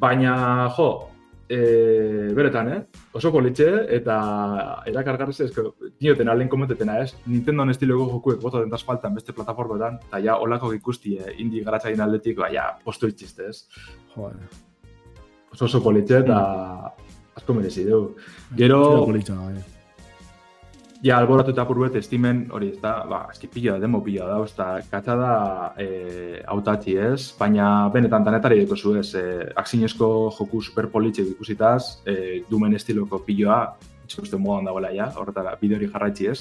Baina, 0.00 0.68
jo, 0.76 0.90
e, 1.48 2.32
beretan, 2.34 2.68
eh? 2.72 2.80
Oso 3.12 3.30
politxe 3.32 3.68
eta 3.96 4.16
erakargarrez 4.90 5.38
ez, 5.46 5.50
dioten 6.00 6.28
alen 6.28 6.50
komentetena 6.52 6.98
ez, 7.02 7.14
Nintendo 7.26 7.66
estiloko 7.70 8.10
jokuek 8.12 8.40
bota 8.42 8.60
den 8.60 8.76
faltan 8.84 9.14
beste 9.14 9.32
plataformetan, 9.32 9.98
eta 10.08 10.20
ja 10.20 10.36
olako 10.36 10.72
ikusti 10.74 11.16
eh, 11.18 11.34
indi 11.38 11.64
garatzain 11.64 12.00
aldetik, 12.00 12.38
ba, 12.38 12.52
ja, 12.52 12.70
postu 12.84 13.08
itxiste 13.08 13.48
ez. 13.48 13.64
Joder. 14.14 14.63
Oso 15.54 15.68
oso 15.68 15.80
politxe 15.82 16.18
eta 16.24 16.38
asko 17.38 17.54
merezi 17.54 17.84
du. 17.86 18.00
Gero, 18.58 19.06
bai. 19.06 19.54
ja, 21.04 21.18
alboratu 21.18 21.52
eta 21.52 21.66
purbet 21.68 21.94
estimen, 22.00 22.44
hori 22.50 22.72
ez 22.72 22.80
da, 22.82 22.94
ba, 23.06 23.20
eski 23.30 23.46
pila, 23.52 23.76
demo 23.78 24.00
pila 24.02 24.26
da, 24.26 24.38
eta 24.48 24.68
katza 24.90 25.16
da 25.20 25.32
e, 25.78 25.88
autatzi 26.56 26.96
ez, 26.98 27.20
baina 27.38 27.88
benetan 27.94 28.26
danetari 28.26 28.62
deko 28.64 28.76
zu 28.76 28.96
ez, 28.98 29.12
e, 29.14 29.24
aksinezko 29.62 30.08
joku 30.38 30.62
super 30.62 30.88
politxe 30.90 31.26
ikusitaz, 31.34 32.00
e, 32.06 32.42
dumen 32.50 32.74
estiloko 32.74 33.22
piloa, 33.26 33.60
itxusten 34.04 34.42
modan 34.42 34.70
dagoela 34.70 34.90
ja, 34.96 35.12
horretara, 35.20 35.54
bideo 35.60 35.78
hori 35.78 35.90
jarraitzi 35.92 36.32
ez. 36.32 36.40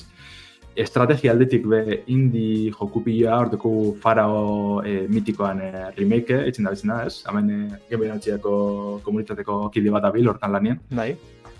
Estrategia 0.75 1.31
aldetik 1.31 1.65
be 1.69 2.03
indie 2.07 2.71
joku 2.71 3.03
piloa, 3.05 3.37
horteko 3.43 3.95
farao 4.01 4.81
e, 4.85 5.07
mitikoan 5.07 5.59
e, 5.61 5.71
remake, 5.97 6.39
etxen 6.49 6.65
da 6.65 6.71
bizena 6.73 7.03
ez, 7.05 7.19
hemen 7.29 7.49
e, 7.51 7.59
gemerantzia,ko 7.91 9.01
komunitateko 9.05 9.69
kide 9.73 9.91
bat 9.93 10.07
abil, 10.09 10.27
hortan 10.31 10.51
lanien, 10.51 10.79
Bai. 10.89 11.11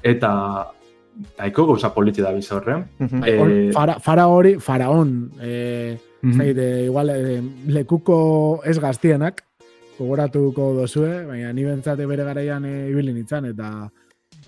eta 0.03 0.32
Taiko 1.38 1.68
gauza 1.70 1.91
politxe 1.93 2.24
da 2.26 2.32
biz 2.34 2.47
horren. 2.51 2.88
Mhm. 2.97 3.24
Eh, 3.30 3.38
Hor, 3.38 3.49
fara, 3.76 3.99
fara 4.01 4.24
hori, 4.28 4.55
faraon, 4.59 5.32
eh, 5.39 5.95
Mhm. 6.24 6.32
ez 6.32 6.38
dakit, 6.38 6.57
eh, 6.57 6.86
igual 6.86 7.09
eh, 7.09 7.41
lekuko 7.68 8.61
ez 8.66 8.80
gaztienak, 8.80 9.43
gogoratuko 9.99 10.74
dozue, 10.74 11.26
baina 11.28 11.53
ni 11.53 11.64
bentsate 11.64 12.07
bere 12.07 12.24
garaian 12.24 12.66
eh, 12.66 12.89
ibili 12.89 13.14
nintzen, 13.14 13.45
eta 13.45 13.91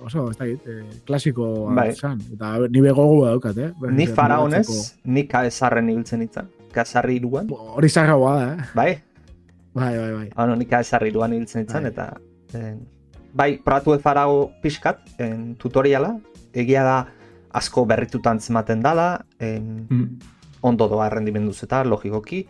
oso, 0.02 0.30
ez 0.32 0.38
da 0.38 0.46
git, 0.46 0.66
eh, 0.68 0.84
klasiko 1.06 1.70
Bai. 1.76 1.94
zan. 1.96 2.20
Eta 2.34 2.58
ni 2.70 2.82
begogu 2.82 3.26
daukat, 3.26 3.58
eh? 3.58 3.72
Ni 3.92 4.08
faraonez, 4.08 4.68
ni 5.04 5.26
kaesarren 5.28 5.90
ibiltzen 5.90 6.20
nintzen. 6.20 6.48
Kaesarri 6.76 7.16
iruan, 7.22 7.48
Hori 7.50 7.90
zarragoa 7.90 8.34
da, 8.40 8.48
eh? 8.54 8.66
bai? 8.76 9.02
Bai, 9.74 9.98
bai, 9.98 10.12
bai. 10.14 10.30
Ano, 10.36 10.56
ni 10.56 10.66
kaesarri 10.66 11.10
iruan 11.10 11.34
ibiltzen 11.34 11.62
nintzen, 11.64 11.84
Bai. 11.84 11.92
eta... 11.92 12.18
En, 12.54 12.80
bai, 13.34 13.58
probatu 13.60 13.98
farao 14.00 14.52
pixkat, 14.62 15.00
en, 15.20 15.56
tutoriala, 15.60 16.18
egia 16.54 16.84
da 16.84 16.98
asko 17.56 17.86
berritutan 17.86 18.40
zematen 18.40 18.82
dala, 18.82 19.26
en, 19.40 19.88
Mm. 19.90 20.20
ondo 20.62 20.88
doa 20.90 21.10
rendimenduz 21.10 21.62
eta 21.64 21.84
logikoki, 21.84 22.48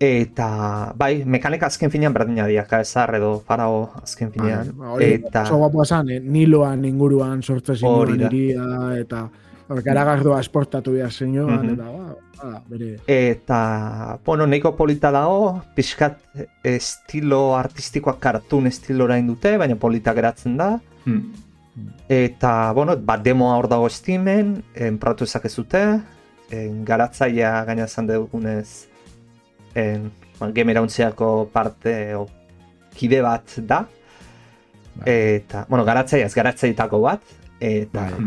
eta 0.00 0.92
bai, 0.96 1.24
mekanika 1.24 1.66
azken 1.66 1.90
finean 1.90 2.12
berdina 2.12 2.46
dira, 2.46 2.64
kaesar 2.66 3.14
edo 3.16 3.38
farao 3.46 3.90
azken 4.02 4.32
finean, 4.32 4.72
hori 4.94 5.12
eta... 5.20 5.42
oso 5.42 5.56
guapoa 5.62 5.84
zan, 5.86 6.10
eh? 6.10 6.20
Niloan 6.20 6.84
inguruan 6.84 7.42
sortze 7.42 7.76
da. 7.80 8.26
iria, 8.26 8.64
eta 8.98 9.28
hor, 9.68 9.82
garagardoa 9.82 10.40
esportatu 10.40 10.92
behar 10.92 11.12
zinuan, 11.12 11.62
Mhm. 11.66 11.74
eta 11.74 11.84
ba, 11.84 12.16
ba, 12.42 12.62
bere... 12.68 12.98
Eta, 13.06 14.18
bueno, 14.26 14.46
nahiko 14.46 14.74
polita 14.76 15.10
dago, 15.10 15.62
pixkat 15.74 16.18
estilo 16.62 17.56
artistikoak 17.56 18.18
kartun 18.18 18.66
estilora 18.66 19.20
dute, 19.22 19.56
baina 19.56 19.76
polita 19.76 20.12
geratzen 20.12 20.56
da. 20.56 20.80
Mm. 21.06 21.32
Eta, 22.08 22.72
bueno, 22.72 22.96
bat 22.96 23.22
demoa 23.24 23.56
hor 23.56 23.68
dago 23.68 23.88
Steamen, 23.88 24.62
en, 24.74 24.98
probatu 24.98 25.24
ezakezute, 25.24 26.00
en, 26.50 26.84
garatzaia 26.84 27.64
gaina 27.64 27.84
esan 27.84 28.06
dugunez, 28.06 28.88
en, 29.74 30.10
bueno, 30.38 30.52
game 30.54 30.72
irauntziako 30.72 31.48
parte 31.52 32.14
o, 32.14 32.26
kide 32.94 33.20
bat 33.22 33.56
da. 33.66 33.86
Bai. 34.94 35.04
Eta, 35.10 35.66
bueno, 35.68 35.84
garatzaia 35.84 36.26
ez 36.26 36.34
garatzaietako 36.34 37.00
bat. 37.00 37.22
Eta, 37.60 38.08
Bai. 38.10 38.26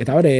Eta 0.00 0.14
hori, 0.16 0.30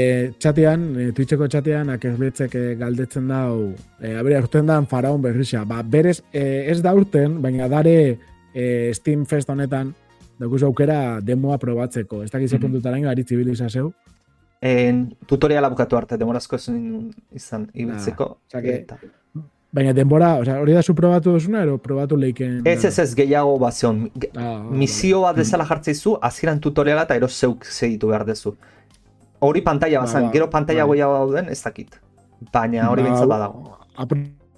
txatean, 0.41 0.85
e, 0.97 1.07
Twitcheko 1.13 1.45
txatean, 1.53 1.91
akerbetzek 1.93 2.55
e, 2.57 2.63
galdetzen 2.81 3.27
dau, 3.29 3.75
e, 4.01 4.15
abere 4.17 4.39
urten 4.41 4.67
dan 4.71 4.87
faraon 4.89 5.21
berrixa. 5.21 5.65
Ba, 5.69 5.83
berez, 5.83 6.23
e, 6.33 6.65
ez 6.73 6.79
da 6.81 6.95
urten, 6.97 7.43
baina 7.43 7.69
dare 7.69 8.19
e, 8.55 8.91
Steam 8.95 9.27
Fest 9.29 9.51
honetan, 9.53 9.93
daukuz 10.41 10.63
aukera 10.65 11.21
demoa 11.21 11.59
probatzeko. 11.61 12.23
Ez 12.25 12.31
dakiz 12.31 12.53
Mhm. 12.55 12.61
puntutaraino, 12.63 13.11
aritzi 13.11 13.37
bilizazeu. 13.37 13.93
en, 14.63 15.15
tutoriala 15.27 15.69
bukatu 15.71 15.97
arte, 15.97 16.17
demorazko 16.19 16.57
ezin 16.57 17.11
izan 17.33 17.71
ibiltzeko. 17.75 18.39
eta, 18.53 18.99
Baina 19.73 19.93
denbora, 19.95 20.33
osea, 20.43 20.57
hori 20.61 20.73
da 20.75 20.83
zu 20.83 20.95
probatu 20.99 21.31
duzuna, 21.37 21.61
ero 21.63 21.77
probatu 21.79 22.17
leiken... 22.19 22.63
Ez 22.67 22.85
ez 22.85 22.99
ez 22.99 23.13
gehiago 23.15 23.57
bazion. 23.63 24.09
Ge- 24.19 24.31
Ah, 24.37 24.65
Misio 24.71 25.21
bat 25.23 25.37
bezala 25.39 25.65
jartzeizu, 25.69 26.17
hasieran 26.21 26.59
tutoriala 26.61 27.05
eta 27.07 27.15
ero 27.15 27.29
zeuk 27.29 27.65
segitu 27.65 28.09
behar 28.11 28.25
dezu. 28.27 28.57
Hori 29.39 29.63
pantalla 29.63 30.01
Ba, 30.01 30.07
bazan, 30.07 30.27
ba, 30.27 30.33
gero 30.33 30.49
pantalla 30.51 30.85
bai. 30.87 30.97
gehiago 30.97 31.15
dauden, 31.21 31.49
ez 31.55 31.63
dakit. 31.63 32.01
Baina 32.53 32.89
hori 32.91 33.03
Ba, 33.03 33.09
bintzat 33.09 33.29
badago. 33.29 33.77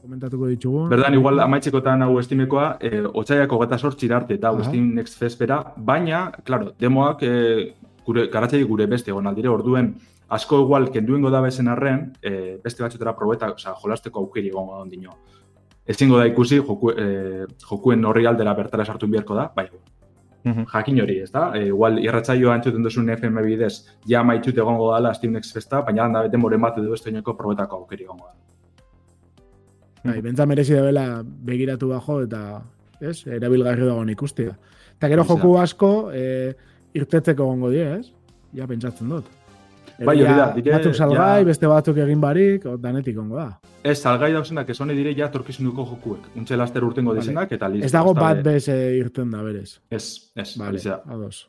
komentatuko 0.02 0.46
ditugu. 0.48 0.88
Berdan, 0.88 1.14
igual 1.14 1.38
amaitzekotan 1.40 2.02
hau 2.02 2.18
estimekoa, 2.18 2.78
e, 2.80 3.02
otxaiako 3.12 3.58
gata 3.58 3.78
sortxira 3.78 4.16
arte 4.16 4.34
eta 4.34 4.48
hau 4.48 4.56
Aha. 4.56 4.64
Steam 4.64 4.94
Next 4.94 5.18
Fest 5.18 5.38
bera, 5.38 5.60
baina, 5.76 6.32
claro, 6.42 6.72
demoak 6.80 7.22
e, 7.22 7.74
gure, 8.06 8.26
garatzei 8.32 8.62
gure 8.64 8.86
beste 8.86 9.10
egon 9.12 9.26
aldire, 9.30 9.48
orduen 9.48 9.92
asko 10.33 10.62
igual 10.64 10.89
kenduengo 10.91 11.30
da 11.30 11.41
bezen 11.45 11.68
arren, 11.68 12.12
e, 12.22 12.59
beste 12.64 12.83
batzutera 12.83 13.12
probeta, 13.16 13.53
osea, 13.53 13.74
jolasteko 13.83 14.20
aukeri 14.24 14.49
egongo 14.49 14.74
da 14.78 14.83
ondino. 14.87 15.16
Ezingo 15.87 16.18
da 16.18 16.26
ikusi, 16.30 16.61
joku, 16.62 16.93
e, 16.97 17.47
jokuen 17.68 18.05
horri 18.09 18.24
aldera 18.26 18.55
bertara 18.55 18.85
sartu 18.85 19.09
beharko 19.11 19.35
da, 19.35 19.51
bai, 19.55 19.68
Mhm. 20.45 20.64
jakin 20.72 21.01
hori, 21.03 21.18
ez 21.22 21.30
da? 21.30 21.53
E, 21.55 21.66
igual, 21.68 21.99
irratzaioa 22.03 22.55
entzuten 22.57 22.83
duzun 22.83 23.11
FM 23.11 23.43
bidez, 23.45 23.87
ja 24.11 24.22
maitut 24.24 24.57
egongo 24.59 24.89
dela 24.95 25.12
Steam 25.14 25.33
Next 25.33 25.55
Festa, 25.55 25.83
baina 25.83 26.05
handa 26.05 26.22
bete 26.22 26.37
moren 26.37 26.61
bat 26.61 26.78
edo 26.78 26.95
estoineko 26.95 27.37
probetako 27.39 27.76
aukeri 27.76 28.05
egongo 28.09 28.26
da. 28.26 28.35
Bai, 30.05 30.20
bentsa 30.20 30.47
merezi 30.47 30.74
dela 30.74 31.22
begiratu 31.22 31.89
bajo 31.93 32.22
eta 32.24 32.62
ez, 33.01 33.20
erabilgarri 33.26 33.87
dagoen 33.87 34.09
ikustia. 34.11 34.57
Eta 34.97 35.09
gero 35.12 35.22
da. 35.22 35.28
joku 35.28 35.53
asko 35.59 36.11
e, 36.14 36.55
irtetzeko 36.95 37.47
gongo 37.47 37.70
die, 37.70 37.87
ez? 38.01 38.12
Ja 38.53 38.66
pentsatzen 38.66 39.09
dut. 39.09 39.24
Bai, 40.07 40.16
hori 40.22 40.34
da, 40.36 40.46
dire, 40.57 40.72
batzuk 40.76 40.94
salgai, 40.94 41.38
ja- 41.40 41.44
beste 41.44 41.66
batzuk 41.66 41.96
egin 41.96 42.20
barik, 42.20 42.66
o, 42.66 42.76
danetik 42.76 43.18
ongo 43.18 43.36
da. 43.36 43.59
Ez, 43.82 43.98
salgai 44.00 44.32
dauzenak, 44.32 44.68
ez 44.70 44.80
hone 44.80 44.94
dire 44.94 45.14
ja 45.14 45.28
torkizunuko 45.30 45.84
jokuek. 45.90 46.28
Untxe 46.36 46.57
laster 46.57 46.84
urtengo 46.84 47.11
Vale. 47.11 47.20
dizenak, 47.20 47.53
eta 47.53 47.68
listo. 47.68 47.86
Ez 47.86 47.92
dago 47.92 48.14
bat 48.14 48.42
bez 48.42 48.68
e, 48.68 48.76
irten 48.98 49.30
da 49.30 49.42
berez. 49.42 49.80
Ez, 49.90 50.30
ez, 50.36 50.57
Vale, 50.59 50.70
hori 50.78 50.82
da. 50.88 51.00
ados. 51.09 51.48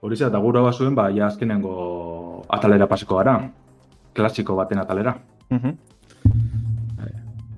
Hori 0.00 0.16
da, 0.20 0.26
eta 0.28 0.38
gura 0.38 0.60
bazuen, 0.60 0.94
ba, 0.94 1.08
ja 1.10 1.26
azkenengo 1.26 2.44
atalera 2.48 2.86
paseko 2.86 3.16
gara. 3.22 3.38
Klasiko 4.14 4.54
baten 4.56 4.78
atalera. 4.78 5.16
Mhm. 5.50 5.70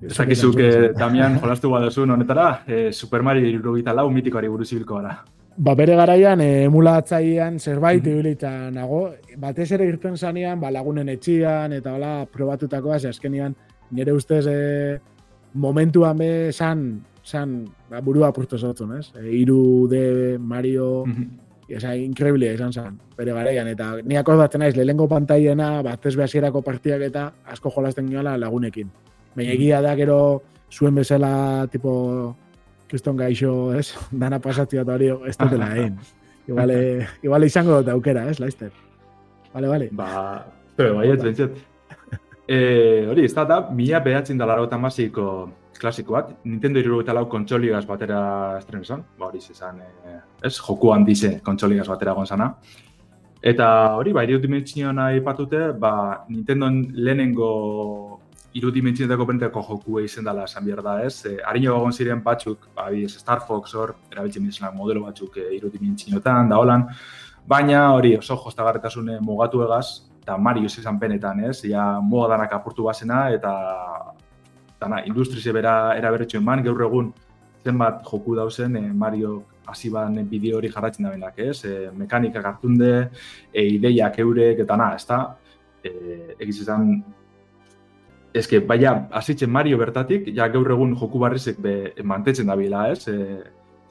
Ez 0.06 0.14
dakizuk, 0.16 0.54
eh, 0.60 0.92
Damian, 0.94 1.38
jolastu 1.40 1.70
baduzun 1.70 2.10
honetara, 2.10 2.62
eh, 2.66 2.92
Super 2.92 3.22
Mario 3.22 3.48
irurogeita 3.48 3.92
lau 3.92 4.08
mitikoari 4.10 4.48
buruz 4.48 4.70
ibilko 4.72 5.00
gara. 5.00 5.24
Ba, 5.56 5.74
bere 5.74 5.94
garaian, 5.96 6.40
e, 6.40 6.64
emulatzailean 6.64 7.58
zerbait 7.58 8.02
Mhm. 8.02 8.10
ibilita 8.12 8.70
nago. 8.70 9.10
Batez 9.38 9.70
ere 9.72 9.86
irten 9.86 10.16
zanean, 10.16 10.60
ba, 10.60 10.70
lagunen 10.70 11.08
etxian, 11.08 11.72
eta 11.72 11.94
hola, 11.94 12.26
probatutakoa, 12.30 12.98
ze 13.00 13.08
azkenian, 13.08 13.54
nire 13.90 14.12
ustez, 14.12 14.46
e, 14.46 15.00
momentuan 15.54 16.18
be, 16.18 16.52
san, 16.52 17.02
san, 17.22 17.64
ba, 17.88 18.00
burua 18.00 18.32
purtu 18.32 18.58
zotzun, 18.58 18.98
ez? 18.98 19.12
E, 19.16 19.30
iru 19.32 19.88
de 19.88 20.38
Mario, 20.38 21.04
Esa, 21.68 21.96
increíble 21.96 22.54
izan 22.54 22.72
zen, 22.72 23.00
bere 23.16 23.32
garaian, 23.32 23.66
eta 23.66 23.96
ni 24.04 24.14
akordatzen 24.16 24.60
naiz, 24.60 24.76
lehengo 24.76 25.08
pantaiena, 25.08 25.82
batez 25.82 26.14
behasierako 26.14 26.62
partiak 26.62 27.00
eta 27.02 27.32
asko 27.44 27.72
jolasten 27.74 28.06
giola 28.08 28.36
lagunekin. 28.38 28.88
Baina 29.34 29.50
egia 29.50 29.80
da 29.82 29.96
gero 29.96 30.42
zuen 30.70 30.94
bezala, 30.94 31.66
tipo, 31.66 32.36
kriston 32.88 33.16
gaixo, 33.16 33.52
ez? 33.74 33.94
Dana 34.10 34.38
pasatzea 34.42 34.82
eta 34.82 34.94
hori 34.94 35.10
ez 35.28 35.36
dutela 35.38 35.70
egin. 35.74 35.98
Igual, 36.46 36.70
eh, 36.70 37.06
igual 37.26 37.44
izango 37.44 37.80
dut 37.80 37.88
aukera, 37.90 38.28
ez, 38.30 38.38
Laizter? 38.38 38.70
Vale, 39.52 39.68
vale. 39.68 39.88
Ba, 39.92 40.46
pero 40.76 40.96
bai, 40.96 41.10
ez 41.10 41.22
bentzet. 41.22 41.56
E, 42.46 43.06
hori, 43.10 43.24
ez 43.26 43.34
da, 43.34 43.42
da, 43.44 43.56
mila 43.74 43.98
behatzen 44.04 44.38
da 44.38 44.46
laro 44.46 44.68
masiko 44.78 45.50
klasikoak, 45.80 46.44
Nintendo 46.44 46.78
irurogeita 46.78 47.12
lau 47.12 47.26
kontsoligaz 47.28 47.84
batera 47.86 48.58
estren 48.58 48.82
esan, 48.82 49.02
ba 49.18 49.26
hori 49.26 49.40
zezan, 49.40 49.80
e, 49.80 50.20
ez, 50.42 50.56
joku 50.56 50.92
handize 50.92 51.40
kontsoligaz 51.42 51.88
batera 51.88 52.12
gonzana. 52.12 52.54
Eta 53.42 53.96
hori, 53.96 54.12
ba, 54.12 54.24
irudimentsioan 54.24 54.98
aipatute, 54.98 55.72
ba, 55.72 56.24
Nintendo 56.28 56.70
lehenengo 56.70 58.20
irudimentsionetako 58.56 59.26
benteko 59.28 59.62
joku 59.68 60.00
izen 60.00 60.24
dela 60.24 60.46
esan 60.48 60.64
behar 60.64 60.82
da, 60.84 60.96
ez? 61.04 61.14
E, 61.28 61.36
Arino 61.44 61.74
egon 61.76 61.92
ziren 61.92 62.22
batzuk, 62.24 62.68
ba, 62.76 62.88
bidez, 62.92 63.18
Star 63.20 63.42
Fox 63.46 63.74
hor, 63.74 63.94
erabiltzen 64.12 64.46
bizena 64.46 64.70
modelo 64.74 65.04
batzuk 65.04 65.36
e, 65.42 65.48
irudimentsioetan, 65.58 66.50
da 66.52 66.60
holan, 66.62 66.86
baina 67.46 67.82
hori 67.94 68.14
oso 68.16 68.38
jostagarretasune 68.44 69.18
mugatu 69.24 69.62
egaz, 69.66 69.86
eta 70.22 70.38
Mario 70.38 70.70
izan 70.70 70.98
penetan, 70.98 71.44
ez? 71.50 71.60
Ja, 71.68 72.00
moda 72.00 72.34
danak 72.34 72.56
apurtu 72.56 72.88
bazena, 72.88 73.26
eta 73.34 73.52
dana, 74.80 75.02
industrize 75.06 75.52
bera 75.52 75.76
eraberretxo 75.98 76.40
eman, 76.40 76.64
gaur 76.64 76.82
egun 76.88 77.12
zenbat 77.66 78.02
joku 78.08 78.36
dauzen 78.38 78.76
e, 78.80 78.86
Mario 78.92 79.42
hasi 79.66 79.90
ban 79.90 80.14
bideo 80.30 80.60
hori 80.60 80.70
jarratzen 80.70 81.06
da 81.06 81.12
benak, 81.12 81.38
ez? 81.42 81.58
E, 81.66 81.90
mekanikak 81.92 82.52
hartunde, 82.52 82.92
e, 83.52 83.66
ideiak 83.76 84.20
eurek, 84.24 84.64
eta 84.64 84.78
na, 84.80 84.94
ez 84.96 85.04
da, 85.08 85.20
e, 85.84 86.36
egiz 86.38 86.62
eske, 88.40 88.60
baina, 88.60 89.08
hasitzen 89.18 89.50
Mario 89.50 89.78
bertatik, 89.78 90.28
ja 90.36 90.48
gaur 90.52 90.70
egun 90.74 90.94
joku 90.98 91.20
barrizek 91.22 91.58
be, 91.62 91.76
mantetzen 92.04 92.46
da 92.50 92.56
bila, 92.56 92.88
ez? 92.92 93.08
E, 93.08 93.40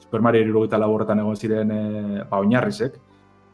Super 0.02 0.22
Mario 0.22 0.44
irurogeita 0.44 0.78
lau 0.78 0.92
horretan 0.94 1.20
egon 1.22 1.36
ziren 1.36 1.70
e, 1.74 1.82
ba, 2.30 2.40
oinarrizek, 2.40 2.98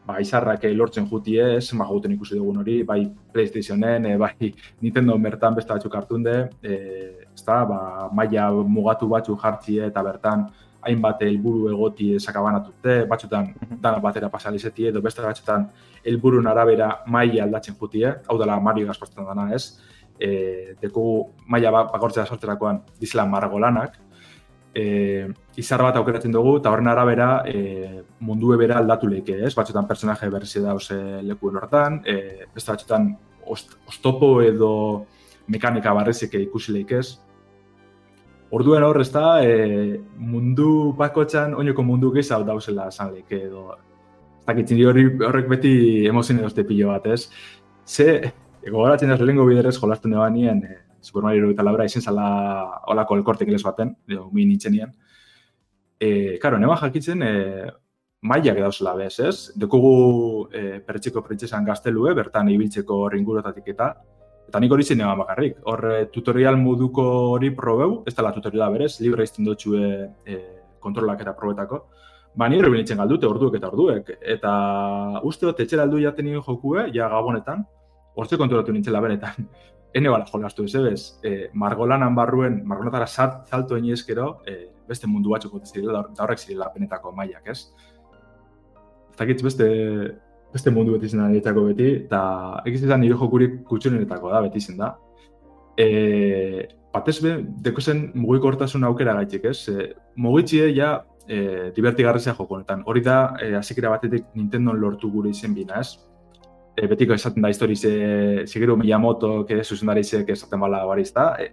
ba, 0.07 0.19
izarrak 0.21 0.65
eh, 0.67 0.73
lortzen 0.75 1.07
juti 1.09 1.37
ez, 1.39 1.71
ma 1.77 1.87
jouten 1.89 2.13
ikusi 2.15 2.35
dugun 2.37 2.59
hori, 2.61 2.81
bai 2.87 2.99
Playstationen, 3.33 4.05
e, 4.05 4.17
bai 4.17 4.51
Nintendo 4.81 5.17
bertan 5.21 5.55
beste 5.55 5.73
batzuk 5.73 5.95
hartunde, 5.95 6.35
e, 6.61 6.75
ez 7.33 7.45
da, 7.45 7.63
ba, 7.69 7.79
maila 8.13 8.51
mugatu 8.51 9.09
batzuk 9.09 9.41
jartzie 9.41 9.87
eta 9.87 10.03
bertan 10.03 10.47
hainbat 10.83 11.21
helburu 11.23 11.69
egoti 11.71 12.09
sakabanatute, 12.19 13.03
batzutan 13.07 13.53
dana 13.79 14.01
batera 14.03 14.29
pasalizetie, 14.29 14.89
edo 14.91 15.01
beste 15.01 15.23
batzutan 15.23 15.69
helburun 16.03 16.47
arabera 16.51 16.89
maila 17.07 17.45
aldatzen 17.45 17.77
jutie, 17.79 18.11
hau 18.27 18.37
dela 18.41 18.59
Mario 18.59 18.89
gasportzen 18.91 19.25
dana 19.25 19.47
ez, 19.55 19.79
e, 20.23 20.75
deku 20.81 21.05
maila 21.51 21.71
ba- 21.71 21.85
bakortzea 21.91 22.25
sortzerakoan 22.25 22.79
dizela 22.99 23.25
margolanak, 23.27 23.97
e, 24.73 25.27
izar 25.59 25.83
bat 25.85 25.99
aukeratzen 25.99 26.33
dugu, 26.33 26.57
eta 26.61 26.71
horren 26.71 26.89
arabera 26.89 27.29
e, 27.45 28.03
mundue 28.25 28.57
bera 28.57 28.79
aldatu 28.79 29.09
leke, 29.11 29.37
ez? 29.45 29.53
Batzutan 29.57 29.87
personaje 29.89 30.29
berrizi 30.33 30.63
dauz 30.63 30.87
e, 30.95 31.01
lekuen 31.27 31.59
hortan, 31.61 31.99
e, 32.05 32.47
beste 32.55 32.73
batzutan 32.73 33.11
ost, 33.45 33.77
ostopo 33.87 34.35
edo 34.41 34.71
mekanika 35.53 35.93
barrezik 35.93 36.39
ikusi 36.39 36.73
leik 36.73 36.95
ez. 36.97 37.07
Orduen 38.53 38.83
hor, 38.85 39.01
ez 39.01 39.09
da, 39.11 39.41
e, 39.43 39.99
mundu 40.17 40.93
bakotxan, 40.97 41.55
oinoko 41.57 41.83
mundu 41.83 42.13
gehiago 42.13 42.45
dauzela 42.47 42.87
esan 42.93 43.11
leke 43.15 43.43
edo 43.49 43.71
ez 44.43 44.47
dakit, 44.47 44.71
niri 44.73 44.85
horri, 44.89 45.03
horrek 45.23 45.45
beti 45.47 45.73
emozien 46.09 46.41
edoste 46.41 46.65
pilo 46.67 46.89
bat, 46.91 47.05
ez? 47.07 47.29
Ze, 47.87 48.33
gogoratzen 48.69 49.11
ez 49.11 49.19
lehenko 49.21 49.45
biderez 49.47 49.75
jolastu 49.77 50.09
neba 50.11 50.29
nien, 50.29 50.63
e, 50.63 50.79
Super 51.03 51.23
Mario 51.23 51.49
eta 51.51 51.63
Laura 51.63 51.85
izen 51.85 52.01
zala 52.01 52.81
olako 52.87 53.17
elkortek 53.19 53.49
les 53.51 53.63
baten, 53.63 53.95
edo 54.07 54.29
mi 54.31 54.45
nintzen 54.45 54.71
nien. 54.71 54.93
E, 55.99 56.37
karo, 56.39 56.59
neba 56.59 56.77
jakitzen, 56.79 57.23
e, 57.23 57.33
mailak 58.23 58.61
dauzela 58.63 58.95
bez, 58.95 59.17
ez? 59.19 59.51
Dekugu 59.59 60.47
e, 60.51 60.79
pertsiko 60.87 61.21
printzesan 61.25 61.65
gaztelue, 61.67 62.13
bertan 62.15 62.49
ibiltzeko 62.53 63.09
ringurotatik 63.11 63.67
eta, 63.75 63.89
eta 64.47 64.61
nik 64.63 64.71
hori 64.71 64.83
zen 64.83 65.03
bakarrik. 65.19 65.59
Hor, 65.67 66.07
tutorial 66.13 66.57
moduko 66.57 67.03
hori 67.35 67.51
probeu, 67.51 68.03
ez 68.07 68.15
dela 68.15 68.31
tutoriala 68.31 68.69
berez, 68.69 68.99
libre 69.01 69.27
izten 69.27 69.45
dutxue 69.45 69.91
e, 70.25 70.39
kontrolak 70.79 71.21
eta 71.21 71.35
probetako. 71.35 71.83
Ba, 72.35 72.47
nire 72.49 72.69
binitzen 72.71 72.97
galdute 72.97 73.27
orduek 73.27 73.59
eta 73.59 73.69
orduek. 73.69 74.09
Eta 74.21 74.53
uste 75.23 75.45
dut, 75.45 75.59
etxera 75.59 75.83
aldu 75.83 75.99
jaten 76.01 76.25
nien 76.25 76.41
ja 76.93 77.09
gabonetan, 77.09 77.65
hortze 78.15 78.37
kontrolatu 78.37 78.73
nintzen 78.73 79.01
benetan. 79.01 79.47
Hene 79.93 80.09
bala 80.09 80.25
jolastu 80.25 80.65
ez 80.65 80.75
ebez, 80.75 81.01
e, 81.21 81.49
margolanan 81.53 82.15
barruen, 82.15 82.61
margolanatara 82.65 83.07
sart, 83.07 83.47
salto 83.47 83.77
eskero, 83.77 84.41
e, 84.47 84.69
beste 84.87 85.07
mundu 85.07 85.29
batzuk 85.29 85.53
zirela, 85.65 86.01
da 86.15 86.23
horrek 86.23 86.39
zirela 86.39 86.71
penetako 86.73 87.11
mailak, 87.11 87.47
ez? 87.47 87.69
Zakitz 89.17 89.43
beste, 89.43 89.67
beste 90.53 90.71
mundu 90.71 90.93
beti 90.93 91.09
zen 91.09 91.21
niretzako 91.27 91.65
beti, 91.69 91.89
eta 92.05 92.21
egiz 92.65 92.83
izan 92.83 93.01
nire 93.01 93.17
jokurik 93.17 93.63
kutxunenetako 93.69 94.31
da, 94.33 94.41
beti 94.47 94.59
zen 94.59 94.77
da. 94.81 94.95
E, 95.77 95.87
batez 96.93 97.19
be, 97.21 97.35
deko 97.65 97.81
zen 97.81 98.07
mugikortasun 98.15 98.83
aukera 98.89 99.13
gaitik, 99.19 99.45
ez? 99.49 99.69
E, 99.69 99.91
mugitxie 100.17 100.71
ja 100.73 100.95
e, 101.27 101.71
divertigarrizea 101.75 102.35
joko 102.37 102.57
honetan. 102.57 102.83
Hori 102.85 103.01
da, 103.01 103.35
e, 103.41 103.53
batetik 103.87 104.25
Nintendo 104.35 104.73
lortu 104.73 105.11
gure 105.11 105.29
izen 105.29 105.53
bina, 105.53 105.79
ez? 105.79 105.97
E, 106.75 106.87
betiko 106.87 107.13
esaten 107.13 107.41
da 107.41 107.49
histori 107.49 107.75
ze 107.75 108.47
Shigeru 108.47 108.77
Miyamoto 108.77 109.45
ke 109.45 109.63
zuzendari 109.63 110.03
ze 110.03 110.25
ke 110.25 110.33
esaten 110.33 110.59
bala 110.59 110.85
bariz 110.85 111.11
da 111.13 111.35
e, 111.39 111.49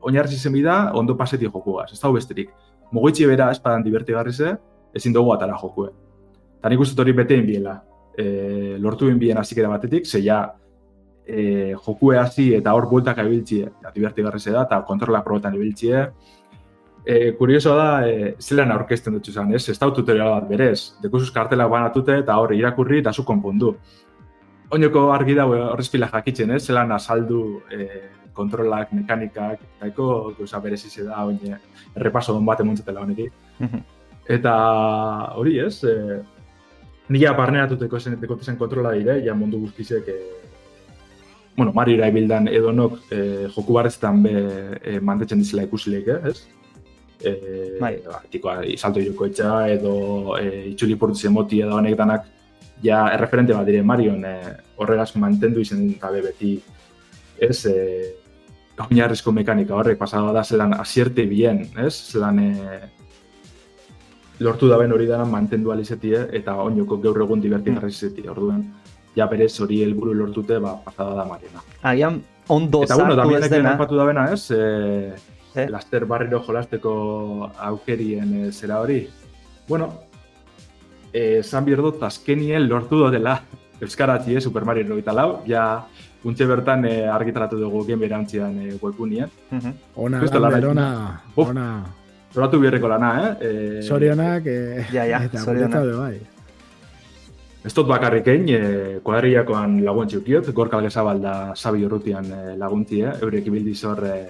oinarri 0.00 0.36
zen 0.36 0.52
bida 0.52 0.92
ondo 0.94 1.16
paseti 1.16 1.44
jokuaz 1.46 1.92
ez 1.92 2.00
da 2.00 2.12
besterik. 2.12 2.50
Mugoitzi 2.92 3.26
bera 3.26 3.50
espadan 3.50 3.82
divertigarri 3.82 4.32
ze 4.32 4.56
ezin 4.94 5.12
dugu 5.12 5.32
atara 5.32 5.56
jokue. 5.62 5.90
Ta 6.62 6.68
nik 6.68 6.80
uste 6.80 7.00
hori 7.00 7.12
betein 7.12 7.46
biela. 7.46 7.82
E, 8.16 8.76
lortu 8.78 9.12
bien 9.18 9.38
hasikera 9.38 9.68
batetik 9.68 10.06
ze 10.06 10.22
ja 10.22 10.54
e, 11.26 11.74
jokue 11.74 12.18
hasi 12.18 12.54
eta 12.54 12.72
hor 12.72 12.88
bueltak 12.88 13.18
ibiltzi 13.18 13.62
eta 13.62 13.92
divertigarri 13.94 14.40
ze 14.40 14.50
da 14.50 14.62
eta 14.62 14.82
kontrola 14.82 15.22
probetan 15.22 15.54
ibiltzi 15.54 15.92
E, 17.08 17.36
kurioso 17.38 17.76
da, 17.76 18.02
e, 18.02 18.34
zelan 18.40 18.72
aurkezten 18.72 19.12
dut 19.14 19.26
zuzan, 19.26 19.52
ez? 19.54 19.68
Ez 19.68 19.78
da 19.78 19.86
tutorial 19.94 20.28
bat 20.28 20.48
berez. 20.48 20.96
Dekusuz 21.00 21.30
kartela 21.30 21.68
banatute 21.68 22.16
eta 22.18 22.34
hor 22.34 22.50
irakurri 22.52 22.98
eta 22.98 23.12
zu 23.12 23.22
konpondu 23.22 23.76
oinoko 24.70 25.10
argi 25.14 25.34
dago 25.34 25.58
horrezpila 25.72 26.08
jakitzen, 26.12 26.52
ez? 26.56 26.64
Zelan 26.66 26.92
azaldu 26.92 27.42
e, 27.70 27.88
kontrolak, 28.36 28.92
mekanikak, 28.92 29.60
daiko 29.80 30.32
gauza 30.38 30.60
berezize 30.60 31.04
da, 31.06 31.24
oine, 31.24 31.60
errepaso 31.94 32.34
don 32.36 32.46
bat 32.46 32.60
emuntzatela 32.64 33.04
honetik. 33.04 33.32
Mhm. 33.58 33.84
Eta 34.36 34.54
hori 35.38 35.58
ez, 35.62 35.84
e, 35.84 36.18
nila 37.14 37.32
barneatuteko 37.38 38.00
zen, 38.00 38.18
zen 38.42 38.58
kontrola 38.58 38.92
dire, 38.92 39.20
ja 39.24 39.34
mundu 39.34 39.60
guztizek, 39.62 40.08
e, 40.08 40.46
bueno, 41.56 41.72
Mario 41.72 42.12
bildan 42.12 42.48
edo 42.48 42.72
nok 42.72 42.98
e, 43.10 43.48
joku 43.54 43.72
barrezetan 43.72 44.22
be 44.22 44.34
e, 44.82 45.00
mantetzen 45.00 45.38
dizela 45.38 45.62
ikusileik, 45.62 46.08
eh, 46.08 46.20
ez? 46.28 46.46
E, 47.24 47.78
bai. 47.80 47.96
Ba, 48.04 48.20
tikoa, 48.30 48.60
salto 48.76 49.00
joko 49.00 49.26
etxa, 49.26 49.68
edo 49.72 50.36
e, 50.36 50.72
itxuli 50.72 50.96
portu 50.96 51.30
moti 51.30 51.62
edo 51.62 51.76
honek 51.76 51.96
danak 51.96 52.26
ja 52.82 53.06
erreferente 53.14 53.54
bat 53.54 53.66
dire 53.66 53.82
Marion 53.82 54.24
eh, 54.24 54.56
horregaz 54.76 55.14
mantendu 55.16 55.60
izen 55.60 55.96
gabe 56.00 56.22
beti 56.22 56.56
ez 57.40 57.64
eh, 57.66 58.12
oinarrizko 58.88 59.32
mekanika 59.32 59.74
horrek 59.74 59.98
pasada 59.98 60.32
da 60.32 60.44
zelan 60.44 60.74
asierte 60.74 61.24
bien, 61.26 61.64
ez? 61.78 61.94
Zelan 62.12 62.38
eh, 62.38 62.80
lortu 64.40 64.68
da 64.68 64.76
ben 64.76 64.92
hori 64.92 65.06
dara 65.06 65.24
mantendu 65.24 65.72
alizetie 65.72 66.26
eta 66.32 66.56
oinoko 66.62 66.98
gaur 67.00 67.22
egun 67.24 67.40
divertigarri 67.40 67.88
izetie, 67.88 68.28
orduan 68.30 68.66
ja 69.16 69.26
berez 69.30 69.54
hori 69.64 69.80
helburu 69.82 70.14
lortute 70.14 70.58
ba, 70.60 70.76
pasada 70.84 71.14
da 71.16 71.24
Mariona. 71.24 71.62
Agian 71.82 72.20
ondo 72.52 72.82
eta, 72.84 72.98
bueno, 73.00 73.16
sartu 73.16 73.36
ez 73.36 73.50
dena. 73.50 73.72
Eta 73.72 73.86
bueno, 73.86 73.96
da 73.96 74.04
bena, 74.04 74.26
ez? 74.32 74.50
Eh, 74.50 75.14
eh? 75.54 75.68
Laster 75.72 76.04
barriro 76.04 76.42
jolasteko 76.44 76.92
aukerien 77.70 78.34
eh, 78.42 78.52
zera 78.52 78.80
hori. 78.80 79.06
Bueno, 79.68 79.88
esan 81.12 81.64
behar 81.64 81.82
dut 81.82 82.02
azkenien 82.02 82.68
lortu 82.68 83.10
dela 83.10 83.40
Euskaratzi, 83.80 84.36
eh, 84.36 84.40
Super 84.40 84.64
Mario 84.64 84.84
94, 84.84 85.42
ja 85.46 85.84
untxe 86.24 86.46
bertan 86.46 86.84
eh, 86.88 87.04
argitaratu 87.12 87.58
dugu 87.60 87.84
gen 87.86 88.00
berantzian 88.00 88.56
eh, 88.62 88.74
webunien. 88.82 89.30
Ona, 89.94 90.22
Lander, 90.22 90.70
ona, 90.70 90.88
ona. 91.36 91.66
Zoratu 92.32 92.60
biherreko 92.60 92.88
lana, 92.88 93.10
eh? 93.16 93.34
eh 93.48 93.82
Sorionak, 93.82 94.46
eh, 94.46 94.86
ja, 94.92 95.04
ja, 95.04 95.22
eta 95.24 95.38
sorionak. 95.38 95.84
bai. 95.96 96.16
Ez 97.66 97.72
dut 97.74 97.88
bakarrik 97.88 98.26
egin, 98.30 98.48
eh, 98.54 98.98
kuadriakoan 99.02 99.80
laguntzi 99.84 100.20
ukiot, 100.20 100.52
gorkal 100.54 100.84
gezabal 100.84 101.20
da 101.22 101.32
sabi 101.54 101.84
urrutian 101.84 102.28
eh, 102.30 102.56
laguntzi, 102.56 103.00
eh? 103.02 103.14
eurek 103.22 103.48
ibildiz 103.50 103.80
hor 103.84 104.04
eh, 104.06 104.28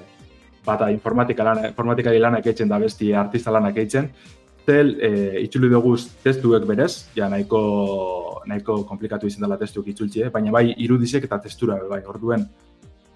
bata 0.64 0.88
informatika 0.90 1.44
lan, 1.44 1.64
informatikari 1.68 2.18
lanak 2.22 2.46
eitzen 2.46 2.68
da 2.68 2.78
besti 2.78 3.12
artista 3.14 3.52
lanak 3.52 3.76
eitzen, 3.76 4.08
tel 4.66 4.96
e, 5.00 5.10
itzuli 5.44 5.70
dugu 5.70 5.94
testuek 6.24 6.66
berez, 6.66 7.06
ja 7.16 7.28
nahiko 7.30 7.60
nahiko 8.46 8.82
komplikatu 8.88 9.26
izan 9.30 9.46
dela 9.46 9.58
testuek 9.58 9.92
itzultzi, 9.92 10.26
eh? 10.26 10.30
baina 10.34 10.52
bai 10.54 10.68
irudizek 10.76 11.24
eta 11.28 11.38
testura 11.42 11.78
bai, 11.90 12.02
orduen 12.06 12.46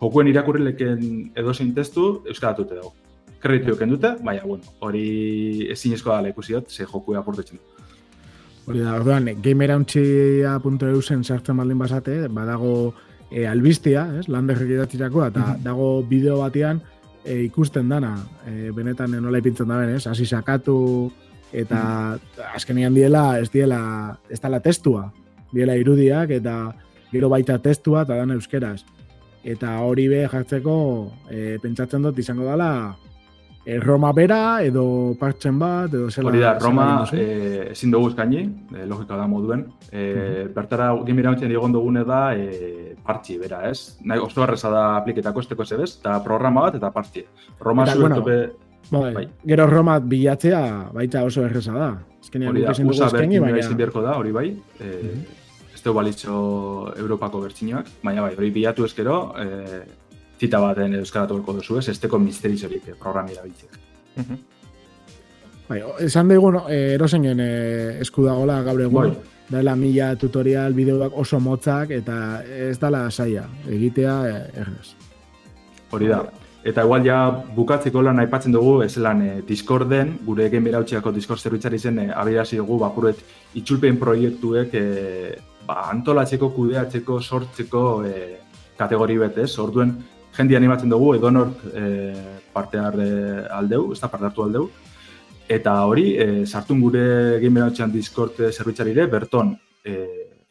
jokuen 0.01 0.30
irakurrileken 0.30 1.03
edozein 1.36 1.74
testu 1.74 2.22
euskaratute 2.26 2.78
dugu. 2.78 2.94
Kreditu 3.40 3.76
dute, 3.88 4.16
baina 4.22 4.42
bueno, 4.44 4.64
hori 4.80 5.66
ezin 5.72 5.94
eskoa 5.96 6.18
dela 6.18 6.28
ikusiot, 6.28 6.70
ze 6.70 6.84
joku 6.84 7.14
apurtetzen 7.16 7.59
du. 7.59 7.84
Hori 8.68 8.80
da, 8.84 8.94
orduan, 8.94 9.30
gamerauntxia.eu 9.42 11.01
zen 11.03 11.24
sartzen 11.24 11.57
baldin 11.57 11.78
basate, 11.78 12.28
badago 12.28 12.92
e, 13.30 13.46
albistia, 13.46 14.07
ez, 14.20 14.28
landerrek 14.28 14.70
idatzirako, 14.76 15.24
eta 15.26 15.40
mm 15.40 15.53
-hmm. 15.53 15.64
dago 15.64 16.03
bideo 16.03 16.38
batean 16.38 16.82
e, 17.24 17.42
ikusten 17.44 17.88
dana, 17.88 18.16
e, 18.46 18.70
benetan 18.70 19.11
nola 19.22 19.38
ipintzen 19.38 19.68
da 19.68 19.78
ben, 19.78 19.96
ez, 19.96 20.07
hasi 20.07 20.26
sakatu, 20.26 21.11
eta 21.53 22.18
azkenean 22.55 22.94
diela 22.94 23.38
ez 23.40 23.51
diela 23.51 24.16
ez 24.30 24.40
dela 24.40 24.61
testua. 24.61 25.11
Diela 25.53 25.76
irudiak 25.76 26.30
eta 26.30 26.72
gero 27.11 27.28
baita 27.28 27.59
testua 27.59 28.05
eta 28.07 28.16
dan 28.16 28.30
euskeraz. 28.36 28.84
Eta 29.44 29.78
hori 29.82 30.07
be 30.09 30.26
jartzeko 30.28 30.74
e, 31.30 31.59
pentsatzen 31.62 32.03
dut 32.05 32.18
izango 32.18 32.44
dela 32.44 32.94
e, 33.64 33.78
Roma 33.80 34.12
bera 34.12 34.61
edo 34.62 35.16
partzen 35.18 35.59
bat 35.59 35.92
edo 35.92 36.11
zela 36.11 36.30
hori 36.30 36.42
da 36.42 36.55
Roma 36.59 36.86
e, 37.12 37.70
ezin 37.72 37.90
dugu 37.90 38.12
eskaini 38.12 38.42
e, 38.76 38.86
logika 38.86 39.16
da 39.16 39.26
moduen. 39.26 39.66
E, 39.90 39.98
mm 39.98 40.20
-hmm. 40.20 40.55
bertara 40.55 40.90
gimira 41.07 41.30
hontzen 41.30 41.51
egon 41.51 41.72
dugune 41.72 42.05
da 42.05 42.34
e, 42.34 42.96
partzi 43.05 43.38
bera 43.38 43.68
ez? 43.70 43.98
Nahi 44.05 44.18
oso 44.18 44.42
arreza 44.42 44.70
da 44.70 44.96
apliketako 44.96 45.40
esteko 45.40 45.64
zebez 45.64 45.98
eta 45.98 46.22
programa 46.22 46.68
bat 46.68 46.74
eta 46.74 46.90
partzi. 46.90 47.24
Roma 47.61 47.84
eta, 47.84 47.98
bueno, 47.98 48.22
Bai. 48.91 49.12
bai. 49.14 49.28
Gero 49.47 49.66
Roma 49.70 49.99
bilatzea 50.01 50.91
baita 50.95 51.22
oso 51.24 51.45
erresa 51.47 51.72
da. 51.76 51.91
Ezkenean 52.20 52.51
hori 52.51 52.64
da, 52.66 52.74
usa 52.93 53.11
berkin 53.12 53.43
baina... 53.43 53.76
beharko 53.76 54.03
da, 54.03 54.16
hori 54.18 54.33
bai. 54.33 54.49
E, 54.78 54.85
mm 54.85 55.09
-hmm. 55.09 55.39
Ez 55.74 55.83
dugu 55.83 55.97
balitzo 55.97 56.93
Europako 56.97 57.41
bertxinoak, 57.41 57.87
baina 58.03 58.22
bai, 58.22 58.35
hori 58.37 58.51
bilatu 58.51 58.85
ezkero, 58.85 59.35
e, 59.39 59.81
zita 60.41 60.61
baten 60.61 60.95
euskaratu 60.95 61.35
berko 61.35 61.53
duzu 61.53 61.78
ez, 61.78 61.89
ez 61.89 61.99
teko 61.99 62.18
misteriz 62.18 62.64
hori 62.64 62.81
programi 62.99 63.35
da 63.35 63.43
bitzek. 63.43 63.78
Mm 64.16 64.24
-hmm. 64.24 64.39
Bai, 65.68 65.83
esan 66.01 66.28
dugu 66.28 66.51
no, 66.51 66.68
e, 66.68 66.95
erosengen 66.95 67.41
e, 67.41 68.01
eskudagola 68.01 68.62
gaur 68.62 68.81
egun, 68.81 69.14
bai. 69.14 69.16
daela 69.51 69.76
mila 69.76 70.16
tutorial 70.16 70.72
bideoak 70.74 71.12
oso 71.14 71.41
motzak 71.41 71.91
eta 71.91 72.43
ez 72.45 72.78
dala 72.78 73.11
saia, 73.11 73.45
egitea 73.68 74.16
errez. 74.55 74.95
Hori 75.91 76.07
da, 76.09 76.24
Eta 76.62 76.82
igual 76.84 77.04
ja 77.06 77.30
bukatzeko 77.56 78.02
lan 78.04 78.18
aipatzen 78.20 78.52
dugu, 78.52 78.82
ez 78.84 78.98
lan 79.00 79.22
e, 79.24 79.30
Discorden, 79.48 80.12
gure 80.26 80.44
egen 80.44 80.64
berautxeako 80.66 81.12
Discord 81.16 81.40
zerbitzari 81.40 81.78
zen, 81.78 81.98
e, 82.02 82.11
abirazi 82.12 82.58
dugu, 82.61 82.76
bakuret, 82.82 83.22
itxulpen 83.56 83.96
proiektuek 84.00 84.74
e, 84.76 84.82
ba, 85.66 85.86
antolatzeko, 85.88 86.50
kudeatzeko, 86.52 87.16
sortzeko 87.20 87.84
e, 88.04 88.12
kategori 88.76 89.16
betez. 89.22 89.54
Orduen, 89.62 89.94
jendi 90.36 90.58
animatzen 90.58 90.92
dugu, 90.92 91.14
edonork 91.16 91.62
e, 91.72 91.86
parte 92.52 92.76
aldeu, 92.82 93.86
ez 93.94 94.00
da 94.02 94.11
parte 94.12 94.28
hartu 94.28 94.44
aldeu. 94.44 94.66
Eta 95.48 95.78
hori, 95.88 96.11
e, 96.20 96.44
sartun 96.44 96.82
gure 96.84 97.06
egen 97.38 97.56
berautxean 97.56 97.94
Discord 97.94 98.36
zerbitzari 98.50 98.92
ere, 98.92 99.06
berton, 99.08 99.54
e, 99.80 99.96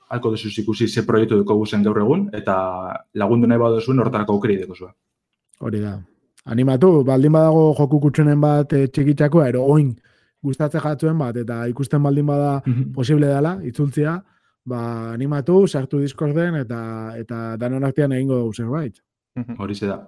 alko 0.10 0.34
dezuz 0.34 0.56
ikusi 0.58 0.90
ze 0.90 1.06
proiektu 1.06 1.38
duko 1.44 1.60
guzen 1.62 1.86
gaur 1.86 2.02
egun, 2.02 2.26
eta 2.34 2.58
lagundu 3.14 3.48
nahi 3.48 3.62
badozuen 3.62 4.02
hortarako 4.02 4.40
aukeri 4.40 4.58
duko. 4.66 4.90
Hori 5.60 5.80
da. 5.84 5.98
Animatu, 6.50 7.04
baldin 7.06 7.34
badago 7.36 7.74
joku 7.78 8.00
kutsunen 8.06 8.40
bat 8.42 8.74
e, 8.74 8.86
txikitzakoa, 8.88 9.50
ero 9.52 9.64
oin 9.70 9.92
gustatzen 10.44 10.82
jatzuen 10.82 11.18
bat, 11.20 11.36
eta 11.38 11.66
ikusten 11.68 12.02
baldin 12.04 12.26
bada 12.26 12.62
Mhm. 12.66 12.94
posible 12.96 13.28
dela, 13.28 13.58
itzultzia, 13.64 14.24
ba, 14.66 15.12
animatu, 15.14 15.68
sartu 15.68 16.00
Discorden, 16.00 16.56
eta 16.56 17.14
eta 17.18 17.58
danon 17.58 17.84
artean 17.84 18.12
egingo 18.14 18.36
dugu 18.40 18.54
zerbait. 18.54 19.02
Horixe 19.58 19.88
da. 19.88 20.00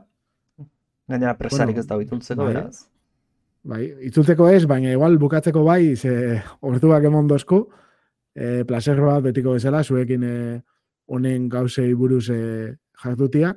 Gainera 1.08 1.38
presarik 1.38 1.76
Bueno, 1.76 1.80
ez 1.82 1.88
dago 1.88 2.02
itzultzeko, 2.02 2.44
bai. 2.46 2.54
beraz. 2.54 2.88
Bai, 3.64 3.94
itzultzeko 4.08 4.48
ez, 4.50 4.66
baina 4.66 4.92
igual 4.92 5.18
bukatzeko 5.20 5.64
bai, 5.64 5.96
ze 5.96 6.42
orduak 6.62 7.04
emon 7.04 7.28
dozku, 7.28 7.68
e, 8.36 8.64
placer 8.66 9.00
bat 9.02 9.22
betiko 9.24 9.52
bezala, 9.54 9.84
zuekin 9.84 10.24
e, 10.24 10.62
honen 11.08 11.50
gauzei 11.50 11.94
buruz 11.94 12.30
e, 12.30 12.78
jartutia, 13.04 13.56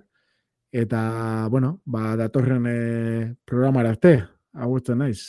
eta, 0.75 1.47
bueno, 1.51 1.81
ba, 1.87 2.17
datorren 2.19 2.65
e, 2.67 3.37
programara 3.47 3.93
arte, 3.95 4.25
agurtzen 4.53 4.99
naiz. 4.99 5.21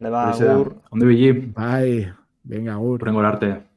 Da. 0.00 0.30
agur. 0.32 0.74
Ondo 0.90 1.06
bili, 1.06 1.32
Bai, 1.56 2.08
venga, 2.44 2.74
agur. 2.74 3.00
horrengora 3.02 3.28
arte. 3.28 3.69